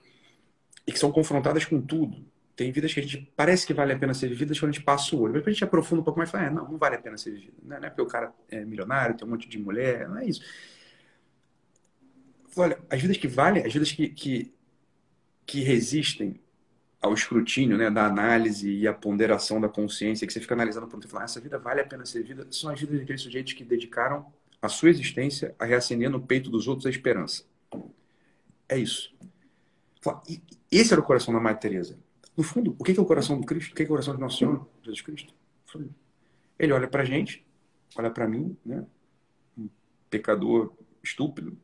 e 0.88 0.91
que 0.91 0.99
são 0.99 1.11
confrontadas 1.11 1.65
com 1.65 1.81
tudo, 1.81 2.25
tem 2.56 2.72
vidas 2.72 2.93
que 2.93 2.99
a 2.99 3.04
gente 3.04 3.32
parece 3.36 3.66
que 3.66 3.74
vale 3.74 3.93
a 3.93 3.97
pena 3.97 4.14
ser 4.14 4.28
vividas 4.28 4.60
quando 4.60 4.70
a 4.70 4.74
gente 4.74 4.84
passa 4.84 5.16
o 5.16 5.22
olho. 5.22 5.34
Mas 5.34 5.47
a 5.47 5.49
gente 5.49 5.64
aprofunda 5.64 6.01
um 6.01 6.04
pouco 6.04 6.20
mais 6.20 6.30
e 6.30 6.32
fala, 6.32 6.45
é, 6.45 6.49
não, 6.49 6.70
não 6.70 6.78
vale 6.78 6.95
a 6.95 6.99
pena 6.99 7.18
ser 7.18 7.32
vivida. 7.32 7.54
Não 7.64 7.78
é 7.78 7.89
porque 7.89 8.01
o 8.01 8.08
cara 8.08 8.34
é 8.49 8.64
milionário, 8.64 9.18
tem 9.18 9.28
um 9.28 9.32
monte 9.32 9.49
de 9.49 9.58
mulher, 9.58 10.08
não 10.08 10.18
é 10.18 10.26
isso. 10.26 10.41
Olha, 12.56 12.78
as 12.89 13.01
vidas 13.01 13.18
que 13.18 13.28
valem, 13.28 13.66
as 13.66 13.74
vidas 13.74 13.91
que, 13.91 14.10
que, 14.10 14.54
que 15.45 15.62
resistem 15.62 16.39
ao 17.01 17.14
escrutínio 17.14 17.78
né, 17.78 17.89
da 17.89 18.06
análise 18.06 18.72
e 18.72 18.88
a 18.88 18.93
ponderação 18.93 19.60
da 19.60 19.68
consciência, 19.68 20.26
que 20.26 20.32
você 20.32 20.39
fica 20.39 20.54
analisando 20.54 20.88
por 20.88 21.04
e 21.04 21.08
fala, 21.08 21.24
ah, 21.24 21.26
essa 21.26 21.41
vida 21.41 21.58
vale 21.58 21.82
a 21.82 21.86
pena 21.86 22.06
ser 22.06 22.24
vida, 22.24 22.47
são 22.51 22.70
as 22.70 22.80
vidas 22.80 22.99
daqueles 22.99 23.22
sujeitos 23.22 23.54
que 23.54 23.64
dedicaram 23.64 24.32
a 24.62 24.70
sua 24.70 24.89
existência 24.89 25.54
a 25.60 25.66
reacender 25.66 26.10
no 26.10 26.22
peito 26.22 26.49
dos 26.49 26.68
outros 26.68 26.86
a 26.86 26.89
esperança. 26.89 27.43
É 28.70 28.78
isso. 28.78 29.14
Esse 30.72 30.93
era 30.93 31.01
o 31.01 31.04
coração 31.04 31.34
da 31.34 31.39
Madre 31.39 31.62
Teresa. 31.62 31.97
No 32.36 32.43
fundo, 32.43 32.75
o 32.77 32.84
que 32.84 32.97
é 32.97 33.01
o 33.01 33.05
coração 33.05 33.39
do 33.39 33.45
Cristo? 33.45 33.71
O 33.71 33.75
que 33.75 33.84
é 33.84 33.86
o 33.86 33.89
coração 33.89 34.15
de 34.15 34.21
Nosso 34.21 34.39
Senhor 34.39 34.67
Jesus 34.81 35.01
Cristo? 35.01 35.34
Ele 36.57 36.71
olha 36.71 36.88
para 36.88 37.03
a 37.03 37.05
gente, 37.05 37.45
olha 37.95 38.09
para 38.09 38.27
mim, 38.27 38.55
né? 38.65 38.86
um 39.57 39.69
pecador 40.09 40.73
estúpido, 41.03 41.57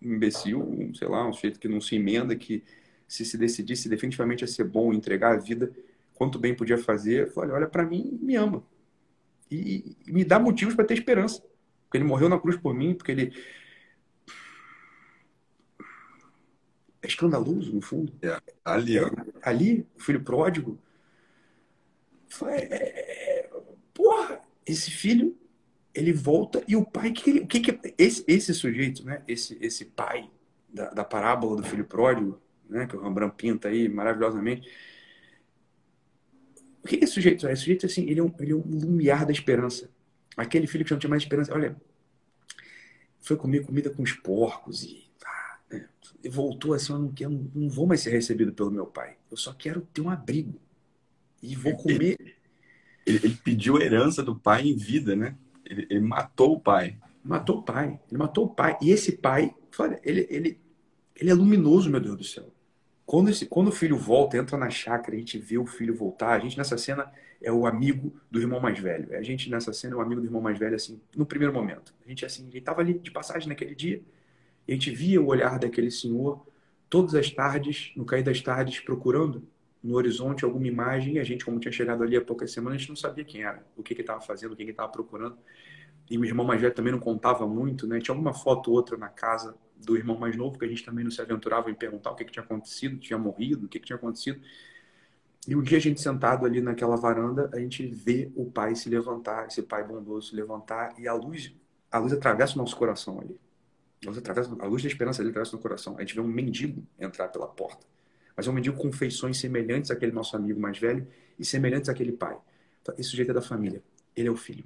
imbecil, 0.00 0.60
um, 0.62 0.94
sei 0.94 1.08
lá, 1.08 1.26
um 1.26 1.32
sujeito 1.32 1.58
que 1.58 1.68
não 1.68 1.80
se 1.80 1.96
emenda, 1.96 2.36
que 2.36 2.62
se 3.06 3.24
se 3.24 3.36
decidisse 3.36 3.88
definitivamente 3.88 4.44
a 4.44 4.46
ser 4.46 4.64
bom, 4.64 4.92
entregar 4.92 5.34
a 5.34 5.38
vida, 5.38 5.72
quanto 6.14 6.38
bem 6.38 6.54
podia 6.54 6.78
fazer, 6.78 7.32
olha, 7.36 7.54
olha 7.54 7.66
para 7.66 7.84
mim 7.84 8.18
me 8.20 8.36
ama. 8.36 8.62
E, 9.50 9.96
e 10.06 10.12
me 10.12 10.24
dá 10.24 10.38
motivos 10.38 10.74
para 10.74 10.84
ter 10.84 10.94
esperança. 10.94 11.42
Porque 11.84 11.98
ele 11.98 12.04
morreu 12.04 12.28
na 12.28 12.38
cruz 12.38 12.56
por 12.56 12.74
mim, 12.74 12.94
porque 12.94 13.12
ele. 13.12 13.32
É 17.04 17.06
escandaloso, 17.06 17.70
no 17.70 17.82
fundo. 17.82 18.14
É, 18.22 18.40
ali, 18.64 18.98
ó. 18.98 19.10
ali, 19.42 19.86
o 19.94 20.00
filho 20.00 20.24
pródigo. 20.24 20.78
É, 22.46 22.64
é, 22.64 23.50
porra, 23.92 24.40
esse 24.64 24.90
filho, 24.90 25.36
ele 25.94 26.14
volta 26.14 26.64
e 26.66 26.74
o 26.74 26.82
pai, 26.82 27.12
que, 27.12 27.40
o 27.40 27.46
que, 27.46 27.60
que 27.60 27.94
esse, 27.98 28.24
esse 28.26 28.54
sujeito, 28.54 29.04
né? 29.04 29.22
Esse, 29.28 29.58
esse 29.60 29.84
pai 29.84 30.30
da, 30.72 30.88
da 30.90 31.04
parábola 31.04 31.60
do 31.60 31.62
filho 31.62 31.84
pródigo, 31.84 32.40
né, 32.68 32.86
que 32.86 32.96
o 32.96 33.02
Rembrandt 33.02 33.34
pinta 33.36 33.68
aí 33.68 33.86
maravilhosamente. 33.86 34.66
O 36.82 36.88
que, 36.88 36.96
que 36.96 37.04
esse 37.04 37.12
sujeito 37.12 37.46
é? 37.46 37.52
Esse 37.52 37.64
sujeito, 37.64 37.84
assim, 37.84 38.08
ele 38.08 38.20
é, 38.20 38.22
um, 38.22 38.32
ele 38.40 38.52
é 38.52 38.56
um 38.56 38.62
lumiar 38.62 39.26
da 39.26 39.32
esperança. 39.32 39.90
Aquele 40.38 40.66
filho 40.66 40.86
que 40.86 40.90
não 40.90 40.98
tinha 40.98 41.10
mais 41.10 41.22
esperança, 41.22 41.52
olha, 41.52 41.76
foi 43.20 43.36
comer 43.36 43.66
comida 43.66 43.90
com 43.90 44.02
os 44.02 44.12
porcos 44.12 44.84
e, 44.84 45.04
e 46.22 46.28
voltou 46.28 46.74
assim, 46.74 46.92
eu 46.92 46.98
não, 46.98 47.12
eu 47.20 47.50
não 47.54 47.68
vou 47.68 47.86
mais 47.86 48.00
ser 48.00 48.10
recebido 48.10 48.52
pelo 48.52 48.70
meu 48.70 48.86
pai. 48.86 49.16
Eu 49.30 49.36
só 49.36 49.52
quero 49.52 49.80
ter 49.80 50.00
um 50.00 50.10
abrigo. 50.10 50.58
E 51.42 51.54
vou 51.54 51.76
comer... 51.76 52.16
Ele, 53.06 53.20
ele 53.22 53.38
pediu 53.44 53.76
a 53.76 53.82
herança 53.82 54.22
do 54.22 54.34
pai 54.34 54.66
em 54.66 54.76
vida, 54.76 55.14
né? 55.14 55.36
Ele, 55.64 55.86
ele, 55.90 56.00
matou 56.00 56.54
o 56.54 56.60
pai. 56.60 56.98
Matou 57.22 57.58
o 57.58 57.62
pai. 57.62 58.00
Ele 58.10 58.18
matou 58.18 58.46
o 58.46 58.48
pai. 58.48 58.78
E 58.80 58.90
esse 58.90 59.12
pai, 59.12 59.54
ele, 60.02 60.26
ele, 60.30 60.60
ele 61.14 61.30
é 61.30 61.34
luminoso, 61.34 61.90
meu 61.90 62.00
Deus 62.00 62.16
do 62.16 62.24
céu. 62.24 62.50
Quando, 63.04 63.28
esse, 63.28 63.44
quando 63.44 63.68
o 63.68 63.72
filho 63.72 63.98
volta, 63.98 64.38
entra 64.38 64.56
na 64.56 64.70
chácara, 64.70 65.14
a 65.14 65.18
gente 65.18 65.38
vê 65.38 65.58
o 65.58 65.66
filho 65.66 65.94
voltar. 65.94 66.30
A 66.30 66.38
gente 66.38 66.56
nessa 66.56 66.78
cena 66.78 67.12
é 67.42 67.52
o 67.52 67.66
amigo 67.66 68.18
do 68.30 68.40
irmão 68.40 68.58
mais 68.58 68.78
velho. 68.78 69.14
A 69.14 69.22
gente 69.22 69.50
nessa 69.50 69.72
cena 69.72 69.94
é 69.94 69.96
o 69.96 70.00
amigo 70.00 70.22
do 70.22 70.26
irmão 70.26 70.40
mais 70.40 70.58
velho, 70.58 70.74
assim, 70.74 70.98
no 71.14 71.26
primeiro 71.26 71.52
momento. 71.52 71.94
A 72.04 72.08
gente, 72.08 72.24
assim, 72.24 72.48
ele 72.48 72.58
estava 72.58 72.80
ali 72.80 72.98
de 72.98 73.10
passagem 73.10 73.48
naquele 73.48 73.74
dia. 73.74 74.02
A 74.68 74.72
gente 74.72 74.90
via 74.90 75.20
o 75.20 75.26
olhar 75.26 75.58
daquele 75.58 75.90
senhor 75.90 76.46
todas 76.88 77.14
as 77.14 77.30
tardes, 77.30 77.92
no 77.96 78.04
cair 78.04 78.22
das 78.22 78.40
tardes, 78.40 78.80
procurando 78.80 79.46
no 79.82 79.94
horizonte 79.96 80.44
alguma 80.44 80.66
imagem. 80.66 81.14
E 81.14 81.18
a 81.18 81.24
gente, 81.24 81.44
como 81.44 81.60
tinha 81.60 81.72
chegado 81.72 82.02
ali 82.02 82.16
há 82.16 82.20
poucas 82.20 82.52
semanas, 82.52 82.76
a 82.76 82.78
gente 82.78 82.88
não 82.88 82.96
sabia 82.96 83.24
quem 83.24 83.42
era, 83.42 83.64
o 83.76 83.82
que 83.82 83.92
ele 83.92 84.00
estava 84.00 84.20
fazendo, 84.20 84.52
o 84.52 84.56
que 84.56 84.62
ele 84.62 84.70
estava 84.70 84.90
procurando. 84.90 85.36
E 86.10 86.18
o 86.18 86.24
irmão 86.24 86.46
mais 86.46 86.60
velho 86.60 86.74
também 86.74 86.92
não 86.92 87.00
contava 87.00 87.46
muito, 87.46 87.86
né? 87.86 87.98
Tinha 87.98 88.14
alguma 88.14 88.32
foto 88.32 88.70
ou 88.70 88.76
outra 88.76 88.96
na 88.96 89.08
casa 89.08 89.54
do 89.76 89.96
irmão 89.96 90.18
mais 90.18 90.36
novo, 90.36 90.58
que 90.58 90.64
a 90.64 90.68
gente 90.68 90.84
também 90.84 91.04
não 91.04 91.10
se 91.10 91.20
aventurava 91.20 91.70
em 91.70 91.74
perguntar 91.74 92.10
o 92.10 92.14
que, 92.14 92.24
que 92.24 92.32
tinha 92.32 92.44
acontecido, 92.44 92.98
tinha 92.98 93.18
morrido, 93.18 93.66
o 93.66 93.68
que, 93.68 93.78
que 93.78 93.86
tinha 93.86 93.96
acontecido. 93.96 94.40
E 95.46 95.54
um 95.54 95.62
dia 95.62 95.76
a 95.76 95.80
gente 95.80 96.00
sentado 96.00 96.46
ali 96.46 96.60
naquela 96.60 96.96
varanda, 96.96 97.50
a 97.52 97.58
gente 97.58 97.86
vê 97.86 98.32
o 98.34 98.50
pai 98.50 98.74
se 98.74 98.88
levantar, 98.88 99.46
esse 99.46 99.62
pai 99.62 99.84
bondoso 99.84 100.30
se 100.30 100.36
levantar, 100.36 100.94
e 100.98 101.06
a 101.06 101.12
luz, 101.12 101.54
a 101.90 101.98
luz 101.98 102.12
atravessa 102.12 102.54
o 102.54 102.58
nosso 102.58 102.76
coração 102.76 103.20
ali. 103.20 103.38
Luz, 104.06 104.18
atravessa, 104.18 104.56
a 104.58 104.66
luz 104.66 104.82
da 104.82 104.88
esperança 104.88 105.22
ali 105.22 105.30
atravessa 105.30 105.56
no 105.56 105.62
coração. 105.62 105.96
A 105.96 106.00
gente 106.00 106.14
vê 106.14 106.20
um 106.20 106.26
mendigo 106.26 106.86
entrar 106.98 107.28
pela 107.28 107.46
porta. 107.46 107.86
Mas 108.36 108.46
é 108.46 108.50
um 108.50 108.52
mendigo 108.52 108.76
com 108.76 108.92
feições 108.92 109.38
semelhantes 109.38 109.90
àquele 109.90 110.12
nosso 110.12 110.36
amigo 110.36 110.60
mais 110.60 110.78
velho 110.78 111.06
e 111.38 111.44
semelhantes 111.44 111.88
àquele 111.88 112.12
pai. 112.12 112.36
Então, 112.82 112.94
esse 112.98 113.10
sujeito 113.10 113.30
é 113.30 113.34
da 113.34 113.42
família. 113.42 113.82
Ele 114.16 114.28
é 114.28 114.30
o 114.30 114.36
filho. 114.36 114.64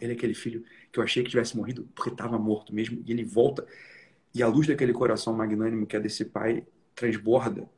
Ele 0.00 0.12
é 0.12 0.14
aquele 0.14 0.34
filho 0.34 0.64
que 0.90 0.98
eu 0.98 1.02
achei 1.02 1.22
que 1.22 1.30
tivesse 1.30 1.56
morrido 1.56 1.88
porque 1.94 2.10
estava 2.10 2.38
morto 2.38 2.74
mesmo. 2.74 3.02
E 3.06 3.12
ele 3.12 3.24
volta 3.24 3.66
e 4.34 4.42
a 4.42 4.48
luz 4.48 4.66
daquele 4.66 4.92
coração 4.92 5.32
magnânimo 5.34 5.86
que 5.86 5.96
é 5.96 6.00
desse 6.00 6.24
pai 6.24 6.66
transborda 6.94 7.68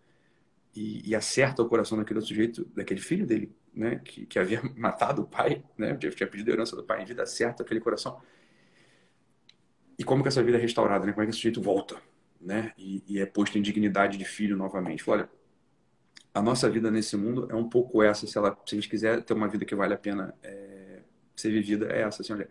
e, 0.75 1.09
e 1.09 1.15
acerta 1.15 1.63
o 1.63 1.69
coração 1.69 1.99
daquele 1.99 2.21
sujeito, 2.21 2.65
daquele 2.75 3.01
filho 3.01 3.27
dele, 3.27 3.53
né, 3.73 4.01
que, 4.05 4.27
que 4.27 4.39
havia 4.39 4.63
matado 4.77 5.23
o 5.23 5.27
pai, 5.27 5.63
né, 5.77 5.97
tinha 5.97 6.27
pedido 6.29 6.51
a 6.51 6.55
herança 6.55 6.77
do 6.77 6.83
pai 6.83 7.03
em 7.03 7.05
vida, 7.05 7.23
acerta 7.23 7.63
aquele 7.63 7.81
coração. 7.81 8.21
E 9.99 10.05
como 10.05 10.23
que 10.23 10.29
essa 10.29 10.43
vida 10.43 10.59
é 10.59 10.61
restaurada, 10.61 11.07
né? 11.07 11.13
Como 11.13 11.23
é 11.23 11.27
que 11.27 11.31
esse 11.31 11.39
sujeito 11.39 11.61
volta, 11.61 12.01
né? 12.41 12.73
E, 12.77 13.03
e 13.07 13.21
é 13.21 13.27
posto 13.27 13.59
em 13.59 13.63
dignidade 13.63 14.19
de 14.19 14.25
filho 14.25 14.57
novamente. 14.57 15.09
Olha, 15.09 15.29
a 16.33 16.43
nossa 16.43 16.69
vida 16.69 16.91
nesse 16.91 17.17
mundo 17.17 17.47
é 17.51 17.55
um 17.55 17.69
pouco 17.69 18.03
essa, 18.03 18.27
se, 18.27 18.37
ela, 18.37 18.59
se 18.67 18.75
a 18.75 18.81
gente 18.81 18.89
quiser 18.89 19.23
ter 19.23 19.35
uma 19.35 19.49
vida 19.49 19.65
que 19.65 19.75
vale 19.75 19.95
a 19.95 19.99
pena 19.99 20.35
é, 20.43 21.01
ser 21.37 21.51
vivida, 21.51 21.87
é 21.87 22.03
essa, 22.03 22.23
assim, 22.23 22.33
olha, 22.33 22.49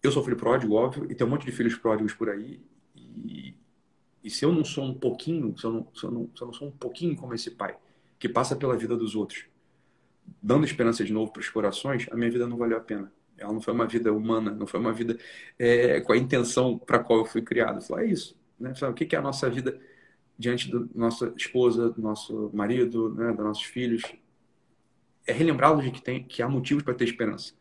eu 0.00 0.12
sou 0.12 0.22
filho 0.22 0.36
pródigo, 0.36 0.74
óbvio, 0.74 1.10
e 1.10 1.14
tem 1.14 1.26
um 1.26 1.30
monte 1.30 1.44
de 1.44 1.50
filhos 1.50 1.74
pródigos 1.74 2.14
por 2.14 2.30
aí. 2.30 2.60
E, 2.94 3.56
e 4.22 4.30
se 4.30 4.44
eu 4.44 4.52
não 4.52 4.64
sou 4.64 4.84
um 4.84 4.94
pouquinho, 4.94 5.56
se 5.58 5.64
eu, 5.64 5.72
não, 5.72 5.88
se, 5.92 6.04
eu 6.04 6.10
não, 6.12 6.30
se 6.34 6.42
eu 6.42 6.46
não 6.46 6.54
sou 6.54 6.68
um 6.68 6.72
pouquinho 6.72 7.16
como 7.16 7.34
esse 7.34 7.50
pai, 7.50 7.76
que 8.18 8.28
passa 8.28 8.54
pela 8.54 8.76
vida 8.76 8.96
dos 8.96 9.16
outros, 9.16 9.46
dando 10.40 10.64
esperança 10.64 11.04
de 11.04 11.12
novo 11.12 11.32
para 11.32 11.40
os 11.40 11.48
corações, 11.48 12.06
a 12.12 12.16
minha 12.16 12.30
vida 12.30 12.46
não 12.46 12.56
valeu 12.56 12.76
a 12.76 12.80
pena. 12.80 13.12
Ela 13.38 13.52
não 13.52 13.60
foi 13.60 13.74
uma 13.74 13.86
vida 13.86 14.12
humana, 14.12 14.50
não 14.50 14.66
foi 14.66 14.80
uma 14.80 14.92
vida 14.92 15.18
é, 15.58 16.00
com 16.00 16.12
a 16.12 16.16
intenção 16.16 16.78
para 16.78 16.98
qual 16.98 17.20
eu 17.20 17.24
fui 17.24 17.42
criado. 17.42 17.84
Eu 17.88 17.98
é 17.98 18.06
isso. 18.06 18.36
Né? 18.58 18.72
o 18.88 18.94
que 18.94 19.14
é 19.14 19.18
a 19.18 19.22
nossa 19.22 19.50
vida 19.50 19.78
diante 20.38 20.70
da 20.70 20.80
nossa 20.94 21.32
esposa, 21.36 21.90
do 21.90 22.00
nosso 22.00 22.50
marido, 22.54 23.14
né, 23.14 23.32
dos 23.32 23.44
nossos 23.44 23.64
filhos? 23.64 24.02
É 25.26 25.32
relembrá-los 25.32 25.84
de 25.84 25.90
que, 25.90 26.02
tem, 26.02 26.22
que 26.22 26.42
há 26.42 26.48
motivos 26.48 26.82
para 26.82 26.94
ter 26.94 27.04
esperança 27.04 27.52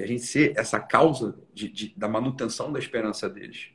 e 0.00 0.02
a 0.02 0.06
gente 0.06 0.22
ser 0.22 0.54
essa 0.56 0.80
causa 0.80 1.38
de, 1.52 1.68
de, 1.68 1.94
da 1.94 2.08
manutenção 2.08 2.72
da 2.72 2.78
esperança 2.78 3.28
deles. 3.28 3.68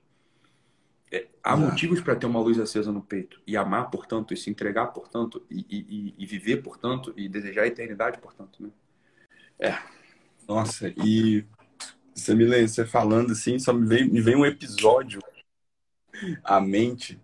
É, 1.12 1.28
há 1.44 1.54
ah. 1.54 1.58
motivos 1.58 2.02
para 2.02 2.16
ter 2.16 2.26
uma 2.26 2.40
luz 2.40 2.60
acesa 2.60 2.92
no 2.92 3.02
peito 3.02 3.40
e 3.46 3.56
amar, 3.56 3.92
portanto, 3.92 4.34
e 4.34 4.38
se 4.38 4.50
entregar, 4.50 4.88
portanto, 4.88 5.46
e, 5.52 5.64
e, 5.70 6.16
e 6.18 6.26
viver, 6.26 6.64
portanto, 6.64 7.14
e 7.16 7.30
desejar 7.30 7.62
a 7.62 7.68
eternidade, 7.68 8.18
portanto. 8.18 8.64
Né? 8.64 8.70
É. 9.60 9.78
Nossa, 10.48 10.94
e 11.04 11.46
você 12.14 12.34
me 12.36 12.46
lembra, 12.46 12.68
você 12.68 12.86
falando 12.86 13.32
assim, 13.32 13.60
só 13.60 13.74
me 13.74 13.88
vem, 13.88 14.10
me 14.10 14.22
vem 14.22 14.36
um 14.36 14.46
episódio 14.46 15.20
à 16.44 16.62
mente, 16.62 17.20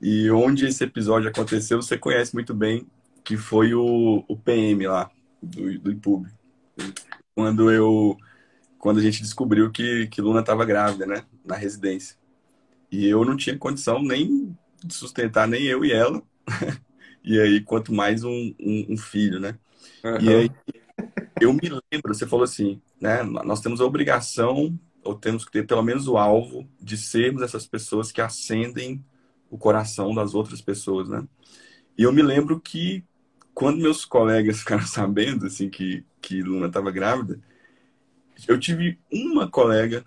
e 0.00 0.30
onde 0.30 0.66
esse 0.66 0.84
episódio 0.84 1.28
aconteceu, 1.28 1.80
você 1.80 1.96
conhece 1.96 2.34
muito 2.34 2.52
bem, 2.52 2.86
que 3.24 3.36
foi 3.36 3.74
o, 3.74 4.24
o 4.28 4.36
PM 4.36 4.86
lá, 4.86 5.10
do, 5.42 5.78
do 5.78 5.90
IPUB. 5.90 6.28
Quando 7.34 7.70
eu 7.70 8.16
quando 8.84 8.98
a 8.98 9.02
gente 9.02 9.22
descobriu 9.22 9.70
que, 9.70 10.08
que 10.08 10.20
Luna 10.20 10.40
estava 10.40 10.62
grávida, 10.62 11.06
né? 11.06 11.24
Na 11.42 11.56
residência. 11.56 12.18
E 12.92 13.06
eu 13.08 13.24
não 13.24 13.34
tinha 13.34 13.56
condição 13.56 14.02
nem 14.02 14.54
de 14.84 14.92
sustentar 14.92 15.48
nem 15.48 15.62
eu 15.62 15.86
e 15.86 15.90
ela. 15.90 16.22
e 17.24 17.40
aí, 17.40 17.62
quanto 17.62 17.94
mais 17.94 18.24
um, 18.24 18.54
um, 18.60 18.86
um 18.90 18.96
filho, 18.98 19.40
né? 19.40 19.58
Uhum. 20.04 20.20
E 20.20 20.34
aí, 20.34 20.50
eu 21.44 21.52
me 21.52 21.68
lembro, 21.92 22.14
você 22.14 22.26
falou 22.26 22.44
assim, 22.44 22.80
né? 23.00 23.22
Nós 23.22 23.60
temos 23.60 23.80
a 23.80 23.84
obrigação, 23.84 24.78
ou 25.02 25.14
temos 25.14 25.44
que 25.44 25.52
ter 25.52 25.66
pelo 25.66 25.82
menos 25.82 26.08
o 26.08 26.16
alvo, 26.16 26.68
de 26.80 26.96
sermos 26.96 27.42
essas 27.42 27.66
pessoas 27.66 28.10
que 28.10 28.20
acendem 28.20 29.04
o 29.50 29.58
coração 29.58 30.14
das 30.14 30.34
outras 30.34 30.60
pessoas, 30.60 31.08
né? 31.08 31.26
E 31.96 32.02
eu 32.02 32.12
me 32.12 32.22
lembro 32.22 32.60
que 32.60 33.04
quando 33.52 33.80
meus 33.80 34.04
colegas 34.04 34.58
ficaram 34.60 34.86
sabendo, 34.86 35.46
assim, 35.46 35.68
que, 35.68 36.04
que 36.20 36.42
Luna 36.42 36.66
estava 36.66 36.90
grávida, 36.90 37.38
eu 38.48 38.58
tive 38.58 38.98
uma 39.12 39.48
colega 39.48 40.04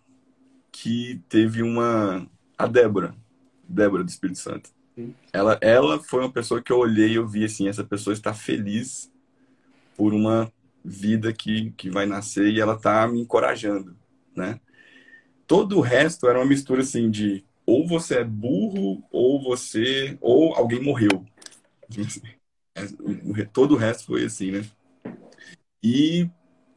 que 0.72 1.22
teve 1.30 1.62
uma. 1.62 2.28
A 2.58 2.68
Débora. 2.68 3.16
Débora 3.68 4.04
do 4.04 4.10
Espírito 4.10 4.40
Santo. 4.40 4.72
Ela, 5.32 5.58
ela 5.62 6.00
foi 6.00 6.22
uma 6.22 6.32
pessoa 6.32 6.62
que 6.62 6.72
eu 6.72 6.78
olhei 6.78 7.12
e 7.12 7.16
eu 7.16 7.28
vi 7.28 7.46
assim: 7.46 7.68
essa 7.68 7.84
pessoa 7.84 8.14
está 8.14 8.34
feliz 8.34 9.12
por 9.96 10.14
uma 10.14 10.52
vida 10.88 11.34
que, 11.34 11.72
que 11.72 11.90
vai 11.90 12.06
nascer 12.06 12.48
e 12.48 12.62
ela 12.62 12.76
está 12.76 13.06
me 13.08 13.20
encorajando, 13.20 13.96
né? 14.34 14.60
Todo 15.46 15.78
o 15.78 15.82
resto 15.82 16.28
era 16.28 16.40
uma 16.40 16.46
mistura 16.46 16.82
assim 16.82 17.12
de 17.12 17.44
ou 17.66 17.86
você 17.86 18.20
é 18.20 18.24
burro 18.24 19.04
ou 19.12 19.44
você 19.44 20.18
ou 20.22 20.56
alguém 20.56 20.82
morreu. 20.82 21.26
Todo 23.52 23.74
o 23.74 23.78
resto 23.78 24.06
foi 24.06 24.26
assim, 24.26 24.52
né? 24.52 24.66
E 25.84 26.30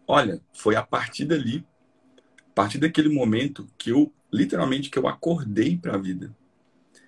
olha, 0.06 0.40
foi 0.52 0.74
a 0.74 0.82
partir 0.82 1.24
dali, 1.24 1.64
a 2.50 2.52
partir 2.54 2.78
daquele 2.78 3.08
momento 3.08 3.68
que 3.78 3.90
eu 3.90 4.12
literalmente 4.32 4.90
que 4.90 4.98
eu 4.98 5.06
acordei 5.06 5.76
para 5.78 5.94
a 5.94 5.98
vida. 5.98 6.34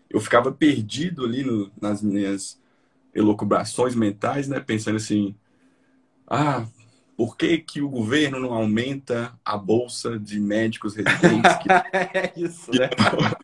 Eu 0.09 0.21
ficava 0.21 0.53
perdido 0.53 1.25
ali 1.25 1.43
no, 1.43 1.71
nas 1.81 2.03
minhas 2.03 2.61
elucubrações 3.15 3.95
mentais, 3.95 4.47
né, 4.47 4.61
pensando 4.61 4.97
assim: 4.97 5.35
ah, 6.27 6.67
por 7.17 7.37
que, 7.37 7.59
que 7.59 7.81
o 7.81 7.89
governo 7.89 8.41
não 8.41 8.53
aumenta 8.53 9.39
a 9.45 9.57
bolsa 9.57 10.19
de 10.19 10.41
médicos 10.41 10.95
residentes? 10.95 11.57
Que... 11.57 11.73
é 11.73 12.33
isso, 12.37 12.71
né? 12.73 12.89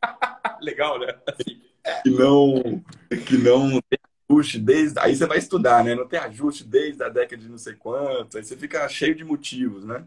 Legal, 0.61 0.99
né? 0.99 1.15
Assim. 1.27 1.61
Que 2.03 2.11
não, 2.11 2.83
que 3.27 3.39
não 3.39 3.81
tem 3.89 3.99
ajuste 4.29 4.59
desde. 4.59 4.99
Aí 4.99 5.15
você 5.15 5.27
vai 5.27 5.39
estudar, 5.39 5.85
né? 5.85 5.95
Não 5.95 6.07
tem 6.07 6.19
ajuste 6.19 6.65
desde 6.65 7.03
a 7.03 7.09
década 7.09 7.41
de 7.43 7.49
não 7.49 7.59
sei 7.59 7.75
quanto. 7.75 8.37
Aí 8.37 8.45
você 8.45 8.57
fica 8.57 8.89
cheio 8.89 9.15
de 9.15 9.25
motivos, 9.25 9.85
né? 9.85 10.05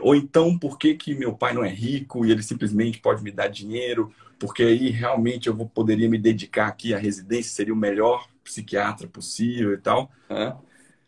Ou 0.00 0.14
então, 0.14 0.56
por 0.56 0.78
que, 0.78 0.94
que 0.94 1.14
meu 1.14 1.32
pai 1.32 1.52
não 1.52 1.64
é 1.64 1.68
rico 1.68 2.24
e 2.24 2.30
ele 2.30 2.42
simplesmente 2.42 3.00
pode 3.00 3.22
me 3.22 3.32
dar 3.32 3.48
dinheiro? 3.48 4.12
Porque 4.38 4.62
aí 4.62 4.90
realmente 4.90 5.48
eu 5.48 5.54
vou, 5.54 5.68
poderia 5.68 6.08
me 6.08 6.18
dedicar 6.18 6.68
aqui 6.68 6.94
à 6.94 6.98
residência, 6.98 7.52
seria 7.52 7.74
o 7.74 7.76
melhor 7.76 8.28
psiquiatra 8.44 9.08
possível 9.08 9.74
e 9.74 9.78
tal. 9.78 10.10
É. 10.28 10.54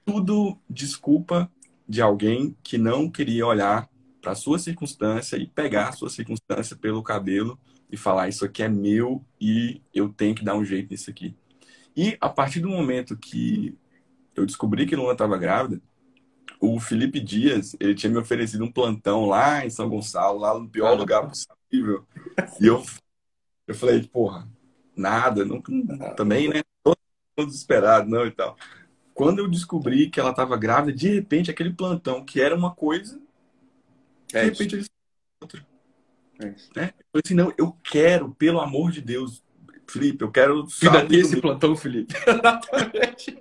Tudo 0.05 0.59
desculpa 0.69 1.51
de 1.89 2.01
alguém 2.01 2.57
que 2.63 2.79
não 2.79 3.11
queria 3.11 3.47
olhar 3.47 3.89
para 4.21 4.33
a 4.33 4.37
sua 4.37 4.59
circunstância 4.59 5.37
e 5.37 5.47
pegar 5.47 5.89
a 5.89 5.93
sua 5.93 6.09
circunstância 6.09 6.77
pelo 6.77 7.03
cabelo 7.03 7.59
e 7.91 7.97
falar: 7.97 8.29
Isso 8.29 8.45
aqui 8.45 8.63
é 8.63 8.69
meu 8.69 9.25
e 9.41 9.83
eu 9.93 10.09
tenho 10.09 10.35
que 10.35 10.45
dar 10.45 10.55
um 10.55 10.65
jeito 10.65 10.91
nisso 10.91 11.11
aqui. 11.11 11.37
E 11.97 12.17
a 12.21 12.29
partir 12.29 12.61
do 12.61 12.69
momento 12.69 13.17
que 13.17 13.77
eu 14.35 14.47
descobri 14.47 14.87
que 14.87 14.97
Luna 14.97 15.13
estava 15.13 15.37
grávida, 15.37 15.83
o 16.61 16.79
Felipe 16.81 17.21
Dias 17.21 17.77
ele 17.81 17.95
tinha 17.95 18.11
me 18.11 18.19
oferecido 18.19 18.65
um 18.65 18.73
plantão 18.73 19.27
lá 19.27 19.67
em 19.67 19.71
São 19.71 19.89
Gonçalo, 19.89 20.39
lá 20.39 20.59
no 20.59 20.69
pior 20.69 20.97
lugar 20.97 21.29
possível. 21.29 22.07
E 22.61 22.67
eu, 22.67 22.83
eu 23.67 23.75
falei: 23.75 24.07
Porra, 24.07 24.49
nada, 24.97 25.45
não, 25.45 25.61
também, 26.17 26.49
né? 26.49 26.63
Todo 26.83 26.97
desesperado, 27.37 28.09
não 28.09 28.27
e 28.27 28.31
tal. 28.31 28.57
Quando 29.15 29.41
eu 29.41 29.49
descobri 29.49 30.09
que 30.09 30.19
ela 30.19 30.31
estava 30.31 30.57
grávida, 30.57 30.97
de 30.97 31.09
repente 31.09 31.51
aquele 31.51 31.73
plantão 31.73 32.25
que 32.25 32.41
era 32.41 32.55
uma 32.55 32.75
coisa, 32.75 33.21
de 34.29 34.37
é 34.37 34.45
repente 34.45 34.75
ele 34.77 34.87
outra. 35.41 35.67
É 36.39 36.47
né? 36.47 36.55
Eu 37.13 37.21
falei 37.21 37.23
assim, 37.25 37.35
não, 37.35 37.53
eu 37.59 37.77
quero, 37.83 38.35
pelo 38.35 38.61
amor 38.61 38.91
de 38.91 39.01
Deus, 39.01 39.43
Felipe, 39.87 40.25
eu 40.25 40.31
quero. 40.31 40.67
Ainda 40.83 41.07
tem 41.07 41.21
esse 41.21 41.41
plantão, 41.41 41.77
Felipe. 41.77 42.15
Exatamente. 42.27 43.39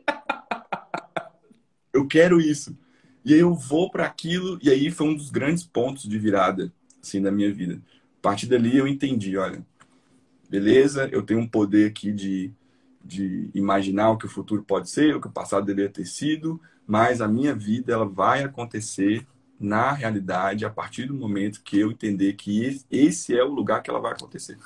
eu 1.94 2.08
quero 2.08 2.42
isso. 2.42 2.78
E 3.24 3.34
aí 3.34 3.40
eu 3.40 3.54
vou 3.54 3.90
para 3.90 4.06
aquilo, 4.06 4.60
e 4.62 4.70
aí 4.70 4.90
foi 4.92 5.08
um 5.08 5.16
dos 5.16 5.30
grandes 5.30 5.64
pontos 5.64 6.04
de 6.04 6.18
virada 6.18 6.74
assim 7.02 7.22
da 7.22 7.32
minha 7.32 7.52
vida. 7.54 7.82
A 8.20 8.22
partir 8.22 8.48
dali 8.48 8.78
eu 8.78 8.88
entendi, 8.88 9.38
olha, 9.38 9.66
beleza, 10.50 11.08
eu 11.12 11.24
tenho 11.24 11.40
um 11.40 11.48
poder 11.48 11.90
aqui 11.90 12.12
de 12.12 12.52
de 13.04 13.50
imaginar 13.54 14.12
o 14.12 14.18
que 14.18 14.26
o 14.26 14.30
futuro 14.30 14.64
pode 14.64 14.90
ser, 14.90 15.16
o 15.16 15.22
que 15.22 15.28
o 15.28 15.32
passado 15.32 15.66
deveria 15.66 15.92
ter 15.92 16.06
sido, 16.06 16.62
mas 16.86 17.22
a 17.22 17.28
minha 17.28 17.54
vida 17.54 17.94
ela 17.94 18.06
vai 18.06 18.44
acontecer 18.44 19.26
na 19.60 19.92
realidade 19.92 20.66
a 20.66 20.70
partir 20.70 21.06
do 21.06 21.14
momento 21.14 21.62
que 21.64 21.80
eu 21.80 21.92
entender 21.92 22.34
que 22.34 22.82
esse 22.90 23.38
é 23.38 23.44
o 23.44 23.54
lugar 23.54 23.82
que 23.82 23.90
ela 23.90 24.00
vai 24.00 24.14
acontecer. 24.14 24.58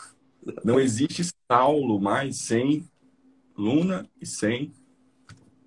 Não 0.64 0.80
existe 0.80 1.24
Saulo 1.52 2.00
mais 2.00 2.38
sem 2.38 2.88
Luna 3.58 4.10
e 4.22 4.26
sem 4.26 4.74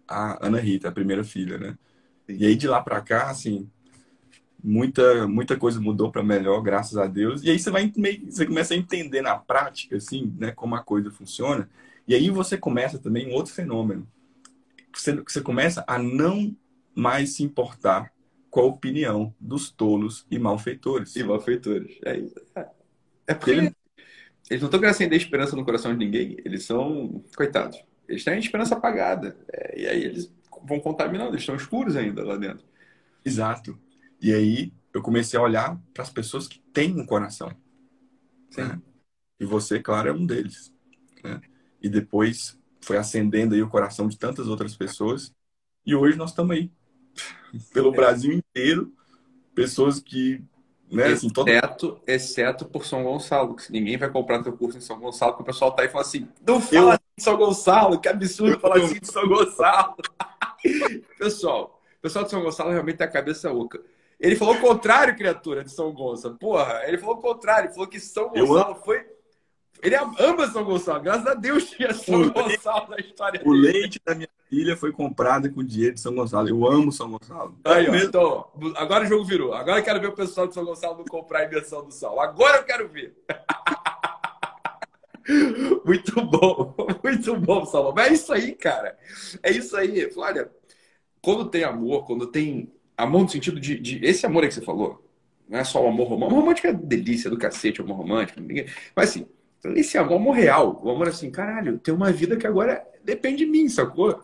a 0.07 0.47
Ana 0.47 0.61
Rita, 0.61 0.89
a 0.89 0.93
primeira 0.93 1.23
filha, 1.25 1.59
né? 1.59 1.79
E 2.29 2.47
aí 2.47 2.57
de 2.57 2.66
lá 2.66 2.83
para 2.83 3.01
cá, 3.01 3.31
assim, 3.31 3.69
muita 4.62 5.27
muita 5.29 5.57
coisa 5.57 5.81
mudou 5.81 6.11
para 6.11 6.23
melhor, 6.23 6.61
graças 6.62 6.97
a 6.97 7.07
Deus. 7.07 7.43
E 7.43 7.51
aí 7.51 7.59
você 7.59 7.71
vai 7.71 7.93
você 8.29 8.47
começa 8.47 8.75
a 8.75 8.77
entender 8.77 9.23
na 9.23 9.37
prática, 9.37 9.97
assim, 9.97 10.35
né, 10.39 10.53
como 10.53 10.75
a 10.75 10.83
coisa 10.83 11.11
funciona. 11.11 11.69
E 12.09 12.14
aí 12.14 12.30
você 12.30 12.56
começa 12.56 12.98
também 12.98 13.28
um 13.28 13.34
outro 13.34 13.52
fenômeno. 13.52 14.09
Você, 14.94 15.14
você 15.14 15.42
começa 15.42 15.84
a 15.86 15.98
não 15.98 16.56
mais 16.94 17.34
se 17.34 17.42
importar 17.42 18.11
com 18.48 18.61
a 18.61 18.64
opinião 18.64 19.34
dos 19.38 19.70
tolos 19.70 20.26
e 20.30 20.38
malfeitores. 20.38 21.14
E 21.14 21.22
malfeitores. 21.22 21.98
É, 22.02 22.64
é, 23.26 23.34
porque 23.34 23.50
Ele... 23.50 23.61
eles 24.48 24.62
não 24.62 24.68
estão 24.68 24.80
querendo 24.80 24.94
acender 24.94 25.18
esperança 25.18 25.54
no 25.54 25.66
coração 25.66 25.92
de 25.92 25.98
ninguém. 25.98 26.38
Eles 26.46 26.64
são, 26.64 27.22
coitados, 27.36 27.78
eles 28.09 28.24
têm 28.24 28.34
a 28.34 28.38
esperança 28.38 28.74
apagada. 28.74 29.36
É, 29.52 29.82
e 29.82 29.86
aí 29.86 30.02
eles 30.02 30.32
vão 30.64 30.80
contaminando, 30.80 31.32
eles 31.32 31.42
estão 31.42 31.56
escuros 31.56 31.94
ainda 31.94 32.24
lá 32.24 32.36
dentro. 32.36 32.66
Exato. 33.22 33.78
E 34.20 34.32
aí 34.32 34.72
eu 34.94 35.02
comecei 35.02 35.38
a 35.38 35.42
olhar 35.42 35.78
para 35.92 36.02
as 36.02 36.11
pessoas 36.11 36.48
que 36.48 36.59
têm 36.72 36.98
um 36.98 37.04
coração. 37.04 37.54
Sim. 38.50 38.62
Né? 38.62 38.80
E 39.38 39.44
você, 39.44 39.78
claro, 39.78 40.09
é 40.09 40.12
um 40.12 40.24
deles. 40.24 40.72
Né? 41.22 41.38
E 41.83 41.89
depois 41.89 42.59
foi 42.81 42.97
acendendo 42.97 43.55
aí 43.55 43.62
o 43.62 43.68
coração 43.68 44.09
de 44.09 44.18
tantas 44.18 44.49
outras 44.49 44.76
pessoas. 44.76 45.33
E 45.85 45.95
hoje 45.95 46.16
nós 46.16 46.31
estamos 46.31 46.57
aí, 46.57 46.70
pelo 47.72 47.93
Brasil 47.93 48.33
inteiro, 48.33 48.93
pessoas 49.55 50.01
que. 50.01 50.43
Né, 50.91 51.05
assim, 51.05 51.26
exceto, 51.26 51.89
todo... 51.89 52.01
exceto 52.07 52.64
por 52.64 52.87
São 52.87 53.05
Gonçalo, 53.05 53.55
que 53.55 53.70
ninguém 53.70 53.99
vai 53.99 54.11
comprar 54.11 54.43
teu 54.43 54.57
curso 54.57 54.79
em 54.79 54.81
São 54.81 54.99
Gonçalo, 54.99 55.33
porque 55.33 55.43
o 55.43 55.53
pessoal 55.53 55.72
tá 55.72 55.83
aí 55.83 55.89
e 55.89 55.91
fala 55.91 56.03
assim: 56.03 56.26
não 56.47 56.61
fala 56.62 56.81
eu... 56.81 56.89
assim 56.91 57.01
de 57.18 57.22
São 57.24 57.37
Gonçalo, 57.37 58.01
que 58.01 58.09
absurdo 58.09 58.59
falar 58.59 58.79
assim 58.79 58.99
de 58.99 59.07
São 59.07 59.29
Gonçalo. 59.29 59.97
pessoal, 61.18 61.83
o 61.99 62.01
pessoal 62.01 62.24
de 62.24 62.31
São 62.31 62.43
Gonçalo 62.43 62.70
realmente 62.70 62.97
tem 62.97 63.07
a 63.07 63.11
cabeça 63.11 63.53
oca. 63.53 63.83
Ele 64.18 64.35
falou 64.35 64.55
o 64.55 64.61
contrário, 64.61 65.14
criatura, 65.14 65.62
de 65.62 65.70
São 65.70 65.93
Gonçalo. 65.93 66.39
Porra, 66.39 66.83
ele 66.87 66.97
falou 66.97 67.16
o 67.16 67.20
contrário, 67.20 67.66
ele 67.66 67.74
falou 67.74 67.89
que 67.89 68.01
São 68.01 68.31
Gonçalo 68.31 68.72
eu... 68.72 68.83
foi 68.83 69.07
ele 69.83 69.97
ama 69.97 70.51
São 70.51 70.64
Gonçalo. 70.64 71.03
Graças 71.03 71.26
a 71.26 71.35
Deus 71.35 71.70
tinha 71.70 71.93
São 71.95 72.22
o 72.22 72.33
Gonçalo 72.33 72.91
na 72.91 72.99
história 72.99 73.41
O 73.45 73.53
leite 73.53 74.01
da 74.05 74.14
minha 74.14 74.29
filha 74.49 74.76
foi 74.76 74.93
comprado 74.93 75.51
com 75.53 75.62
dinheiro 75.62 75.95
de 75.95 76.01
São 76.01 76.14
Gonçalo. 76.14 76.49
Eu 76.49 76.66
amo 76.66 76.91
São 76.91 77.11
Gonçalo. 77.11 77.57
Aí, 77.64 77.89
ó, 77.89 77.95
então, 77.95 78.47
agora 78.76 79.05
o 79.05 79.09
jogo 79.09 79.24
virou. 79.24 79.55
Agora 79.55 79.79
eu 79.79 79.85
quero 79.85 80.01
ver 80.01 80.09
o 80.09 80.14
pessoal 80.14 80.47
de 80.47 80.55
São 80.55 80.64
Gonçalo 80.64 80.99
não 80.99 81.05
comprar 81.05 81.41
a 81.41 81.45
inversão 81.45 81.85
do 81.85 81.93
sal. 81.93 82.20
Agora 82.20 82.59
eu 82.59 82.64
quero 82.64 82.89
ver. 82.89 83.14
muito 85.85 86.24
bom. 86.24 86.74
Muito 87.03 87.37
bom, 87.37 87.64
Salomão. 87.64 87.95
Mas 87.95 88.09
é 88.09 88.14
isso 88.14 88.33
aí, 88.33 88.55
cara. 88.55 88.99
É 89.43 89.51
isso 89.51 89.76
aí. 89.76 90.11
Olha, 90.16 90.51
quando 91.20 91.49
tem 91.49 91.64
amor, 91.64 92.07
quando 92.07 92.26
tem 92.26 92.72
amor 92.97 93.22
no 93.22 93.29
sentido 93.29 93.61
de, 93.61 93.79
de... 93.79 94.05
Esse 94.05 94.26
amor 94.26 94.43
aí 94.43 94.49
que 94.49 94.55
você 94.55 94.62
falou, 94.62 95.05
não 95.49 95.59
é 95.59 95.64
só 95.64 95.83
o 95.83 95.89
amor 95.89 96.09
romântico. 96.09 96.24
O 96.24 96.26
amor 96.26 96.41
romântico 96.41 96.66
é 96.66 96.72
delícia 96.72 97.31
do 97.31 97.39
cacete, 97.39 97.81
o 97.81 97.85
amor 97.85 97.99
romântico. 97.99 98.41
Mas 98.95 99.11
assim, 99.11 99.26
esse 99.74 99.98
amor, 99.98 100.16
amor 100.16 100.32
real, 100.32 100.80
o 100.82 100.90
amor 100.90 101.09
assim, 101.09 101.30
caralho, 101.30 101.78
tem 101.78 101.92
uma 101.92 102.12
vida 102.12 102.36
que 102.36 102.46
agora 102.46 102.86
depende 103.04 103.44
de 103.44 103.46
mim, 103.46 103.68
sacou? 103.68 104.22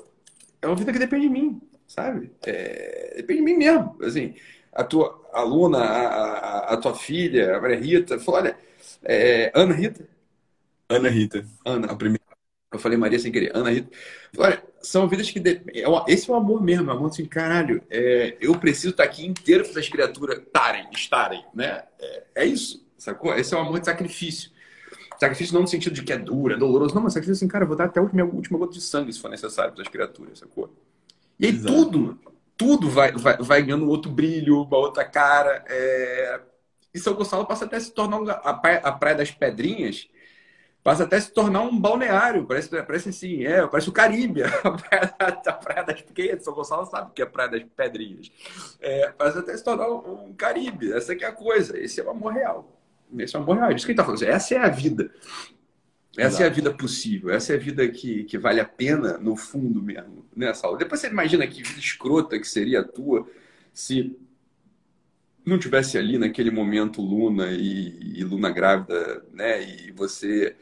É 0.63 0.67
uma 0.67 0.77
vida 0.77 0.93
que 0.93 0.99
depende 0.99 1.27
de 1.27 1.33
mim, 1.33 1.61
sabe? 1.87 2.31
É, 2.47 3.15
depende 3.17 3.41
de 3.41 3.45
mim 3.45 3.57
mesmo. 3.57 3.97
Assim, 4.03 4.35
a 4.73 4.85
tua 4.85 5.29
aluna, 5.33 5.79
a, 5.79 6.09
a, 6.09 6.75
a 6.75 6.77
tua 6.77 6.95
filha, 6.95 7.57
a 7.57 7.61
Maria 7.61 7.79
Rita, 7.79 8.19
falou, 8.19 8.41
olha, 8.41 8.57
é, 9.03 9.53
Ana 9.55 9.75
Rita. 9.75 10.09
Ana 10.89 11.09
Rita. 11.09 11.45
Ana. 11.65 11.87
A 11.89 11.97
primeira. 11.97 12.23
Eu 12.73 12.79
falei 12.79 12.99
Maria 12.99 13.19
sem 13.19 13.31
querer. 13.31 13.53
Ana 13.55 13.71
Rita. 13.71 13.89
Olha, 14.37 14.63
são 14.83 15.09
vidas 15.09 15.31
que. 15.31 15.41
De... 15.41 15.63
É 15.73 15.85
esse 16.09 16.31
é 16.31 16.33
o 16.33 16.37
amor 16.37 16.63
mesmo. 16.63 16.91
É 16.91 16.95
amor 16.95 17.11
assim, 17.11 17.25
caralho, 17.25 17.83
é... 17.91 18.37
eu 18.41 18.59
preciso 18.59 18.91
estar 18.91 19.05
aqui 19.05 19.27
inteiro 19.27 19.65
para 19.69 19.81
as 19.81 19.89
criaturas 19.89 20.39
estarem, 20.39 20.89
estarem, 20.93 21.45
né? 21.55 21.85
É, 22.01 22.23
é 22.37 22.47
isso, 22.47 22.85
sacou? 22.97 23.35
Esse 23.35 23.55
é 23.55 23.57
o 23.57 23.61
amor 23.61 23.81
de 23.81 23.87
sacrifício. 23.87 24.51
Sacrifício 25.25 25.55
não 25.55 25.63
no 25.63 25.69
sentido 25.69 25.95
de 25.95 26.03
que 26.03 26.13
é 26.13 26.19
duro, 26.19 26.55
é 26.55 26.57
doloroso. 26.57 26.95
Não, 26.95 27.03
mas 27.03 27.15
sacrifício 27.15 27.45
assim, 27.45 27.49
cara, 27.51 27.65
eu 27.65 27.69
vou 27.69 27.77
dar 27.77 27.85
até 27.85 27.99
a 27.99 28.03
minha 28.05 28.27
última 28.27 28.59
gota 28.59 28.73
de 28.75 28.81
sangue 28.81 29.13
se 29.13 29.21
for 29.21 29.31
necessário 29.31 29.73
para 29.73 29.83
as 29.83 29.89
criaturas, 29.89 30.39
sacou? 30.39 30.71
E 31.41 31.47
aí 31.47 31.53
Exato. 31.53 31.73
tudo, 31.73 32.19
tudo 32.57 32.91
vai, 32.91 33.13
vai, 33.13 33.37
vai 33.39 33.63
ganhando 33.63 33.89
outro 33.89 34.11
brilho, 34.11 34.63
uma 34.63 34.77
outra 34.77 35.05
cara. 35.05 35.65
É... 35.67 36.41
E 36.93 36.99
São 36.99 37.15
Gonçalo 37.15 37.47
passa 37.47 37.65
até 37.65 37.77
a 37.77 37.81
se 37.81 37.91
tornar 37.93 38.21
um... 38.21 38.29
a, 38.29 38.55
praia, 38.55 38.79
a 38.85 38.93
Praia 38.93 39.17
das 39.17 39.31
Pedrinhas 39.31 40.09
passa 40.83 41.05
até 41.05 41.17
a 41.17 41.21
se 41.21 41.33
tornar 41.33 41.63
um 41.63 41.81
balneário. 41.81 42.47
Parece, 42.47 42.69
parece 42.83 43.09
assim, 43.09 43.45
é, 43.45 43.67
parece 43.67 43.89
o 43.89 43.93
Caribe. 43.93 44.43
A 44.63 44.71
praia, 44.71 45.15
a 45.47 45.53
praia 45.53 45.83
das 45.85 46.03
Pedrinhas. 46.03 46.45
São 46.45 46.53
Gonçalo 46.53 46.85
sabe 46.85 47.13
que 47.15 47.23
é 47.23 47.25
a 47.25 47.29
Praia 47.29 47.51
das 47.51 47.65
Pedrinhas. 47.65 48.31
É, 48.79 49.09
parece 49.17 49.39
até 49.39 49.57
se 49.57 49.65
tornar 49.65 49.89
um, 49.89 50.27
um 50.29 50.35
Caribe. 50.35 50.93
Essa 50.93 51.17
que 51.17 51.25
é 51.25 51.29
a 51.29 51.33
coisa. 51.33 51.79
Esse 51.79 52.01
é 52.01 52.05
o 52.05 52.11
amor 52.11 52.35
real. 52.35 52.74
Esse 53.19 53.37
é 53.37 53.39
um 53.39 53.45
bom 53.45 53.55
real. 53.55 53.71
É 53.71 53.75
isso 53.75 53.87
que 53.87 53.93
ele 53.93 54.01
está 54.01 54.05
falando. 54.05 54.23
Essa 54.23 54.55
é 54.55 54.59
a 54.59 54.69
vida. 54.69 55.11
Essa 56.17 56.29
Exato. 56.29 56.43
é 56.45 56.47
a 56.47 56.51
vida 56.51 56.73
possível, 56.73 57.31
essa 57.31 57.53
é 57.53 57.57
a 57.57 57.59
vida 57.59 57.89
que, 57.89 58.23
que 58.23 58.39
vale 58.39 58.61
a 58.61 58.65
pena 58.65 59.19
no 59.19 59.35
fundo 59.35 59.83
mesmo, 59.83 60.25
né, 60.35 60.55
Saulo? 60.55 60.79
Depois 60.79 61.01
você 61.01 61.09
imagina 61.09 61.45
que 61.45 61.61
vida 61.61 61.81
escrota 61.81 62.39
que 62.39 62.47
seria 62.47 62.81
a 62.81 62.85
tua 62.85 63.29
se 63.73 64.17
não 65.45 65.59
tivesse 65.59 65.99
ali 65.99 66.17
naquele 66.17 66.53
momento 66.53 67.03
Luna 67.03 67.51
e, 67.51 68.19
e 68.19 68.25
Luna 68.25 68.49
grávida, 68.51 69.25
né? 69.33 69.61
E 69.63 69.91
você, 69.91 70.55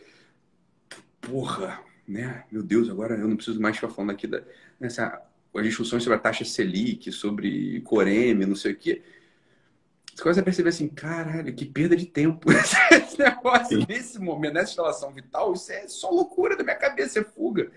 porra, 1.21 1.81
né? 2.09 2.45
Meu 2.51 2.63
Deus, 2.63 2.89
agora 2.89 3.15
eu 3.15 3.29
não 3.29 3.37
preciso 3.37 3.61
mais 3.61 3.77
ficar 3.77 3.91
falando 3.91 4.11
aqui 4.11 4.27
da, 4.27 4.43
nessa 4.81 5.23
as 5.55 5.65
discussões 5.67 6.03
sobre 6.03 6.17
a 6.17 6.21
taxa 6.21 6.47
Selic, 6.47 7.13
sobre 7.13 7.83
Coreme, 7.83 8.47
não 8.47 8.57
sei 8.57 8.73
o 8.73 8.77
quê. 8.77 9.03
Você 10.15 10.23
começa 10.23 10.41
a 10.41 10.45
perceber 10.45 10.69
assim, 10.69 10.89
caralho, 10.89 11.55
que 11.55 11.65
perda 11.65 11.97
de 11.97 12.05
tempo 12.05 12.53
esse 12.53 13.19
negócio 13.19 13.81
Sim. 13.81 13.87
nesse 13.89 14.19
momento, 14.19 14.55
nessa 14.55 14.71
instalação 14.71 15.11
vital, 15.11 15.53
isso 15.55 15.73
é 15.73 15.89
só 15.89 16.11
loucura 16.11 16.57
da 16.57 16.63
minha 16.63 16.77
cabeça, 16.77 17.21
é 17.21 17.25
fuga. 17.25 17.71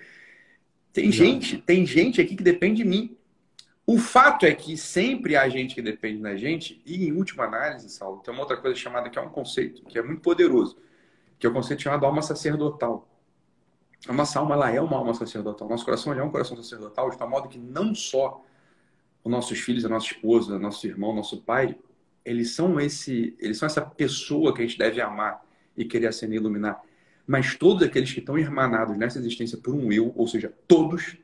Tem 0.91 1.11
gente, 1.11 1.57
tem 1.57 1.85
gente 1.85 2.21
aqui 2.21 2.35
que 2.35 2.43
depende 2.43 2.83
de 2.83 2.89
mim. 2.89 3.17
O 3.87 3.97
fato 3.97 4.45
é 4.45 4.53
que 4.53 4.75
sempre 4.75 5.37
há 5.37 5.47
gente 5.47 5.75
que 5.75 5.81
depende 5.81 6.21
da 6.21 6.35
gente, 6.35 6.81
e 6.85 7.07
em 7.07 7.11
última 7.11 7.45
análise, 7.45 7.89
Saulo, 7.89 8.21
tem 8.21 8.33
uma 8.33 8.41
outra 8.41 8.57
coisa 8.57 8.75
chamada 8.75 9.09
que 9.09 9.17
é 9.17 9.21
um 9.21 9.29
conceito, 9.29 9.83
que 9.85 9.97
é 9.97 10.01
muito 10.01 10.21
poderoso, 10.21 10.77
que 11.37 11.45
é 11.45 11.49
o 11.49 11.53
conceito 11.53 11.83
chamado 11.83 12.05
alma 12.05 12.21
sacerdotal. 12.21 13.07
A 14.07 14.13
nossa 14.13 14.39
alma 14.39 14.55
ela 14.55 14.71
é 14.71 14.81
uma 14.81 14.97
alma 14.97 15.13
sacerdotal. 15.13 15.69
Nosso 15.69 15.85
coração 15.85 16.13
é 16.13 16.23
um 16.23 16.31
coração 16.31 16.57
sacerdotal, 16.57 17.09
de 17.09 17.17
tal 17.17 17.29
modo 17.29 17.47
que 17.47 17.57
não 17.57 17.93
só 17.93 18.43
os 19.23 19.31
nossos 19.31 19.59
filhos, 19.59 19.85
a 19.85 19.89
nossa 19.89 20.07
esposa, 20.07 20.59
nosso 20.59 20.85
irmão, 20.85 21.13
nosso 21.13 21.41
pai, 21.41 21.77
eles 22.25 22.51
são 22.51 22.79
esse, 22.79 23.35
eles 23.39 23.57
são 23.57 23.67
essa 23.67 23.81
pessoa 23.81 24.53
que 24.53 24.61
a 24.61 24.65
gente 24.65 24.77
deve 24.77 24.99
amar 24.99 25.45
e 25.77 25.85
querer 25.85 26.07
acender 26.07 26.37
e 26.37 26.41
iluminar. 26.41 26.81
Mas 27.27 27.55
todos 27.55 27.83
aqueles 27.83 28.11
que 28.11 28.19
estão 28.19 28.37
irmanados 28.37 28.97
nessa 28.97 29.19
existência 29.19 29.57
por 29.57 29.73
um 29.75 29.91
eu, 29.91 30.11
ou 30.15 30.27
seja, 30.27 30.51
todos, 30.67 31.17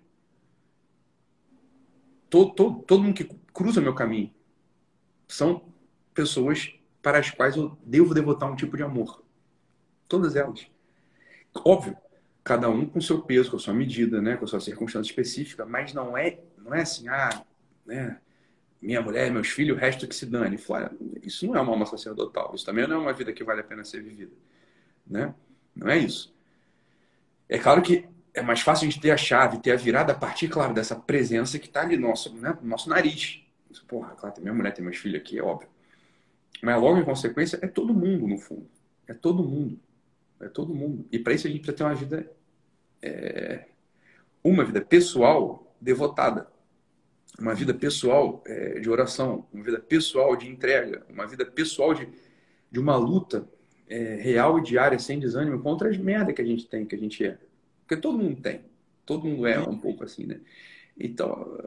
todo, 2.30 2.54
todo, 2.54 2.80
todo 2.84 3.04
mundo 3.04 3.16
que 3.16 3.30
cruza 3.52 3.82
meu 3.82 3.96
caminho, 3.96 4.32
são 5.28 5.64
pessoas 6.14 6.74
para 7.02 7.18
as 7.18 7.32
quais 7.32 7.56
eu 7.56 7.78
devo 7.84 8.14
devotar 8.14 8.52
um 8.52 8.56
tipo 8.56 8.78
de 8.78 8.84
amor. 8.84 9.24
Todas 10.08 10.36
elas. 10.36 10.68
Óbvio, 11.66 11.98
cada 12.44 12.70
um 12.70 12.86
com 12.86 13.02
seu 13.02 13.22
peso, 13.22 13.50
com 13.50 13.58
a 13.58 13.60
sua 13.60 13.74
medida, 13.74 14.22
né, 14.22 14.38
com 14.38 14.46
a 14.46 14.48
sua 14.48 14.60
circunstância 14.60 15.10
específica, 15.10 15.66
mas 15.66 15.94
não 15.94 16.18
é, 16.18 16.40
não 16.58 16.74
é 16.74 16.82
assim, 16.82 17.08
ah, 17.08 17.44
né, 17.86 18.20
minha 18.82 19.02
mulher, 19.02 19.32
meus 19.32 19.50
filhos, 19.50 19.78
o 19.78 19.80
resto 19.80 20.08
que 20.08 20.16
se 20.16 20.26
dane. 20.26 20.58
Fala, 20.58 20.92
isso 21.22 21.46
não 21.46 21.56
é 21.56 21.62
uma 21.62 21.72
alma 21.72 21.86
sacerdotal, 21.86 22.54
isso 22.56 22.66
também 22.66 22.88
não 22.88 22.96
é 22.96 23.00
uma 23.00 23.14
vida 23.14 23.32
que 23.32 23.44
vale 23.44 23.62
a 23.62 23.64
pena 23.64 23.84
ser 23.84 24.02
vivida, 24.02 24.32
né? 25.06 25.34
Não 25.76 25.88
é 25.88 25.98
isso. 25.98 26.34
É 27.48 27.58
claro 27.58 27.82
que 27.82 28.08
é 28.34 28.42
mais 28.42 28.62
fácil 28.62 28.88
a 28.88 28.90
gente 28.90 29.02
ter 29.02 29.12
a 29.12 29.18
chave, 29.18 29.60
ter 29.60 29.72
a 29.72 29.76
virada 29.76 30.14
a 30.14 30.16
partir, 30.16 30.48
claro, 30.48 30.74
dessa 30.74 30.96
presença 30.96 31.60
que 31.60 31.68
está 31.68 31.82
ali 31.82 31.98
no 31.98 32.08
nosso, 32.08 32.34
né, 32.36 32.58
no 32.62 32.68
nosso 32.68 32.90
nariz. 32.90 33.44
Porra, 33.88 34.16
claro, 34.16 34.36
tem 34.36 34.44
minha 34.44 34.54
mulher, 34.54 34.74
tem 34.74 34.84
meus 34.84 34.98
filhos 34.98 35.22
aqui, 35.22 35.38
é 35.38 35.44
óbvio. 35.44 35.70
Mas 36.62 36.80
logo 36.80 36.98
em 36.98 37.04
consequência, 37.04 37.60
é 37.62 37.68
todo 37.68 37.94
mundo, 37.94 38.28
no 38.28 38.38
fundo. 38.38 38.70
É 39.08 39.14
todo 39.14 39.44
mundo. 39.44 39.80
É 40.40 40.48
todo 40.48 40.74
mundo. 40.74 41.06
E 41.12 41.20
para 41.20 41.34
isso 41.34 41.48
a 41.48 41.50
gente 41.50 41.62
precisa 41.62 41.78
ter 41.78 41.84
uma 41.84 41.96
vida, 41.96 42.32
é, 43.02 43.66
uma 44.44 44.64
vida 44.64 44.82
pessoal 44.82 45.76
devotada, 45.80 46.51
uma 47.40 47.54
vida 47.54 47.74
pessoal 47.74 48.44
é, 48.46 48.80
de 48.80 48.90
oração, 48.90 49.48
uma 49.54 49.64
vida 49.64 49.80
pessoal 49.80 50.36
de 50.36 50.48
entrega, 50.48 51.06
uma 51.10 51.26
vida 51.26 51.46
pessoal 51.46 51.94
de, 51.94 52.08
de 52.70 52.80
uma 52.80 52.96
luta 52.96 53.48
é, 53.90 54.16
real 54.16 54.60
e 54.60 54.64
diária, 54.64 55.00
sem 55.00 55.20
desânimo, 55.20 55.62
contra 55.62 55.90
as 55.90 55.98
merdas 55.98 56.36
que 56.36 56.42
a 56.42 56.46
gente 56.46 56.68
tem, 56.68 56.86
que 56.86 56.96
a 56.96 57.00
gente 57.00 57.26
é. 57.26 57.38
Porque 57.82 58.02
todo 58.02 58.18
mundo 58.18 58.42
tem. 58.42 58.62
Todo 59.06 59.28
mundo 59.28 59.48
é 59.48 59.60
um 59.60 59.78
pouco 59.78 60.04
assim, 60.04 60.26
né? 60.26 60.40
Então, 60.98 61.58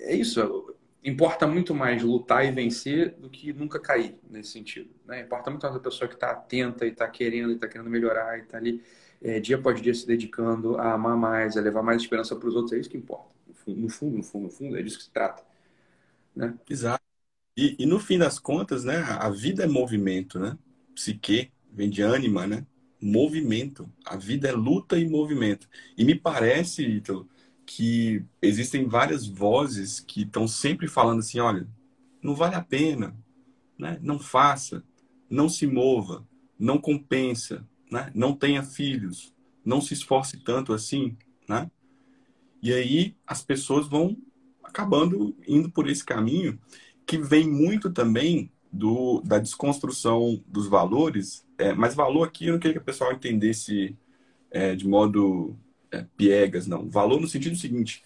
é 0.00 0.14
isso 0.14 0.74
importa 1.02 1.46
muito 1.46 1.74
mais 1.74 2.02
lutar 2.02 2.44
e 2.44 2.50
vencer 2.50 3.14
do 3.18 3.30
que 3.30 3.52
nunca 3.52 3.78
cair 3.78 4.18
nesse 4.28 4.50
sentido. 4.50 4.90
Né? 5.06 5.22
Importa 5.22 5.50
muito 5.50 5.62
mais 5.62 5.76
a 5.76 5.80
pessoa 5.80 6.08
que 6.08 6.14
está 6.14 6.30
atenta 6.30 6.84
e 6.86 6.90
está 6.90 7.08
querendo 7.08 7.50
e 7.50 7.54
está 7.54 7.68
querendo 7.68 7.88
melhorar 7.88 8.38
e 8.38 8.42
está 8.42 8.58
ali 8.58 8.82
é, 9.20 9.40
dia 9.40 9.56
após 9.56 9.80
dia 9.80 9.94
se 9.94 10.06
dedicando 10.06 10.76
a 10.76 10.92
amar 10.92 11.16
mais, 11.16 11.56
a 11.56 11.60
levar 11.60 11.82
mais 11.82 12.02
esperança 12.02 12.36
para 12.36 12.48
os 12.48 12.54
outros. 12.54 12.72
É 12.72 12.78
isso 12.78 12.90
que 12.90 12.96
importa. 12.96 13.37
No 13.74 13.88
fundo, 13.88 14.16
no 14.16 14.22
fundo, 14.22 14.44
no 14.44 14.50
fundo, 14.50 14.76
é 14.76 14.82
disso 14.82 14.98
que 14.98 15.04
se 15.04 15.10
trata. 15.10 15.42
Né? 16.34 16.56
Exato. 16.68 17.02
E, 17.56 17.76
e 17.78 17.86
no 17.86 17.98
fim 17.98 18.18
das 18.18 18.38
contas, 18.38 18.84
né, 18.84 18.98
a 18.98 19.28
vida 19.28 19.64
é 19.64 19.66
movimento, 19.66 20.38
né? 20.38 20.56
Psique 20.94 21.50
vem 21.72 21.90
de 21.90 22.02
ânima, 22.02 22.46
né? 22.46 22.64
Movimento. 23.00 23.92
A 24.04 24.16
vida 24.16 24.48
é 24.48 24.52
luta 24.52 24.98
e 24.98 25.08
movimento. 25.08 25.68
E 25.96 26.04
me 26.04 26.14
parece, 26.14 26.84
Ítalo, 26.84 27.28
que 27.66 28.24
existem 28.40 28.86
várias 28.86 29.26
vozes 29.26 30.00
que 30.00 30.22
estão 30.22 30.48
sempre 30.48 30.88
falando 30.88 31.18
assim, 31.18 31.38
olha, 31.38 31.68
não 32.22 32.34
vale 32.34 32.54
a 32.54 32.62
pena, 32.62 33.14
né? 33.78 33.98
não 34.00 34.18
faça, 34.18 34.82
não 35.28 35.48
se 35.48 35.66
mova, 35.66 36.26
não 36.58 36.78
compensa, 36.78 37.66
né? 37.90 38.10
não 38.14 38.34
tenha 38.34 38.62
filhos, 38.62 39.34
não 39.64 39.80
se 39.80 39.94
esforce 39.94 40.38
tanto 40.38 40.72
assim, 40.72 41.16
né? 41.48 41.70
E 42.62 42.72
aí 42.72 43.16
as 43.26 43.42
pessoas 43.42 43.86
vão 43.86 44.16
acabando 44.62 45.34
indo 45.46 45.70
por 45.70 45.88
esse 45.88 46.04
caminho 46.04 46.58
que 47.06 47.18
vem 47.18 47.48
muito 47.48 47.90
também 47.90 48.52
do, 48.70 49.22
da 49.22 49.38
desconstrução 49.38 50.42
dos 50.46 50.68
valores, 50.68 51.46
é, 51.56 51.72
mas 51.72 51.94
valor 51.94 52.24
aqui 52.24 52.46
eu 52.46 52.52
não 52.52 52.60
queria 52.60 52.74
que 52.74 52.82
o 52.82 52.84
pessoal 52.84 53.12
entendesse 53.12 53.96
é, 54.50 54.74
de 54.74 54.86
modo 54.86 55.56
é, 55.90 56.04
piegas, 56.16 56.66
não. 56.66 56.88
Valor 56.88 57.20
no 57.20 57.26
sentido 57.26 57.56
seguinte: 57.56 58.02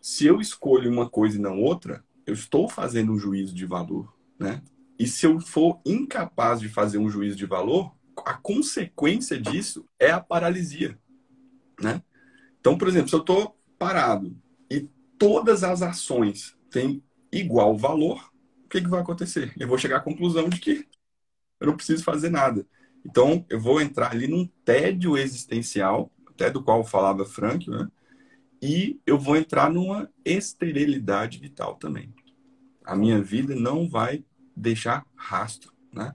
se 0.00 0.26
eu 0.26 0.40
escolho 0.40 0.90
uma 0.90 1.08
coisa 1.08 1.36
e 1.36 1.40
não 1.40 1.60
outra, 1.60 2.04
eu 2.26 2.34
estou 2.34 2.68
fazendo 2.68 3.12
um 3.12 3.18
juízo 3.18 3.54
de 3.54 3.66
valor, 3.66 4.12
né? 4.38 4.62
E 4.98 5.06
se 5.06 5.26
eu 5.26 5.40
for 5.40 5.80
incapaz 5.84 6.60
de 6.60 6.68
fazer 6.68 6.98
um 6.98 7.08
juízo 7.08 7.36
de 7.36 7.46
valor, 7.46 7.94
a 8.24 8.34
consequência 8.34 9.40
disso 9.40 9.86
é 9.98 10.10
a 10.10 10.20
paralisia, 10.20 10.98
né? 11.80 12.02
Então, 12.60 12.76
por 12.76 12.88
exemplo, 12.88 13.08
se 13.08 13.14
eu 13.14 13.20
estou 13.20 13.56
parado 13.80 14.36
e 14.70 14.86
todas 15.18 15.64
as 15.64 15.80
ações 15.80 16.54
têm 16.70 17.02
igual 17.32 17.74
valor, 17.78 18.30
o 18.62 18.68
que, 18.68 18.82
que 18.82 18.88
vai 18.88 19.00
acontecer? 19.00 19.54
Eu 19.58 19.66
vou 19.66 19.78
chegar 19.78 19.96
à 19.96 20.00
conclusão 20.00 20.50
de 20.50 20.60
que 20.60 20.86
eu 21.58 21.66
não 21.66 21.76
preciso 21.76 22.04
fazer 22.04 22.28
nada. 22.28 22.66
Então, 23.04 23.44
eu 23.48 23.58
vou 23.58 23.80
entrar 23.80 24.12
ali 24.12 24.28
num 24.28 24.46
tédio 24.66 25.16
existencial 25.16 26.12
até 26.26 26.50
do 26.50 26.62
qual 26.62 26.84
falava 26.84 27.24
Frank, 27.24 27.70
né? 27.70 27.88
E 28.60 29.00
eu 29.06 29.18
vou 29.18 29.34
entrar 29.34 29.70
numa 29.70 30.10
esterilidade 30.26 31.38
vital 31.38 31.76
também. 31.76 32.12
A 32.84 32.94
minha 32.94 33.22
vida 33.22 33.56
não 33.56 33.88
vai 33.88 34.22
deixar 34.54 35.06
rastro, 35.16 35.72
né? 35.90 36.14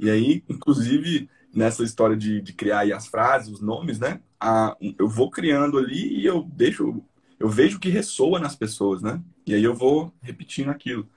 E 0.00 0.10
aí, 0.10 0.42
inclusive, 0.48 1.30
nessa 1.54 1.84
história 1.84 2.16
de, 2.16 2.40
de 2.40 2.52
criar 2.52 2.92
as 2.92 3.06
frases, 3.06 3.52
os 3.52 3.60
nomes, 3.60 4.00
né? 4.00 4.20
A, 4.44 4.76
eu 4.98 5.08
vou 5.08 5.30
criando 5.30 5.78
ali 5.78 6.20
e 6.20 6.26
eu 6.26 6.42
deixo, 6.42 7.02
eu 7.40 7.48
vejo 7.48 7.80
que 7.80 7.88
ressoa 7.88 8.38
nas 8.38 8.54
pessoas, 8.54 9.00
né? 9.00 9.18
E 9.46 9.54
aí 9.54 9.64
eu 9.64 9.74
vou 9.74 10.12
repetindo 10.20 10.68
aquilo. 10.68 11.08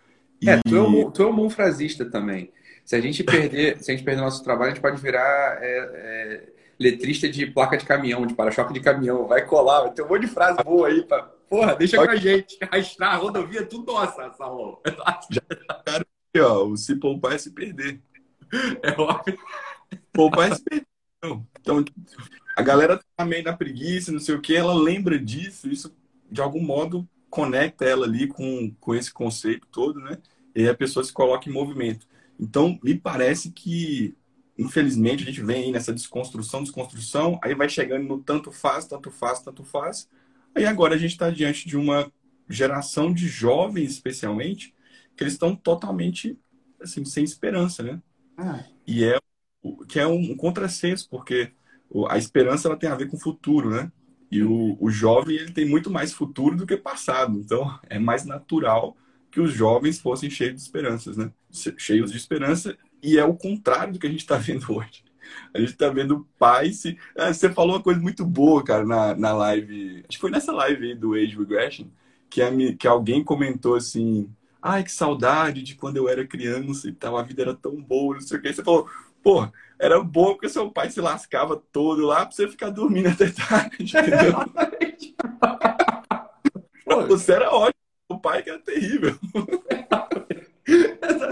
E... 0.42 0.50
É, 0.50 0.62
tu 0.66 0.78
é, 0.78 0.82
um, 0.82 1.12
tu 1.12 1.24
é 1.24 1.28
um 1.28 1.36
bom 1.36 1.50
frasista 1.50 2.10
também. 2.10 2.52
Se 2.86 2.96
a 2.96 3.02
gente 3.02 3.22
perder, 3.26 3.80
se 3.84 3.92
a 3.92 3.94
gente 3.94 4.06
perder 4.06 4.22
nosso 4.22 4.42
trabalho, 4.42 4.72
a 4.72 4.74
gente 4.74 4.82
pode 4.82 5.02
virar 5.02 5.60
é, 5.62 5.68
é 5.68 6.50
letrista 6.80 7.28
de 7.28 7.48
placa 7.48 7.78
de 7.78 7.86
caminhão, 7.86 8.26
de 8.26 8.34
para-choque 8.34 8.74
de 8.74 8.80
caminhão. 8.80 9.28
Vai 9.28 9.46
colar, 9.46 9.82
vai 9.82 9.92
ter 9.92 10.04
um 10.04 10.08
monte 10.08 10.22
de 10.22 10.28
frase 10.28 10.64
boa 10.64 10.88
aí. 10.88 11.04
Pra... 11.04 11.24
Porra, 11.50 11.76
deixa 11.76 11.98
com 11.98 12.10
a 12.10 12.16
gente. 12.16 12.58
Arrastar 12.72 13.14
a 13.14 13.18
rodovia, 13.18 13.66
tudo 13.66 13.92
nossa, 13.92 14.32
Salão. 14.38 14.80
Já 15.30 15.42
cara, 15.86 16.08
ó, 16.40 16.66
o 16.66 16.78
se 16.78 16.96
poupar 16.96 17.34
é 17.34 17.38
se 17.38 17.52
perder. 17.52 18.00
É 18.82 18.92
óbvio. 19.00 19.38
Poupar 20.14 20.52
é 20.52 20.56
se 20.56 20.64
perder. 20.64 20.88
Então, 21.60 21.84
a 22.58 22.64
galera 22.64 23.00
tá 23.16 23.24
meio 23.24 23.44
na 23.44 23.56
preguiça, 23.56 24.12
não 24.12 24.20
sei 24.20 24.36
o 24.36 24.42
que, 24.42 24.56
ela 24.56 24.74
lembra 24.74 25.20
disso, 25.20 25.70
isso 25.70 25.96
de 26.30 26.42
algum 26.42 26.62
modo 26.62 27.08
conecta 27.30 27.86
ela 27.86 28.06
ali 28.06 28.28
com, 28.28 28.74
com 28.80 28.96
esse 28.96 29.14
conceito 29.14 29.68
todo, 29.72 30.00
né? 30.00 30.18
E 30.56 30.62
aí 30.62 30.70
a 30.70 30.76
pessoa 30.76 31.04
se 31.04 31.14
coloca 31.14 31.48
em 31.48 31.54
movimento. 31.54 32.08
Então, 32.40 32.80
me 32.84 32.96
parece 32.96 33.52
que 33.52 34.16
infelizmente, 34.58 35.22
a 35.22 35.26
gente 35.28 35.42
vem 35.42 35.66
aí 35.66 35.72
nessa 35.72 35.94
desconstrução, 35.94 36.64
desconstrução, 36.64 37.40
aí 37.44 37.54
vai 37.54 37.70
chegando 37.70 38.08
no 38.08 38.18
tanto 38.18 38.52
faz, 38.52 38.88
tanto 38.88 39.12
faz, 39.12 39.40
tanto 39.40 39.64
faz. 39.64 40.10
Aí 40.56 40.66
agora 40.66 40.96
a 40.96 40.98
gente 40.98 41.12
está 41.12 41.30
diante 41.30 41.68
de 41.68 41.78
uma 41.78 42.12
geração 42.50 43.14
de 43.14 43.28
jovens, 43.28 43.92
especialmente, 43.92 44.74
que 45.16 45.24
eles 45.24 45.34
estão 45.34 45.56
totalmente 45.56 46.36
assim, 46.82 47.06
sem 47.06 47.24
esperança, 47.24 47.84
né? 47.84 48.02
Ah. 48.36 48.64
E 48.88 49.04
é 49.04 49.20
que 49.88 50.00
é 50.00 50.08
um, 50.08 50.36
contrassenso, 50.36 51.08
porque 51.10 51.52
a 52.10 52.18
esperança 52.18 52.68
ela 52.68 52.78
tem 52.78 52.90
a 52.90 52.96
ver 52.96 53.08
com 53.08 53.18
o 53.18 53.20
futuro, 53.20 53.70
né? 53.70 53.92
E 54.30 54.44
o, 54.44 54.78
o 54.80 54.90
jovem 54.90 55.38
ele 55.38 55.52
tem 55.52 55.66
muito 55.66 55.90
mais 55.90 56.14
futuro 56.14 56.56
do 56.56 56.66
que 56.66 56.78
passado. 56.78 57.38
Então 57.38 57.80
é 57.90 58.00
mais 58.00 58.26
natural 58.26 58.96
que 59.32 59.42
os 59.42 59.54
jovens 59.54 60.00
fossem 60.00 60.30
cheios 60.30 60.56
de 60.56 60.62
esperanças, 60.62 61.18
né? 61.18 61.32
Cheios 61.78 62.12
de 62.12 62.18
esperança 62.18 62.78
e 63.02 63.18
é 63.18 63.24
o 63.24 63.36
contrário 63.36 63.94
do 63.94 64.00
que 64.00 64.08
a 64.08 64.10
gente 64.10 64.22
está 64.22 64.38
vendo 64.38 64.72
hoje. 64.74 65.06
A 65.54 65.60
gente 65.60 65.74
tá 65.74 65.90
vendo 65.90 66.28
pai 66.40 66.72
se. 66.72 66.98
Ah, 67.16 67.34
você 67.34 67.52
falou 67.52 67.76
uma 67.76 67.84
coisa 67.84 68.00
muito 68.00 68.26
boa, 68.26 68.64
cara, 68.64 68.86
na, 68.86 69.16
na 69.16 69.34
live. 69.34 70.04
Acho 70.08 70.18
que 70.18 70.22
foi 70.22 70.32
nessa 70.32 70.52
live 70.54 70.86
aí 70.88 70.96
do 70.96 71.14
Age 71.14 71.38
Regression, 71.38 71.88
que, 72.30 72.42
a, 72.42 72.50
que 72.78 72.88
alguém 72.88 73.24
comentou 73.24 73.76
assim. 73.76 74.30
Ai, 74.62 74.84
que 74.84 74.92
saudade 74.92 75.62
de 75.64 75.76
quando 75.76 75.98
eu 75.98 76.10
era 76.10 76.26
criança 76.26 76.88
e 76.90 76.94
tal, 76.94 77.18
a 77.18 77.24
vida 77.24 77.42
era 77.42 77.54
tão 77.54 77.76
boa, 77.82 78.16
não 78.16 78.22
sei 78.22 78.38
o 78.38 78.42
que. 78.42 78.54
Você 78.54 78.64
falou, 78.64 78.90
pô, 79.22 79.48
era 79.80 80.02
bom 80.02 80.34
porque 80.34 80.50
seu 80.50 80.72
pai 80.72 80.90
se 80.90 81.00
lascava 81.00 81.62
todo 81.72 82.06
lá 82.06 82.26
pra 82.26 82.36
você 82.36 82.48
ficar 82.48 82.70
dormindo 82.70 83.10
até 83.10 83.30
tarde, 83.30 83.84
entendeu? 83.84 84.34
você 87.08 87.34
era 87.34 87.52
ótimo, 87.52 87.74
o 88.10 88.20
pai 88.20 88.44
que 88.44 88.50
era 88.50 88.60
terrível. 88.60 89.18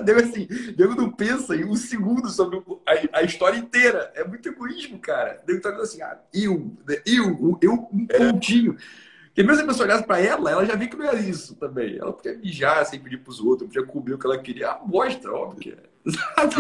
Deu 0.06 0.18
assim, 0.18 0.48
Deu 0.76 0.96
não 0.96 1.12
pensa 1.12 1.56
em 1.56 1.66
um 1.66 1.76
segundo 1.76 2.30
sobre 2.30 2.62
a, 2.86 3.20
a, 3.20 3.24
história 3.24 3.58
inteira. 3.58 4.12
É 4.16 4.24
muito 4.24 4.48
egoísmo, 4.48 5.00
cara. 5.00 5.42
Deu 5.46 5.60
tá 5.60 5.70
assim, 5.78 6.02
ah, 6.02 6.18
eu, 6.34 6.72
né, 6.88 7.02
eu, 7.06 7.58
eu, 7.62 7.90
um 7.92 8.08
é. 8.10 8.18
pontinho. 8.18 8.78
Porque 9.26 9.44
mesmo 9.44 9.58
se 9.58 9.64
a 9.64 9.68
pessoa 9.68 9.88
olhasse 9.88 10.06
pra 10.06 10.22
ela, 10.22 10.50
ela 10.50 10.66
já 10.66 10.76
viu 10.76 10.90
que 10.90 10.96
não 10.96 11.06
era 11.06 11.20
isso 11.20 11.56
também. 11.56 11.98
Ela 11.98 12.14
podia 12.14 12.38
mijar 12.38 12.86
sem 12.86 13.00
pedir 13.00 13.18
pros 13.18 13.42
outros, 13.42 13.68
podia 13.68 13.86
comer 13.86 14.14
o 14.14 14.18
que 14.18 14.26
ela 14.26 14.38
queria. 14.38 14.70
Ah, 14.70 14.82
mostra, 14.86 15.34
óbvio 15.34 15.60
que 15.60 15.72
é. 15.72 15.78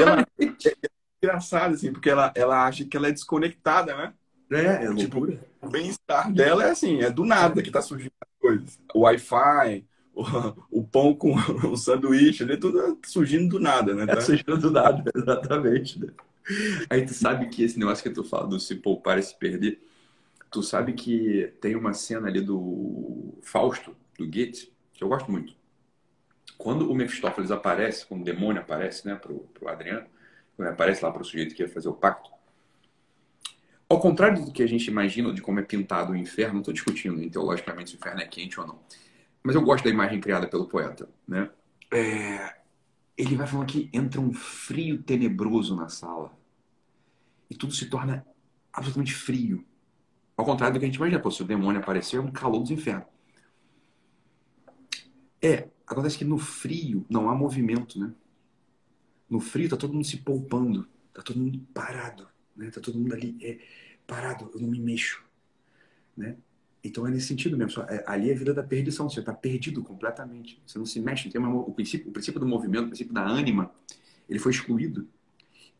Ela, 0.01 0.25
é 0.39 0.94
engraçado, 1.25 1.73
assim, 1.73 1.91
porque 1.91 2.09
ela, 2.09 2.31
ela 2.35 2.65
acha 2.65 2.85
que 2.85 2.95
ela 2.95 3.07
é 3.07 3.11
desconectada, 3.11 3.95
né? 3.95 4.13
É, 4.51 4.85
é 4.85 4.95
tipo, 4.95 5.27
o 5.61 5.69
bem-estar 5.69 6.31
dela 6.31 6.63
é 6.63 6.71
assim, 6.71 7.01
é 7.01 7.09
do 7.09 7.25
nada 7.25 7.61
que 7.63 7.71
tá 7.71 7.81
surgindo 7.81 8.11
as 8.21 8.39
coisas. 8.39 8.79
O 8.93 9.01
Wi-Fi, 9.01 9.83
o, 10.71 10.83
pão 10.83 11.13
com 11.13 11.35
o 11.67 11.75
sanduíche, 11.75 12.43
ali, 12.43 12.57
tudo 12.57 12.99
surgindo 13.05 13.49
do 13.49 13.59
nada, 13.59 13.93
né? 13.93 14.05
Tá? 14.05 14.13
É 14.13 14.21
surgindo 14.21 14.57
do 14.57 14.71
nada, 14.71 15.03
exatamente. 15.13 15.99
Né? 15.99 16.07
Aí 16.89 17.05
tu 17.05 17.13
sabe 17.13 17.47
que 17.47 17.63
esse 17.63 17.79
negócio 17.79 18.03
que 18.03 18.09
tu 18.09 18.23
fala 18.23 18.47
do 18.47 18.59
se 18.59 18.75
poupar 18.75 19.17
e 19.17 19.23
se 19.23 19.37
perder, 19.37 19.83
tu 20.51 20.61
sabe 20.61 20.93
que 20.93 21.51
tem 21.59 21.75
uma 21.75 21.93
cena 21.93 22.27
ali 22.27 22.39
do 22.39 23.33
Fausto, 23.41 23.95
do 24.17 24.25
Goethe, 24.25 24.71
que 24.93 25.03
eu 25.03 25.09
gosto 25.09 25.31
muito. 25.31 25.53
Quando 26.57 26.89
o 26.89 26.95
Mephistófeles 26.95 27.51
aparece, 27.51 28.05
quando 28.05 28.21
o 28.21 28.25
demônio 28.25 28.61
aparece, 28.61 29.05
né, 29.05 29.15
pro, 29.15 29.39
pro 29.53 29.67
Adriano, 29.67 30.05
aparece 30.59 31.03
lá 31.03 31.11
pro 31.11 31.23
sujeito 31.23 31.55
que 31.55 31.63
ia 31.63 31.69
fazer 31.69 31.89
o 31.89 31.93
pacto, 31.93 32.29
ao 33.87 33.99
contrário 33.99 34.43
do 34.43 34.51
que 34.51 34.63
a 34.63 34.67
gente 34.67 34.87
imagina 34.87 35.31
de 35.33 35.41
como 35.41 35.59
é 35.59 35.63
pintado 35.63 36.13
o 36.13 36.15
inferno, 36.15 36.55
não 36.55 36.61
estou 36.61 36.73
discutindo 36.73 37.29
teologicamente 37.29 37.91
se 37.91 37.95
o 37.95 37.99
inferno 37.99 38.21
é 38.21 38.25
quente 38.25 38.59
ou 38.59 38.65
não 38.65 38.79
mas 39.45 39.53
eu 39.53 39.61
gosto 39.61 39.83
da 39.83 39.91
imagem 39.91 40.19
criada 40.19 40.47
pelo 40.47 40.65
poeta, 40.65 41.07
né? 41.27 41.51
É, 41.93 42.55
ele 43.15 43.35
vai 43.35 43.45
falando 43.45 43.67
que 43.67 43.91
entra 43.93 44.19
um 44.19 44.33
frio 44.33 45.03
tenebroso 45.03 45.75
na 45.75 45.87
sala 45.87 46.35
e 47.47 47.53
tudo 47.53 47.71
se 47.71 47.85
torna 47.85 48.25
absolutamente 48.73 49.13
frio. 49.13 49.63
Ao 50.35 50.43
contrário 50.43 50.73
do 50.73 50.79
que 50.79 50.85
a 50.85 50.87
gente 50.87 50.95
imagina, 50.95 51.21
pô, 51.21 51.29
se 51.29 51.43
o 51.43 51.45
demônio 51.45 51.79
aparecer, 51.79 52.17
é 52.17 52.19
um 52.19 52.31
calor 52.31 52.59
dos 52.59 52.71
infernos. 52.71 53.05
É, 55.39 55.69
acontece 55.85 56.17
que 56.17 56.25
no 56.25 56.39
frio 56.39 57.05
não 57.07 57.29
há 57.29 57.35
movimento, 57.35 57.99
né? 57.99 58.11
No 59.29 59.39
frio 59.39 59.69
tá 59.69 59.77
todo 59.77 59.93
mundo 59.93 60.05
se 60.05 60.17
poupando, 60.17 60.87
tá 61.13 61.21
todo 61.21 61.39
mundo 61.39 61.59
parado, 61.73 62.27
né? 62.55 62.69
Tá 62.69 62.79
todo 62.79 62.97
mundo 62.97 63.13
ali 63.13 63.37
é, 63.41 63.59
parado, 64.05 64.51
eu 64.53 64.61
não 64.61 64.69
me 64.69 64.79
mexo, 64.79 65.23
né? 66.15 66.37
Então 66.85 67.07
é 67.07 67.09
nesse 67.09 67.27
sentido 67.27 67.57
mesmo. 67.57 67.81
É, 67.83 68.03
ali 68.05 68.29
é 68.29 68.33
a 68.33 68.37
vida 68.37 68.53
da 68.53 68.61
perdição. 68.61 69.09
Você 69.09 69.19
está 69.19 69.33
perdido 69.33 69.81
completamente. 69.81 70.61
Você 70.65 70.77
não 70.77 70.85
se 70.85 70.99
mexe. 70.99 71.29
Tem 71.29 71.41
uma, 71.41 71.51
o, 71.51 71.73
princípio, 71.73 72.09
o 72.09 72.11
princípio 72.11 72.39
do 72.39 72.45
movimento, 72.45 72.85
o 72.85 72.87
princípio 72.89 73.11
da 73.11 73.25
ânima, 73.25 73.71
ele 74.29 74.37
foi 74.37 74.51
excluído. 74.51 75.07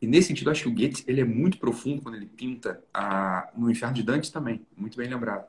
E 0.01 0.07
nesse 0.07 0.29
sentido, 0.29 0.49
acho 0.49 0.63
que 0.63 0.69
o 0.69 0.73
Goethe 0.73 1.03
ele 1.07 1.21
é 1.21 1.23
muito 1.23 1.59
profundo 1.59 2.01
quando 2.01 2.15
ele 2.15 2.25
pinta 2.25 2.83
a, 2.91 3.51
no 3.55 3.69
Inferno 3.69 3.93
de 3.93 4.03
Dante 4.03 4.31
também. 4.31 4.65
Muito 4.75 4.97
bem 4.97 5.07
lembrado. 5.07 5.47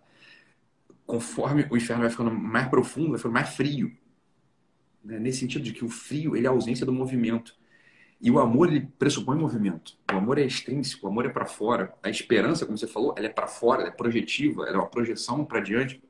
Conforme 1.06 1.66
o 1.70 1.76
inferno 1.76 2.02
vai 2.02 2.10
ficando 2.10 2.32
mais 2.32 2.68
profundo, 2.68 3.10
vai 3.10 3.18
ficando 3.18 3.32
mais 3.32 3.48
frio. 3.50 3.96
Né? 5.02 5.18
Nesse 5.18 5.38
sentido 5.38 5.62
de 5.62 5.72
que 5.72 5.84
o 5.84 5.88
frio 5.88 6.36
ele 6.36 6.46
é 6.46 6.48
a 6.48 6.52
ausência 6.52 6.84
do 6.84 6.92
movimento. 6.92 7.56
E 8.20 8.30
o 8.30 8.38
amor, 8.38 8.68
ele 8.68 8.88
pressupõe 8.98 9.36
movimento. 9.36 9.96
O 10.10 10.16
amor 10.16 10.38
é 10.38 10.44
extrínseco, 10.44 11.06
o 11.06 11.10
amor 11.10 11.26
é 11.26 11.28
para 11.28 11.44
fora. 11.44 11.94
A 12.02 12.08
esperança, 12.08 12.64
como 12.64 12.76
você 12.76 12.86
falou, 12.86 13.14
ela 13.16 13.26
é 13.26 13.30
para 13.30 13.46
fora, 13.46 13.82
ela 13.82 13.90
é 13.90 13.94
projetiva, 13.94 14.62
ela 14.66 14.76
é 14.76 14.80
uma 14.80 14.88
projeção 14.88 15.44
para 15.44 15.60
diante. 15.60 16.02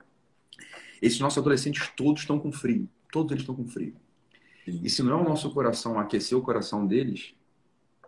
Esses 1.03 1.19
nossos 1.19 1.39
adolescentes 1.39 1.89
todos 1.97 2.23
estão 2.23 2.39
com 2.39 2.53
frio. 2.53 2.89
Todos 3.13 3.33
eles 3.33 3.43
estão 3.43 3.55
com 3.55 3.67
frio. 3.67 3.95
E 4.67 4.89
se 4.89 5.03
não 5.03 5.19
é 5.19 5.21
o 5.21 5.25
nosso 5.25 5.53
coração 5.53 5.99
aquecer 5.99 6.37
o 6.37 6.43
coração 6.43 6.87
deles, 6.87 7.35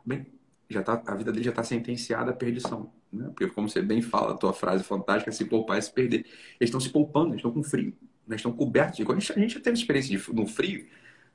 bem, 0.04 0.26
já 0.68 0.82
tá, 0.82 1.00
a 1.06 1.14
vida 1.14 1.30
deles 1.30 1.44
já 1.44 1.50
está 1.50 1.62
sentenciada 1.62 2.30
à 2.30 2.34
perdição. 2.34 2.92
Né? 3.12 3.26
Porque, 3.26 3.46
como 3.48 3.68
você 3.68 3.80
bem 3.80 4.02
fala, 4.02 4.34
a 4.34 4.36
tua 4.36 4.52
frase 4.52 4.84
fantástica, 4.84 5.32
se 5.32 5.44
poupar 5.44 5.78
é 5.78 5.80
se 5.80 5.92
perder. 5.92 6.26
Eles 6.60 6.68
estão 6.68 6.80
se 6.80 6.90
poupando, 6.90 7.28
eles 7.28 7.38
estão 7.38 7.52
com 7.52 7.62
frio. 7.62 7.94
Eles 8.26 8.40
estão 8.40 8.52
cobertos. 8.52 9.00
A 9.00 9.38
gente 9.38 9.54
já 9.54 9.60
teve 9.60 9.78
experiência 9.78 10.16
de, 10.16 10.34
no 10.34 10.46
frio, 10.46 10.86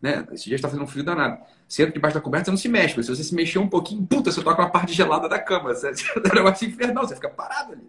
né? 0.01 0.27
Esse 0.31 0.45
dia 0.45 0.55
está 0.55 0.67
fazendo 0.67 0.83
um 0.83 0.87
frio 0.87 1.03
danado. 1.03 1.43
Você 1.67 1.83
entra 1.83 1.93
debaixo 1.93 2.15
da 2.15 2.21
coberta, 2.21 2.45
você 2.45 2.51
não 2.51 2.57
se 2.57 2.69
mexe. 2.69 2.95
Mas 2.95 3.05
se 3.05 3.15
você 3.15 3.23
se 3.23 3.33
mexer 3.33 3.59
um 3.59 3.67
pouquinho, 3.67 4.05
puta, 4.05 4.31
você 4.31 4.43
toca 4.43 4.61
uma 4.61 4.69
parte 4.69 4.93
gelada 4.93 5.27
da 5.29 5.39
cama. 5.39 5.73
Você, 5.73 5.89
é 5.91 6.31
um 6.31 6.35
negócio 6.35 6.67
infernal, 6.67 7.07
você 7.07 7.15
fica 7.15 7.29
parado 7.29 7.73
ali. 7.73 7.87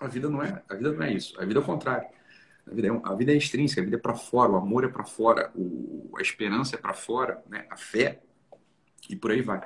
A 0.00 0.08
vida 0.08 0.28
não 0.28 0.42
é, 0.42 0.62
a 0.68 0.74
vida 0.74 0.92
não 0.92 1.02
é 1.02 1.12
isso. 1.12 1.40
A 1.40 1.44
vida 1.44 1.60
é 1.60 1.62
o 1.62 1.64
contrário. 1.64 2.06
A 2.66 2.74
vida 2.74 2.88
é, 2.88 3.00
a 3.04 3.14
vida 3.14 3.32
é 3.32 3.36
extrínseca, 3.36 3.80
a 3.80 3.84
vida 3.84 3.96
é 3.96 4.00
para 4.00 4.14
fora, 4.14 4.52
o 4.52 4.56
amor 4.56 4.84
é 4.84 4.88
para 4.88 5.04
fora, 5.04 5.50
o, 5.54 6.10
a 6.18 6.22
esperança 6.22 6.76
é 6.76 6.78
para 6.78 6.94
fora, 6.94 7.42
né? 7.48 7.66
a 7.70 7.76
fé, 7.76 8.20
e 9.08 9.14
por 9.14 9.30
aí 9.30 9.42
vai. 9.42 9.60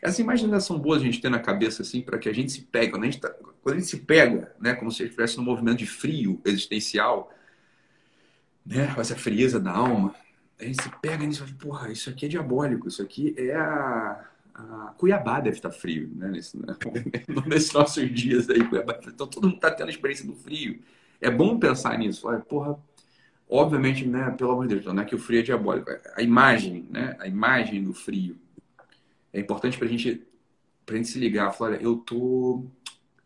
Essas 0.00 0.18
imagens 0.18 0.64
são 0.64 0.78
boas 0.78 1.00
a 1.00 1.04
gente 1.04 1.20
ter 1.20 1.30
na 1.30 1.38
cabeça, 1.38 1.82
assim, 1.82 2.02
para 2.02 2.18
que 2.18 2.28
a 2.28 2.32
gente 2.32 2.52
se 2.52 2.60
pegue. 2.60 2.92
Quando 2.92 3.04
a 3.04 3.06
gente, 3.06 3.20
tá, 3.20 3.30
quando 3.62 3.76
a 3.76 3.78
gente 3.78 3.88
se 3.88 3.96
pega, 4.00 4.54
né, 4.60 4.74
como 4.74 4.92
se 4.92 5.02
estivesse 5.02 5.38
num 5.38 5.42
movimento 5.42 5.78
de 5.78 5.86
frio 5.86 6.40
existencial, 6.44 7.32
né, 8.64 8.94
essa 8.98 9.16
frieza 9.16 9.58
da 9.58 9.72
alma, 9.72 10.14
a 10.60 10.64
gente 10.64 10.82
se 10.82 10.90
pega 11.00 11.26
nisso 11.26 11.44
e 11.44 11.46
fala, 11.46 11.58
porra, 11.58 11.92
isso 11.92 12.08
aqui 12.10 12.26
é 12.26 12.28
diabólico, 12.28 12.88
isso 12.88 13.02
aqui 13.02 13.34
é 13.36 13.54
a, 13.54 14.24
a 14.54 14.94
Cuiabá 14.96 15.40
deve 15.40 15.56
estar 15.56 15.70
frio, 15.70 16.10
né? 16.14 16.28
Nesse, 16.28 16.56
né? 16.56 16.76
Nesses 17.46 17.72
nossos 17.72 18.08
dias 18.12 18.48
aí, 18.48 18.64
Cuiabá. 18.68 18.98
Então 19.06 19.26
todo 19.26 19.44
mundo 19.44 19.56
está 19.56 19.70
tendo 19.70 19.88
a 19.88 19.90
experiência 19.90 20.26
do 20.26 20.34
frio. 20.34 20.80
É 21.20 21.30
bom 21.30 21.58
pensar 21.58 21.98
nisso. 21.98 22.22
Falar, 22.22 22.40
porra, 22.40 22.78
obviamente, 23.48 24.06
né? 24.06 24.30
Pelo 24.30 24.52
amor 24.52 24.68
de 24.68 24.76
Deus, 24.76 24.94
não 24.94 25.02
é 25.02 25.04
que 25.04 25.14
o 25.14 25.18
frio 25.18 25.40
é 25.40 25.42
diabólico. 25.42 25.90
A 26.14 26.22
imagem, 26.22 26.86
né? 26.88 27.16
A 27.18 27.26
imagem 27.26 27.82
do 27.82 27.92
frio 27.92 28.36
é 29.32 29.40
importante 29.40 29.76
para 29.76 29.86
a 29.88 29.90
gente, 29.90 30.24
pra 30.86 30.96
gente 30.96 31.08
se 31.08 31.18
ligar. 31.18 31.52
Falar, 31.52 31.72
olha, 31.72 31.82
eu 31.82 31.96
tô, 31.96 32.64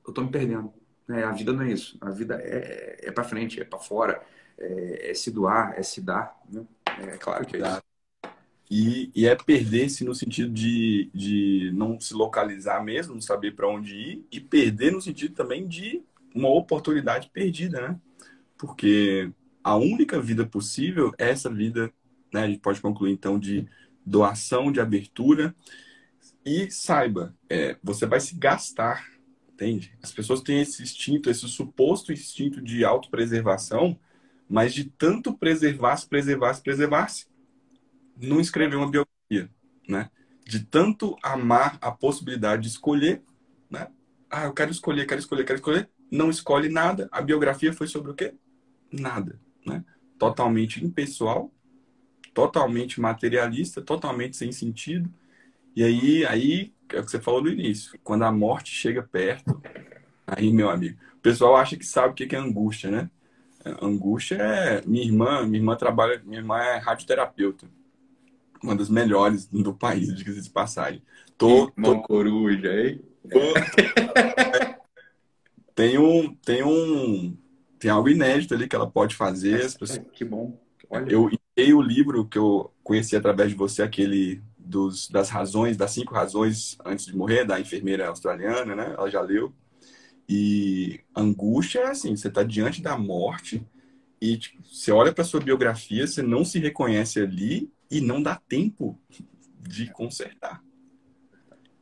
eu 0.07 0.13
tô 0.15 0.23
me 0.23 0.31
perdendo. 0.31 0.73
Né? 1.07 1.25
A 1.25 1.33
vida 1.33 1.53
não 1.53 1.63
é 1.63 1.73
isso. 1.73 1.99
A 2.01 2.11
vida 2.11 2.41
é, 2.41 3.01
é 3.03 3.13
para 3.13 3.25
frente, 3.25 3.61
é 3.61 3.65
para 3.65 3.79
fora, 3.79 4.23
é, 4.59 5.11
é 5.11 5.15
se 5.15 5.31
doar, 5.31 5.75
é 5.77 5.83
se 5.83 6.01
dar. 6.01 6.39
Né? 6.49 6.65
É 7.01 7.17
claro 7.19 7.47
que 7.47 7.57
é 7.57 7.61
isso. 7.61 7.83
E, 8.71 9.11
e 9.15 9.27
é 9.27 9.35
perder-se 9.35 10.05
no 10.05 10.15
sentido 10.15 10.53
de, 10.53 11.11
de 11.15 11.71
não 11.73 11.99
se 11.99 12.13
localizar 12.13 12.85
mesmo, 12.85 13.15
não 13.15 13.21
saber 13.21 13.55
para 13.55 13.69
onde 13.69 13.95
ir, 13.95 14.27
e 14.31 14.41
perder 14.41 14.93
no 14.93 15.01
sentido 15.01 15.35
também 15.35 15.67
de 15.67 16.03
uma 16.35 16.51
oportunidade 16.51 17.31
perdida, 17.33 17.81
né? 17.81 18.01
Porque 18.59 19.31
a 19.65 19.77
única 19.77 20.21
vida 20.21 20.45
possível 20.45 21.13
é 21.17 21.31
essa 21.31 21.49
vida, 21.49 21.91
né? 22.33 22.43
A 22.43 22.47
gente 22.47 22.61
pode 22.61 22.81
concluir 22.81 23.13
então 23.13 23.39
de 23.39 23.67
doação, 24.05 24.71
de 24.71 24.81
abertura. 24.81 25.55
E 26.45 26.71
saiba, 26.71 27.35
é, 27.49 27.77
você 27.83 28.05
vai 28.07 28.21
se 28.21 28.35
gastar, 28.35 29.07
entende? 29.53 29.95
As 30.03 30.13
pessoas 30.13 30.43
têm 30.43 30.61
esse 30.61 30.83
instinto, 30.83 31.31
esse 31.31 31.47
suposto 31.49 32.13
instinto 32.13 32.61
de 32.61 32.85
autopreservação, 32.85 33.99
mas 34.49 34.73
de 34.73 34.85
tanto 34.85 35.37
preservar-se, 35.37 36.09
preservar-se, 36.09 36.63
preservar-se, 36.63 37.27
não 38.17 38.41
escreveu 38.41 38.79
uma 38.79 38.91
biografia, 38.91 39.51
né? 39.89 40.11
De 40.45 40.65
tanto 40.65 41.17
amar 41.23 41.77
a 41.81 41.91
possibilidade 41.91 42.63
de 42.63 42.69
escolher, 42.69 43.23
né? 43.71 43.89
Ah, 44.31 44.45
eu 44.45 44.53
quero 44.53 44.71
escolher, 44.71 45.07
quero 45.07 45.21
escolher, 45.21 45.45
quero 45.45 45.59
escolher. 45.59 45.89
Não 46.11 46.31
escolhe 46.31 46.69
nada. 46.69 47.09
A 47.13 47.21
biografia 47.21 47.73
foi 47.73 47.87
sobre 47.87 48.11
o 48.11 48.15
quê? 48.15 48.35
Nada, 48.91 49.39
né? 49.67 49.85
Totalmente 50.19 50.85
impessoal, 50.85 51.53
totalmente 52.33 53.01
materialista, 53.01 53.83
totalmente 53.83 54.37
sem 54.37 54.51
sentido. 54.51 55.13
E 55.77 55.85
aí, 55.85 56.27
aí 56.27 56.75
é 56.91 57.01
o 57.01 57.05
que 57.05 57.11
você 57.11 57.21
falou 57.21 57.43
no 57.43 57.51
início. 57.51 57.99
Quando 58.03 58.25
a 58.25 58.33
morte 58.33 58.73
chega 58.73 59.03
perto, 59.03 59.63
aí, 60.27 60.53
meu 60.53 60.71
amigo, 60.71 60.99
o 61.15 61.21
pessoal 61.21 61.57
acha 61.57 61.77
que 61.77 61.85
sabe 61.85 62.13
o 62.13 62.15
que 62.15 62.35
é 62.35 62.39
angústia, 62.39 62.91
né? 62.91 63.11
Angústia 63.83 64.37
é. 64.37 64.83
Minha 64.87 65.05
irmã, 65.05 65.45
minha 65.45 65.59
irmã 65.59 65.77
trabalha, 65.77 66.23
minha 66.25 66.41
irmã 66.41 66.59
é 66.59 66.79
radioterapeuta. 66.79 67.67
Uma 68.63 68.75
das 68.75 68.89
melhores 68.89 69.47
do 69.47 69.73
país, 69.73 70.15
de 70.15 70.25
de 70.25 70.51
passagem. 70.51 71.03
Tô, 71.37 71.71
tô... 71.71 72.03
coruja, 72.03 72.73
hein? 72.73 73.01
Tô... 73.31 73.39
tem 75.75 75.99
um. 75.99 76.35
Tem 76.35 76.65
um. 76.65 77.37
Tem 77.79 77.91
algo 77.91 78.09
inédito 78.09 78.55
ali 78.55 78.67
que 78.67 78.75
ela 78.75 78.91
pode 78.91 79.15
fazer. 79.15 79.55
É, 79.55 79.59
pessoas... 79.59 80.01
Que 80.13 80.25
bom. 80.25 80.59
Olha. 80.91 81.13
Eu 81.13 81.31
enviei 81.57 81.73
o 81.73 81.81
livro 81.81 82.27
que 82.27 82.39
eu 82.39 82.73
conheci 82.83 83.15
através 83.15 83.51
de 83.51 83.57
você, 83.57 83.83
aquele 83.83 84.43
dos, 84.69 85.09
das 85.09 85.31
razões, 85.31 85.77
das 85.77 85.93
cinco 85.93 86.15
razões 86.15 86.77
antes 86.85 87.07
de 87.07 87.17
morrer, 87.17 87.45
da 87.45 87.61
enfermeira 87.61 88.09
australiana, 88.09 88.75
né? 88.75 88.95
Ela 88.97 89.11
já 89.11 89.21
leu. 89.21 89.53
E 90.29 91.01
angústia 91.17 91.81
é 91.81 91.87
assim, 91.87 92.15
você 92.15 92.29
está 92.29 92.43
diante 92.43 92.83
da 92.83 92.99
morte 92.99 93.67
e 94.21 94.37
tipo, 94.37 94.63
você 94.63 94.93
olha 94.93 95.13
para 95.13 95.25
sua 95.25 95.41
biografia, 95.41 96.07
você 96.07 96.23
não 96.23 96.45
se 96.45 96.59
reconhece 96.59 97.21
ali 97.21 97.73
e 97.91 98.01
não 98.01 98.23
dá 98.23 98.37
tempo 98.37 98.99
de 99.61 99.91
consertar. 99.91 100.63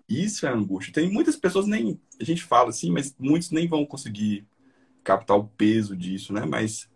Isso 0.09 0.47
é 0.47 0.51
angústia. 0.51 0.92
Tem 0.92 1.11
muitas 1.11 1.34
pessoas 1.34 1.66
nem 1.66 2.01
a 2.20 2.24
gente 2.24 2.44
fala 2.44 2.68
assim, 2.68 2.90
mas 2.92 3.14
muitos 3.18 3.51
nem 3.51 3.66
vão 3.66 3.84
conseguir 3.84 4.47
captar 5.03 5.36
o 5.36 5.49
peso 5.49 5.97
disso, 5.97 6.32
né? 6.32 6.44
Mas 6.44 6.88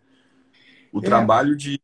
o 0.91 0.99
é. 0.99 1.01
trabalho 1.01 1.55
de 1.55 1.81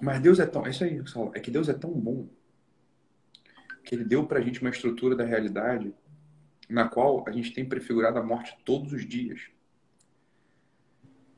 mas 0.00 0.20
Deus 0.20 0.38
é 0.38 0.46
tão, 0.46 0.66
é 0.66 0.70
isso 0.70 0.84
aí, 0.84 1.02
é 1.34 1.40
que 1.40 1.50
Deus 1.50 1.68
é 1.68 1.72
tão 1.72 1.90
bom 1.90 2.28
que 3.82 3.94
ele 3.94 4.04
deu 4.04 4.26
pra 4.26 4.40
gente 4.40 4.60
uma 4.60 4.70
estrutura 4.70 5.16
da 5.16 5.24
realidade 5.24 5.94
na 6.68 6.88
qual 6.88 7.24
a 7.26 7.32
gente 7.32 7.52
tem 7.52 7.64
prefigurado 7.64 8.18
a 8.18 8.22
morte 8.22 8.56
todos 8.64 8.92
os 8.92 9.06
dias. 9.06 9.48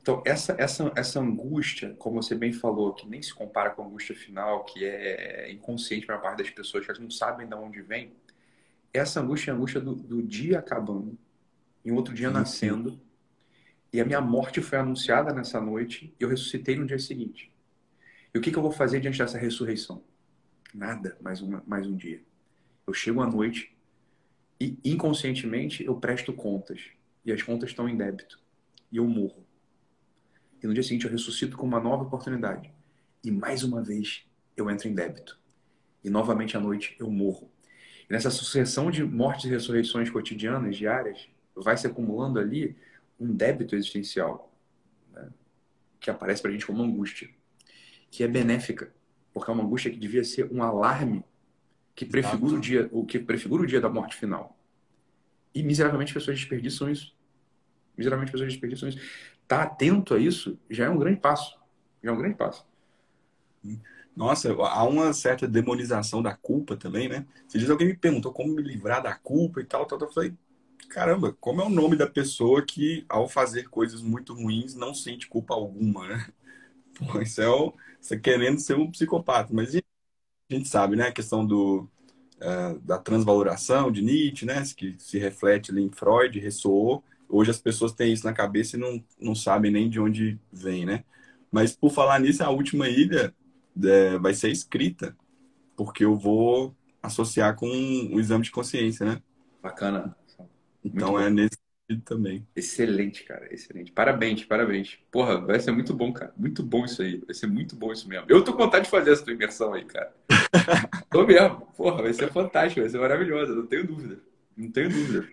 Então, 0.01 0.23
essa, 0.25 0.55
essa, 0.57 0.91
essa 0.95 1.19
angústia, 1.19 1.95
como 1.99 2.21
você 2.21 2.33
bem 2.33 2.51
falou, 2.51 2.93
que 2.93 3.07
nem 3.07 3.21
se 3.21 3.33
compara 3.33 3.69
com 3.69 3.83
a 3.83 3.85
angústia 3.85 4.15
final, 4.15 4.63
que 4.63 4.83
é 4.83 5.51
inconsciente 5.51 6.05
para 6.05 6.15
a 6.15 6.19
parte 6.19 6.39
das 6.39 6.49
pessoas, 6.49 6.85
que 6.85 6.91
elas 6.91 7.01
não 7.01 7.11
sabem 7.11 7.47
de 7.47 7.53
onde 7.53 7.81
vem, 7.81 8.13
essa 8.93 9.19
angústia 9.19 9.51
é 9.51 9.53
a 9.53 9.57
angústia 9.57 9.79
do, 9.79 9.93
do 9.93 10.23
dia 10.23 10.59
acabando, 10.59 11.17
e 11.83 11.91
outro 11.91 12.13
dia 12.13 12.31
nascendo, 12.31 12.99
e 13.91 13.99
a 13.99 14.05
minha 14.05 14.21
morte 14.21 14.61
foi 14.61 14.77
anunciada 14.77 15.33
nessa 15.33 15.59
noite, 15.59 16.13
e 16.19 16.23
eu 16.23 16.29
ressuscitei 16.29 16.75
no 16.75 16.85
dia 16.85 16.99
seguinte. 16.99 17.53
E 18.33 18.37
o 18.37 18.41
que, 18.41 18.51
que 18.51 18.57
eu 18.57 18.61
vou 18.61 18.71
fazer 18.71 18.99
diante 18.99 19.17
dessa 19.17 19.37
ressurreição? 19.37 20.03
Nada, 20.73 21.17
mais, 21.21 21.41
uma, 21.41 21.63
mais 21.67 21.87
um 21.87 21.95
dia. 21.95 22.21
Eu 22.85 22.93
chego 22.93 23.21
à 23.21 23.27
noite, 23.27 23.75
e 24.59 24.77
inconscientemente 24.83 25.83
eu 25.83 25.95
presto 25.95 26.33
contas. 26.33 26.81
E 27.23 27.31
as 27.31 27.41
contas 27.41 27.69
estão 27.69 27.87
em 27.87 27.95
débito. 27.95 28.39
E 28.91 28.97
eu 28.97 29.07
morro. 29.07 29.45
E 30.61 30.67
no 30.67 30.73
dia 30.73 30.83
seguinte 30.83 31.05
eu 31.05 31.11
ressuscito 31.11 31.57
com 31.57 31.65
uma 31.65 31.79
nova 31.79 32.03
oportunidade. 32.03 32.71
E 33.23 33.31
mais 33.31 33.63
uma 33.63 33.81
vez 33.81 34.25
eu 34.57 34.69
entro 34.69 34.87
em 34.87 34.93
débito. 34.93 35.39
E 36.03 36.09
novamente 36.09 36.57
à 36.57 36.59
noite 36.59 36.95
eu 36.99 37.09
morro. 37.09 37.49
E 38.09 38.13
nessa 38.13 38.29
sucessão 38.29 38.91
de 38.91 39.03
mortes 39.03 39.45
e 39.45 39.49
ressurreições 39.49 40.09
cotidianas, 40.09 40.75
diárias, 40.75 41.29
vai 41.55 41.77
se 41.77 41.87
acumulando 41.87 42.39
ali 42.39 42.75
um 43.19 43.33
débito 43.33 43.75
existencial. 43.75 44.51
Né? 45.13 45.29
Que 45.99 46.09
aparece 46.09 46.41
para 46.41 46.49
a 46.49 46.53
gente 46.53 46.65
como 46.65 46.83
angústia. 46.83 47.29
Que 48.11 48.23
é 48.23 48.27
benéfica. 48.27 48.91
Porque 49.33 49.49
é 49.49 49.53
uma 49.53 49.63
angústia 49.63 49.91
que 49.91 49.97
devia 49.97 50.23
ser 50.23 50.51
um 50.51 50.63
alarme 50.63 51.23
que 51.99 52.05
prefigura 52.05 52.55
o 52.55 52.61
dia, 52.61 52.89
o 52.93 53.05
que 53.05 53.19
prefigura 53.19 53.63
o 53.63 53.67
dia 53.67 53.81
da 53.81 53.89
morte 53.89 54.15
final. 54.15 54.57
E 55.53 55.61
miseravelmente 55.61 56.13
pessoas 56.13 56.39
desperdiçam 56.39 56.89
isso. 56.89 57.13
Miseravelmente 57.97 58.31
pessoas 58.31 58.53
desperdiçam 58.53 58.87
isso. 58.87 58.99
Tá 59.45 59.63
atento 59.63 60.13
a 60.13 60.17
isso 60.17 60.57
já 60.69 60.85
é 60.85 60.89
um 60.89 60.97
grande 60.97 61.19
passo. 61.19 61.59
Já 62.01 62.11
é 62.11 62.13
um 62.13 62.17
grande 62.17 62.35
passo. 62.35 62.65
Nossa, 64.15 64.53
há 64.53 64.85
uma 64.85 65.11
certa 65.11 65.45
demonização 65.45 66.23
da 66.23 66.33
culpa 66.33 66.77
também, 66.77 67.09
né? 67.09 67.25
Se 67.49 67.59
diz 67.59 67.69
alguém 67.69 67.87
me 67.87 67.97
perguntou 67.97 68.31
como 68.31 68.55
me 68.55 68.61
livrar 68.61 69.03
da 69.03 69.13
culpa 69.13 69.59
e 69.59 69.65
tal, 69.65 69.85
tal, 69.85 69.99
tal, 69.99 70.07
eu 70.07 70.13
falei, 70.13 70.33
caramba, 70.87 71.35
como 71.37 71.61
é 71.61 71.65
o 71.65 71.69
nome 71.69 71.97
da 71.97 72.07
pessoa 72.07 72.65
que 72.65 73.03
ao 73.09 73.27
fazer 73.27 73.67
coisas 73.67 74.01
muito 74.01 74.33
ruins 74.33 74.73
não 74.73 74.93
sente 74.93 75.27
culpa 75.27 75.53
alguma, 75.53 76.07
né? 76.07 76.29
Pô, 76.97 77.21
isso 77.21 77.41
é 77.41 77.49
o, 77.49 77.73
você 77.99 78.17
querendo 78.17 78.57
ser 78.61 78.77
um 78.77 78.89
psicopata, 78.89 79.53
mas 79.53 79.75
a 80.49 80.53
gente 80.53 80.67
sabe, 80.67 80.95
né? 80.95 81.07
A 81.07 81.11
questão 81.11 81.45
do, 81.45 81.87
uh, 82.41 82.79
da 82.79 82.97
transvaloração 82.97 83.91
de 83.91 84.01
Nietzsche, 84.01 84.45
né? 84.45 84.63
Que 84.75 84.95
se 84.97 85.17
reflete 85.17 85.71
ali 85.71 85.83
em 85.83 85.91
Freud, 85.91 86.39
ressoou. 86.39 87.03
Hoje 87.27 87.51
as 87.51 87.59
pessoas 87.59 87.93
têm 87.93 88.11
isso 88.11 88.25
na 88.25 88.33
cabeça 88.33 88.75
e 88.75 88.79
não, 88.79 89.03
não 89.19 89.35
sabem 89.35 89.71
nem 89.71 89.89
de 89.89 89.99
onde 89.99 90.39
vem, 90.51 90.85
né? 90.85 91.03
Mas 91.51 91.75
por 91.75 91.91
falar 91.91 92.19
nisso, 92.19 92.43
a 92.43 92.49
última 92.49 92.87
ilha 92.89 93.33
é, 93.83 94.17
vai 94.17 94.33
ser 94.33 94.49
escrita, 94.49 95.15
porque 95.75 96.03
eu 96.03 96.15
vou 96.15 96.75
associar 97.01 97.55
com 97.55 97.67
o 97.67 98.19
exame 98.19 98.43
de 98.43 98.51
consciência, 98.51 99.05
né? 99.05 99.21
Bacana. 99.61 100.15
Então 100.83 101.19
é 101.19 101.29
nesse 101.29 101.57
também. 101.97 102.45
Excelente, 102.55 103.23
cara, 103.23 103.51
excelente. 103.51 103.91
Parabéns, 103.91 104.43
parabéns. 104.43 104.99
Porra, 105.11 105.39
vai 105.39 105.59
ser 105.59 105.71
muito 105.71 105.93
bom, 105.93 106.13
cara. 106.13 106.31
Muito 106.37 106.61
bom 106.61 106.85
isso 106.85 107.01
aí. 107.01 107.17
Vai 107.25 107.33
ser 107.33 107.47
muito 107.47 107.75
bom 107.75 107.91
isso 107.91 108.07
mesmo. 108.07 108.27
Eu 108.29 108.43
tô 108.43 108.53
com 108.53 108.63
vontade 108.63 108.85
de 108.85 108.91
fazer 108.91 109.11
essa 109.11 109.23
tua 109.23 109.33
imersão 109.33 109.73
aí, 109.73 109.85
cara. 109.85 110.13
Tô 111.09 111.25
mesmo. 111.25 111.67
Porra, 111.75 112.01
vai 112.01 112.13
ser 112.13 112.31
fantástico, 112.31 112.81
vai 112.81 112.89
ser 112.89 112.99
maravilhoso, 112.99 113.55
não 113.55 113.65
tenho 113.65 113.87
dúvida. 113.87 114.19
Não 114.55 114.71
tenho 114.71 114.89
dúvida. 114.89 115.27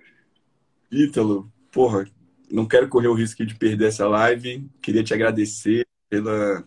Ítalo, 0.90 1.52
porra, 1.72 2.08
não 2.50 2.66
quero 2.66 2.88
correr 2.88 3.08
o 3.08 3.14
risco 3.14 3.44
de 3.44 3.54
perder 3.54 3.88
essa 3.88 4.06
live. 4.06 4.68
Queria 4.80 5.02
te 5.02 5.12
agradecer 5.12 5.86
pela, 6.08 6.66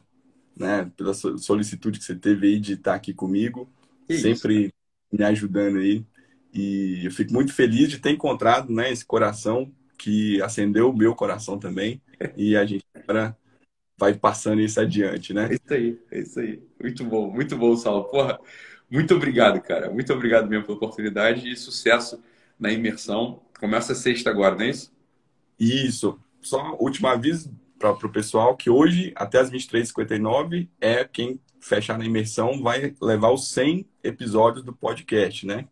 né, 0.55 0.91
pela 0.95 1.13
solicitude 1.13 1.99
que 1.99 2.05
você 2.05 2.15
teve 2.15 2.47
aí 2.47 2.59
de 2.59 2.73
estar 2.73 2.95
aqui 2.95 3.13
comigo. 3.13 3.71
Que 4.07 4.17
sempre 4.17 4.65
isso? 4.65 4.73
me 5.11 5.23
ajudando 5.23 5.77
aí. 5.77 6.05
E 6.53 7.05
eu 7.05 7.11
fico 7.11 7.31
muito 7.31 7.53
feliz 7.53 7.89
de 7.89 7.99
ter 7.99 8.11
encontrado 8.11 8.73
né, 8.73 8.91
esse 8.91 9.05
coração 9.05 9.71
que 9.97 10.41
acendeu 10.41 10.89
o 10.89 10.97
meu 10.97 11.15
coração 11.15 11.57
também. 11.57 12.01
E 12.35 12.55
a 12.55 12.65
gente 12.65 12.83
agora 12.93 13.37
vai 13.99 14.13
passando 14.13 14.61
isso 14.61 14.79
adiante, 14.79 15.33
né? 15.33 15.49
É 15.51 15.53
isso 15.53 15.73
aí, 15.73 15.99
é 16.09 16.19
isso 16.19 16.39
aí. 16.39 16.63
Muito 16.81 17.03
bom, 17.03 17.29
muito 17.29 17.57
bom, 17.57 17.75
Saulo. 17.75 18.05
Porra, 18.05 18.39
muito 18.89 19.13
obrigado, 19.13 19.61
cara. 19.61 19.91
Muito 19.91 20.11
obrigado 20.13 20.47
mesmo 20.47 20.65
pela 20.65 20.77
oportunidade 20.77 21.51
e 21.51 21.55
sucesso 21.55 22.23
na 22.57 22.71
imersão. 22.71 23.41
Começa 23.59 23.93
sexta 23.93 24.29
agora, 24.29 24.55
não 24.55 24.63
é 24.63 24.69
isso? 24.69 24.91
Isso. 25.59 26.17
Só 26.41 26.77
último 26.79 27.07
aviso 27.07 27.51
para 27.77 27.91
o 27.91 28.09
pessoal 28.09 28.55
que 28.55 28.69
hoje, 28.69 29.11
até 29.15 29.39
as 29.39 29.51
23h59, 29.51 30.69
é 30.79 31.03
quem 31.03 31.39
fechar 31.59 31.97
na 31.97 32.05
imersão 32.05 32.61
vai 32.61 32.95
levar 33.01 33.31
os 33.31 33.49
100 33.51 33.85
episódios 34.03 34.63
do 34.63 34.73
podcast, 34.73 35.45
né? 35.45 35.67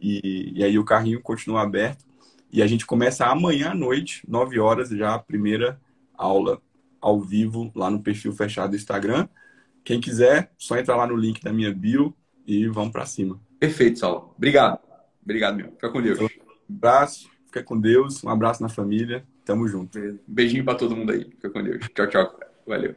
E, 0.00 0.52
e 0.54 0.64
aí 0.64 0.78
o 0.78 0.84
carrinho 0.84 1.20
continua 1.20 1.62
aberto. 1.62 2.04
E 2.52 2.62
a 2.62 2.66
gente 2.68 2.86
começa 2.86 3.26
amanhã 3.26 3.70
à 3.70 3.74
noite, 3.74 4.22
9 4.28 4.60
horas, 4.60 4.90
já 4.90 5.14
a 5.14 5.18
primeira 5.18 5.80
aula 6.16 6.62
ao 7.04 7.20
vivo 7.20 7.70
lá 7.74 7.90
no 7.90 8.02
perfil 8.02 8.32
fechado 8.32 8.70
do 8.70 8.76
Instagram. 8.76 9.28
Quem 9.84 10.00
quiser, 10.00 10.50
só 10.56 10.78
entra 10.78 10.96
lá 10.96 11.06
no 11.06 11.14
link 11.14 11.42
da 11.42 11.52
minha 11.52 11.70
bio 11.70 12.16
e 12.46 12.66
vamos 12.66 12.92
para 12.92 13.04
cima. 13.04 13.38
Perfeito, 13.60 13.98
Saulo. 13.98 14.32
Obrigado. 14.34 14.78
Obrigado, 15.22 15.56
meu. 15.56 15.70
Fica 15.72 15.90
com 15.90 16.00
Deus. 16.00 16.18
Um 16.18 16.28
abraço, 16.74 17.30
fica 17.44 17.62
com 17.62 17.78
Deus. 17.78 18.24
Um 18.24 18.30
abraço 18.30 18.62
na 18.62 18.70
família. 18.70 19.22
Tamo 19.44 19.68
junto. 19.68 19.98
Beijinho 20.26 20.64
para 20.64 20.78
todo 20.78 20.96
mundo 20.96 21.12
aí. 21.12 21.24
Fica 21.24 21.50
com 21.50 21.62
Deus. 21.62 21.86
Tchau, 21.94 22.08
tchau. 22.08 22.40
Valeu. 22.66 22.94